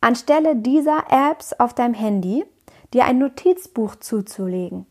anstelle 0.00 0.56
dieser 0.56 1.04
Apps 1.10 1.52
auf 1.52 1.74
deinem 1.74 1.92
Handy 1.92 2.46
dir 2.92 3.04
ein 3.04 3.18
Notizbuch 3.18 3.96
zuzulegen 3.96 4.86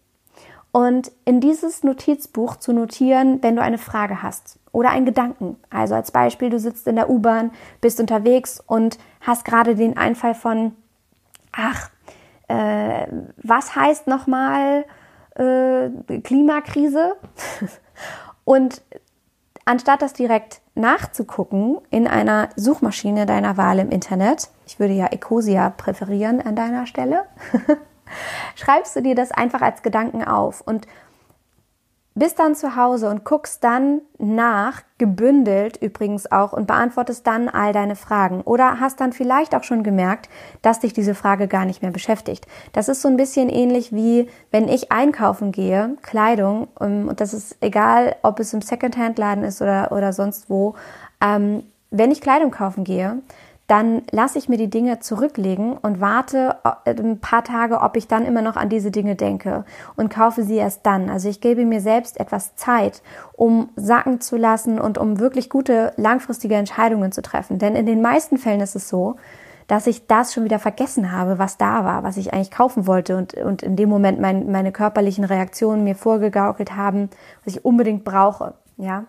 und 0.71 1.11
in 1.25 1.41
dieses 1.41 1.83
Notizbuch 1.83 2.57
zu 2.57 2.73
notieren, 2.73 3.41
wenn 3.41 3.55
du 3.55 3.61
eine 3.61 3.79
Frage 3.79 4.21
hast 4.21 4.59
oder 4.71 4.91
einen 4.91 5.05
Gedanken. 5.05 5.57
Also 5.69 5.95
als 5.95 6.11
Beispiel, 6.11 6.49
du 6.49 6.59
sitzt 6.59 6.87
in 6.87 6.95
der 6.95 7.09
U-Bahn, 7.09 7.51
bist 7.81 7.99
unterwegs 7.99 8.61
und 8.65 8.99
hast 9.21 9.45
gerade 9.45 9.75
den 9.75 9.97
Einfall 9.97 10.35
von, 10.35 10.73
ach, 11.51 11.89
äh, 12.47 13.07
was 13.37 13.75
heißt 13.75 14.07
nochmal 14.07 14.85
äh, 15.35 15.89
Klimakrise? 16.21 17.15
und 18.43 18.81
anstatt 19.69 20.01
das 20.01 20.13
direkt 20.13 20.61
nachzugucken 20.73 21.77
in 21.91 22.07
einer 22.07 22.49
Suchmaschine 22.55 23.27
deiner 23.27 23.55
Wahl 23.55 23.77
im 23.77 23.91
Internet, 23.91 24.49
ich 24.65 24.79
würde 24.79 24.95
ja 24.95 25.05
Ecosia 25.05 25.69
präferieren 25.69 26.41
an 26.41 26.55
deiner 26.55 26.87
Stelle, 26.87 27.25
schreibst 28.55 28.95
du 28.95 29.03
dir 29.03 29.13
das 29.13 29.31
einfach 29.31 29.61
als 29.61 29.83
Gedanken 29.83 30.23
auf. 30.23 30.61
Und 30.61 30.87
bist 32.19 32.37
dann 32.39 32.55
zu 32.55 32.75
Hause 32.75 33.09
und 33.09 33.23
guckst 33.25 33.63
dann 33.63 34.01
nach, 34.17 34.81
gebündelt 34.97 35.77
übrigens 35.81 36.31
auch, 36.31 36.53
und 36.53 36.67
beantwortest 36.67 37.25
dann 37.25 37.49
all 37.49 37.73
deine 37.73 37.95
Fragen. 37.95 38.41
Oder 38.41 38.79
hast 38.79 38.99
dann 38.99 39.13
vielleicht 39.13 39.55
auch 39.55 39.63
schon 39.63 39.83
gemerkt, 39.83 40.29
dass 40.61 40.79
dich 40.79 40.93
diese 40.93 41.15
Frage 41.15 41.47
gar 41.47 41.65
nicht 41.65 41.81
mehr 41.81 41.91
beschäftigt. 41.91 42.45
Das 42.73 42.89
ist 42.89 43.01
so 43.01 43.07
ein 43.07 43.17
bisschen 43.17 43.49
ähnlich 43.49 43.93
wie, 43.93 44.29
wenn 44.51 44.67
ich 44.67 44.91
einkaufen 44.91 45.51
gehe, 45.51 45.97
Kleidung, 46.01 46.67
ähm, 46.79 47.07
und 47.07 47.21
das 47.21 47.33
ist 47.33 47.57
egal, 47.61 48.15
ob 48.21 48.39
es 48.39 48.53
im 48.53 48.61
Secondhand-Laden 48.61 49.43
ist 49.43 49.61
oder, 49.61 49.91
oder 49.91 50.13
sonst 50.13 50.49
wo, 50.49 50.75
ähm, 51.21 51.63
wenn 51.91 52.11
ich 52.11 52.21
Kleidung 52.21 52.51
kaufen 52.51 52.83
gehe, 52.83 53.21
dann 53.69 54.01
lasse 54.09 54.39
ich 54.39 54.49
mir 54.49 54.57
die 54.57 54.69
Dinge 54.69 54.99
zurücklegen 54.99 55.73
und 55.77 56.01
warte 56.01 56.57
äh, 56.85 56.89
ein 56.89 57.19
paar 57.19 57.43
Tage, 57.43 57.81
ob 57.81 57.95
ich 57.95 58.07
dann 58.07 58.25
immer 58.25 58.41
noch 58.41 58.55
an 58.55 58.67
diese 58.67 58.89
Dinge 58.89 59.15
denke 59.15 59.63
und 59.95 60.09
kaufe 60.09 60.43
sie 60.43 60.55
erst 60.55 60.87
dann. 60.87 61.09
Also 61.09 61.29
ich 61.29 61.39
gebe 61.39 61.63
mir 61.65 61.79
selbst 61.79 62.19
etwas 62.19 62.55
Zeit, 62.55 63.03
um 63.33 63.69
sacken 63.75 64.21
zu 64.21 64.37
lassen 64.37 64.79
und 64.79 64.97
um 64.97 65.19
wirklich 65.19 65.51
gute 65.51 65.93
langfristige 65.97 66.55
Entscheidungen 66.55 67.11
zu 67.11 67.21
treffen. 67.21 67.59
Denn 67.59 67.75
in 67.75 67.85
den 67.85 68.01
meisten 68.01 68.39
Fällen 68.39 68.61
ist 68.61 68.75
es 68.75 68.89
so, 68.89 69.17
dass 69.67 69.85
ich 69.85 70.07
das 70.07 70.33
schon 70.33 70.45
wieder 70.45 70.57
vergessen 70.57 71.11
habe, 71.11 71.37
was 71.37 71.57
da 71.57 71.85
war, 71.85 72.01
was 72.01 72.17
ich 72.17 72.33
eigentlich 72.33 72.49
kaufen 72.49 72.87
wollte 72.87 73.15
und, 73.17 73.35
und 73.35 73.61
in 73.61 73.75
dem 73.75 73.87
Moment 73.87 74.19
mein, 74.19 74.51
meine 74.51 74.71
körperlichen 74.71 75.25
Reaktionen 75.25 75.83
mir 75.83 75.93
vorgegaukelt 75.93 76.75
haben, 76.75 77.11
was 77.45 77.53
ich 77.53 77.63
unbedingt 77.63 78.03
brauche. 78.03 78.55
Ja. 78.77 79.05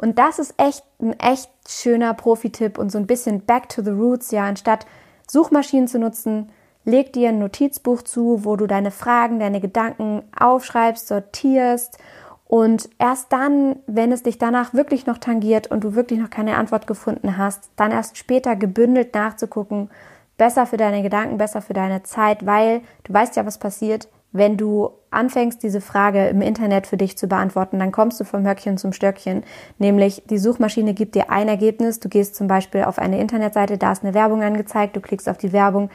Und 0.00 0.18
das 0.18 0.38
ist 0.38 0.54
echt 0.56 0.82
ein 0.98 1.12
echt 1.20 1.50
schöner 1.68 2.14
Profi-Tipp 2.14 2.78
und 2.78 2.90
so 2.90 2.96
ein 2.96 3.06
bisschen 3.06 3.42
back 3.42 3.68
to 3.68 3.82
the 3.82 3.90
roots, 3.90 4.30
ja, 4.30 4.44
anstatt 4.44 4.86
Suchmaschinen 5.28 5.88
zu 5.88 5.98
nutzen, 5.98 6.50
leg 6.86 7.12
dir 7.12 7.28
ein 7.28 7.38
Notizbuch 7.38 8.00
zu, 8.00 8.46
wo 8.46 8.56
du 8.56 8.66
deine 8.66 8.92
Fragen, 8.92 9.38
deine 9.38 9.60
Gedanken 9.60 10.22
aufschreibst, 10.34 11.06
sortierst 11.06 11.98
und 12.46 12.88
erst 12.98 13.30
dann, 13.30 13.76
wenn 13.86 14.10
es 14.10 14.22
dich 14.22 14.38
danach 14.38 14.72
wirklich 14.72 15.04
noch 15.04 15.18
tangiert 15.18 15.66
und 15.66 15.84
du 15.84 15.94
wirklich 15.94 16.18
noch 16.18 16.30
keine 16.30 16.56
Antwort 16.56 16.86
gefunden 16.86 17.36
hast, 17.36 17.68
dann 17.76 17.90
erst 17.90 18.16
später 18.16 18.56
gebündelt 18.56 19.14
nachzugucken, 19.14 19.90
besser 20.38 20.64
für 20.64 20.78
deine 20.78 21.02
Gedanken, 21.02 21.36
besser 21.36 21.60
für 21.60 21.74
deine 21.74 22.04
Zeit, 22.04 22.46
weil 22.46 22.80
du 23.04 23.12
weißt 23.12 23.36
ja, 23.36 23.44
was 23.44 23.58
passiert, 23.58 24.08
wenn 24.32 24.56
du 24.56 24.92
anfängst, 25.10 25.62
diese 25.62 25.80
Frage 25.80 26.28
im 26.28 26.42
Internet 26.42 26.86
für 26.86 26.96
dich 26.96 27.18
zu 27.18 27.26
beantworten, 27.26 27.78
dann 27.78 27.92
kommst 27.92 28.20
du 28.20 28.24
vom 28.24 28.46
Höckchen 28.46 28.78
zum 28.78 28.92
Stöckchen. 28.92 29.42
Nämlich 29.78 30.22
die 30.30 30.38
Suchmaschine 30.38 30.94
gibt 30.94 31.14
dir 31.14 31.30
ein 31.30 31.48
Ergebnis. 31.48 32.00
Du 32.00 32.08
gehst 32.08 32.36
zum 32.36 32.46
Beispiel 32.46 32.84
auf 32.84 32.98
eine 32.98 33.20
Internetseite, 33.20 33.78
da 33.78 33.92
ist 33.92 34.04
eine 34.04 34.14
Werbung 34.14 34.42
angezeigt, 34.42 34.96
du 34.96 35.00
klickst 35.00 35.28
auf 35.28 35.38
die 35.38 35.52
Werbung, 35.52 35.90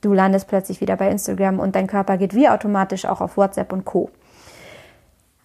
du 0.00 0.12
landest 0.12 0.48
plötzlich 0.48 0.80
wieder 0.80 0.96
bei 0.96 1.10
Instagram 1.10 1.58
und 1.58 1.74
dein 1.74 1.86
Körper 1.86 2.16
geht 2.16 2.34
wie 2.34 2.48
automatisch 2.48 3.04
auch 3.04 3.20
auf 3.20 3.36
WhatsApp 3.36 3.72
und 3.72 3.84
Co. 3.84 4.10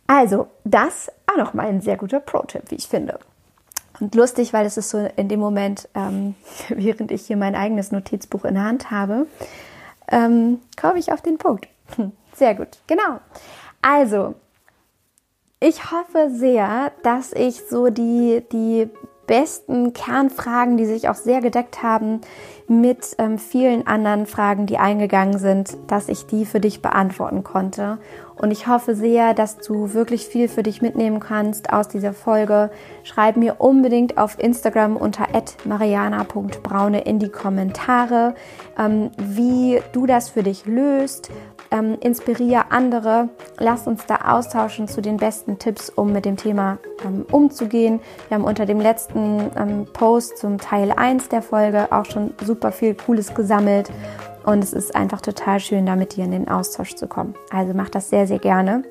Also, 0.07 0.47
das 0.63 1.11
auch 1.27 1.37
nochmal 1.37 1.67
ein 1.67 1.81
sehr 1.81 1.97
guter 1.97 2.21
Pro-Tipp, 2.21 2.63
wie 2.69 2.75
ich 2.75 2.87
finde. 2.87 3.19
Und 3.99 4.15
lustig, 4.15 4.53
weil 4.53 4.65
es 4.65 4.77
ist 4.77 4.89
so 4.89 5.09
in 5.15 5.27
dem 5.27 5.39
Moment, 5.39 5.89
ähm, 5.95 6.35
während 6.69 7.11
ich 7.11 7.25
hier 7.25 7.37
mein 7.37 7.55
eigenes 7.55 7.91
Notizbuch 7.91 8.45
in 8.45 8.55
der 8.55 8.63
Hand 8.63 8.91
habe, 8.91 9.27
ähm, 10.09 10.61
komme 10.79 10.99
ich 10.99 11.11
auf 11.11 11.21
den 11.21 11.37
Punkt. 11.37 11.67
Sehr 12.37 12.53
gut, 12.53 12.67
genau. 12.85 13.19
Also, 13.81 14.35
ich 15.59 15.91
hoffe 15.91 16.29
sehr, 16.29 16.91
dass 17.01 17.33
ich 17.33 17.63
so 17.67 17.89
die, 17.89 18.43
die 18.51 18.91
besten 19.25 19.93
Kernfragen, 19.93 20.77
die 20.77 20.85
sich 20.85 21.09
auch 21.09 21.15
sehr 21.15 21.41
gedeckt 21.41 21.81
haben 21.81 22.21
mit 22.67 23.15
ähm, 23.17 23.39
vielen 23.39 23.87
anderen 23.87 24.25
Fragen, 24.25 24.67
die 24.67 24.77
eingegangen 24.77 25.39
sind, 25.39 25.77
dass 25.87 26.09
ich 26.09 26.27
die 26.27 26.45
für 26.45 26.59
dich 26.59 26.81
beantworten 26.81 27.43
konnte. 27.43 27.97
Und 28.35 28.51
ich 28.51 28.67
hoffe 28.67 28.95
sehr, 28.95 29.33
dass 29.33 29.57
du 29.57 29.93
wirklich 29.93 30.27
viel 30.27 30.47
für 30.47 30.63
dich 30.63 30.81
mitnehmen 30.81 31.19
kannst 31.19 31.73
aus 31.73 31.87
dieser 31.87 32.13
Folge. 32.13 32.69
Schreib 33.03 33.35
mir 33.35 33.55
unbedingt 33.59 34.17
auf 34.17 34.39
Instagram 34.39 34.95
unter 34.95 35.27
mariana.braune 35.65 37.01
in 37.01 37.19
die 37.19 37.29
Kommentare, 37.29 38.35
ähm, 38.77 39.11
wie 39.17 39.81
du 39.91 40.05
das 40.05 40.29
für 40.29 40.43
dich 40.43 40.65
löst, 40.65 41.31
ähm, 41.71 41.97
inspiriere 41.99 42.71
andere. 42.71 43.29
Lass 43.57 43.87
uns 43.87 44.05
da 44.05 44.33
austauschen 44.33 44.87
zu 44.87 45.01
den 45.01 45.17
besten 45.17 45.59
Tipps, 45.59 45.89
um 45.89 46.11
mit 46.11 46.25
dem 46.25 46.37
Thema 46.37 46.77
ähm, 47.05 47.25
umzugehen. 47.31 47.99
Wir 48.27 48.35
haben 48.35 48.43
unter 48.43 48.65
dem 48.65 48.79
letzten 48.79 49.51
ähm, 49.55 49.85
Post 49.93 50.37
zum 50.37 50.57
Teil 50.57 50.91
1 50.91 51.29
der 51.29 51.41
Folge 51.41 51.91
auch 51.91 52.05
schon 52.05 52.33
super 52.43 52.71
viel 52.71 52.95
Cooles 52.95 53.33
gesammelt. 53.33 53.89
Und 54.45 54.63
es 54.63 54.73
ist 54.73 54.95
einfach 54.95 55.21
total 55.21 55.59
schön, 55.59 55.85
da 55.85 55.95
mit 55.95 56.15
dir 56.15 56.23
in 56.23 56.31
den 56.31 56.47
Austausch 56.47 56.95
zu 56.95 57.07
kommen. 57.07 57.35
Also 57.49 57.73
mach 57.73 57.89
das 57.89 58.09
sehr, 58.09 58.27
sehr 58.27 58.39
gerne. 58.39 58.83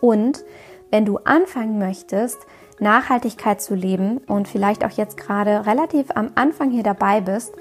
Und 0.00 0.44
wenn 0.90 1.04
du 1.04 1.18
anfangen 1.18 1.78
möchtest, 1.78 2.38
Nachhaltigkeit 2.78 3.60
zu 3.60 3.74
leben 3.74 4.18
und 4.18 4.48
vielleicht 4.48 4.84
auch 4.84 4.90
jetzt 4.90 5.16
gerade 5.16 5.66
relativ 5.66 6.08
am 6.14 6.30
Anfang 6.34 6.70
hier 6.70 6.82
dabei 6.82 7.20
bist 7.20 7.54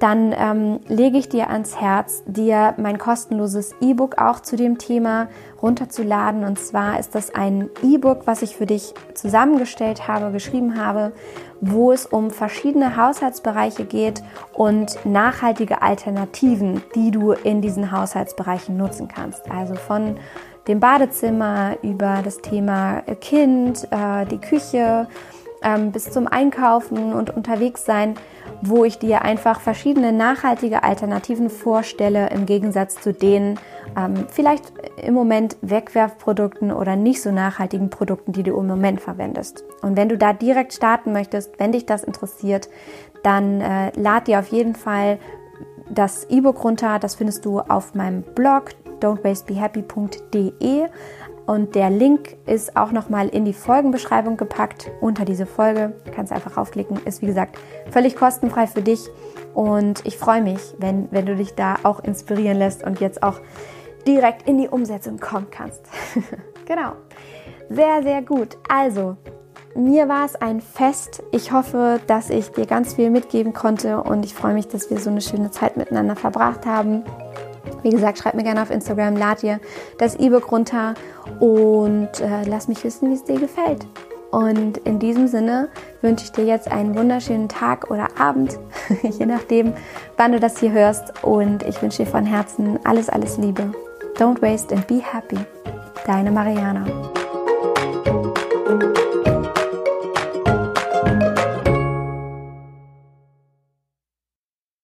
dann 0.00 0.34
ähm, 0.36 0.80
lege 0.88 1.18
ich 1.18 1.28
dir 1.28 1.50
ans 1.50 1.80
Herz, 1.80 2.22
dir 2.26 2.74
mein 2.76 2.98
kostenloses 2.98 3.74
E-Book 3.80 4.18
auch 4.18 4.40
zu 4.40 4.56
dem 4.56 4.78
Thema 4.78 5.28
runterzuladen. 5.62 6.44
Und 6.44 6.58
zwar 6.58 6.98
ist 6.98 7.14
das 7.14 7.34
ein 7.34 7.70
E-Book, 7.82 8.26
was 8.26 8.42
ich 8.42 8.56
für 8.56 8.66
dich 8.66 8.92
zusammengestellt 9.14 10.08
habe, 10.08 10.32
geschrieben 10.32 10.78
habe, 10.78 11.12
wo 11.60 11.92
es 11.92 12.06
um 12.06 12.30
verschiedene 12.30 12.96
Haushaltsbereiche 12.96 13.84
geht 13.84 14.22
und 14.52 14.98
nachhaltige 15.04 15.80
Alternativen, 15.82 16.82
die 16.94 17.10
du 17.10 17.32
in 17.32 17.62
diesen 17.62 17.92
Haushaltsbereichen 17.92 18.76
nutzen 18.76 19.08
kannst. 19.08 19.50
Also 19.50 19.74
von 19.74 20.16
dem 20.68 20.80
Badezimmer 20.80 21.76
über 21.82 22.20
das 22.24 22.38
Thema 22.38 23.02
Kind, 23.20 23.86
äh, 23.90 24.26
die 24.26 24.38
Küche, 24.38 25.06
ähm, 25.64 25.90
bis 25.90 26.10
zum 26.10 26.28
Einkaufen 26.28 27.12
und 27.12 27.30
unterwegs 27.30 27.84
sein, 27.84 28.14
wo 28.62 28.84
ich 28.84 28.98
dir 28.98 29.22
einfach 29.22 29.60
verschiedene 29.60 30.12
nachhaltige 30.12 30.82
Alternativen 30.82 31.50
vorstelle, 31.50 32.28
im 32.30 32.46
Gegensatz 32.46 33.00
zu 33.00 33.12
den 33.12 33.58
ähm, 33.96 34.26
vielleicht 34.30 34.72
im 35.02 35.14
Moment 35.14 35.56
Wegwerfprodukten 35.62 36.72
oder 36.72 36.96
nicht 36.96 37.22
so 37.22 37.30
nachhaltigen 37.32 37.90
Produkten, 37.90 38.32
die 38.32 38.42
du 38.42 38.58
im 38.58 38.66
Moment 38.66 39.00
verwendest. 39.00 39.64
Und 39.82 39.96
wenn 39.96 40.08
du 40.08 40.18
da 40.18 40.32
direkt 40.32 40.72
starten 40.72 41.12
möchtest, 41.12 41.58
wenn 41.58 41.72
dich 41.72 41.86
das 41.86 42.04
interessiert, 42.04 42.68
dann 43.22 43.60
äh, 43.60 43.90
lad 43.96 44.28
dir 44.28 44.38
auf 44.38 44.48
jeden 44.48 44.74
Fall 44.74 45.18
das 45.88 46.24
E-Book 46.28 46.62
runter. 46.64 46.98
Das 46.98 47.14
findest 47.14 47.44
du 47.44 47.60
auf 47.60 47.94
meinem 47.94 48.22
Blog 48.22 48.70
don'twastebehappy.de. 49.00 50.86
Und 51.46 51.74
der 51.74 51.90
Link 51.90 52.36
ist 52.46 52.76
auch 52.76 52.90
nochmal 52.90 53.28
in 53.28 53.44
die 53.44 53.52
Folgenbeschreibung 53.52 54.36
gepackt 54.36 54.90
unter 55.00 55.24
diese 55.24 55.44
Folge. 55.44 55.92
Du 56.04 56.10
kannst 56.10 56.32
einfach 56.32 56.56
raufklicken. 56.56 56.98
Ist 57.04 57.20
wie 57.20 57.26
gesagt 57.26 57.58
völlig 57.90 58.16
kostenfrei 58.16 58.66
für 58.66 58.80
dich. 58.80 59.08
Und 59.52 60.04
ich 60.06 60.16
freue 60.16 60.42
mich, 60.42 60.60
wenn, 60.78 61.08
wenn 61.10 61.26
du 61.26 61.36
dich 61.36 61.54
da 61.54 61.76
auch 61.82 62.00
inspirieren 62.00 62.58
lässt 62.58 62.82
und 62.82 63.00
jetzt 63.00 63.22
auch 63.22 63.40
direkt 64.06 64.48
in 64.48 64.58
die 64.58 64.68
Umsetzung 64.68 65.18
kommen 65.18 65.48
kannst. 65.50 65.82
genau. 66.66 66.92
Sehr, 67.68 68.02
sehr 68.02 68.22
gut. 68.22 68.56
Also, 68.68 69.16
mir 69.74 70.08
war 70.08 70.24
es 70.24 70.36
ein 70.36 70.60
Fest. 70.60 71.22
Ich 71.32 71.52
hoffe, 71.52 72.00
dass 72.06 72.30
ich 72.30 72.50
dir 72.50 72.66
ganz 72.66 72.94
viel 72.94 73.10
mitgeben 73.10 73.52
konnte 73.52 74.02
und 74.02 74.24
ich 74.24 74.34
freue 74.34 74.54
mich, 74.54 74.68
dass 74.68 74.90
wir 74.90 74.98
so 74.98 75.10
eine 75.10 75.20
schöne 75.20 75.50
Zeit 75.50 75.76
miteinander 75.76 76.16
verbracht 76.16 76.64
haben. 76.64 77.04
Wie 77.82 77.90
gesagt, 77.90 78.18
schreib 78.18 78.34
mir 78.34 78.42
gerne 78.42 78.62
auf 78.62 78.70
Instagram, 78.70 79.16
lad 79.16 79.42
dir 79.42 79.60
das 79.98 80.16
E-Book 80.16 80.50
runter 80.50 80.94
und 81.40 82.20
äh, 82.20 82.44
lass 82.46 82.68
mich 82.68 82.82
wissen, 82.84 83.10
wie 83.10 83.14
es 83.14 83.24
dir 83.24 83.38
gefällt. 83.38 83.86
Und 84.30 84.78
in 84.78 84.98
diesem 84.98 85.28
Sinne 85.28 85.68
wünsche 86.02 86.24
ich 86.24 86.32
dir 86.32 86.44
jetzt 86.44 86.70
einen 86.70 86.96
wunderschönen 86.96 87.48
Tag 87.48 87.90
oder 87.90 88.08
Abend, 88.18 88.58
je 89.02 89.26
nachdem, 89.26 89.74
wann 90.16 90.32
du 90.32 90.40
das 90.40 90.58
hier 90.58 90.72
hörst. 90.72 91.22
Und 91.22 91.62
ich 91.62 91.80
wünsche 91.80 92.04
dir 92.04 92.10
von 92.10 92.26
Herzen 92.26 92.80
alles, 92.82 93.08
alles 93.08 93.38
Liebe. 93.38 93.72
Don't 94.18 94.42
waste 94.42 94.74
and 94.74 94.86
be 94.88 95.00
happy. 95.00 95.38
Deine 96.04 96.32
Mariana. 96.32 96.84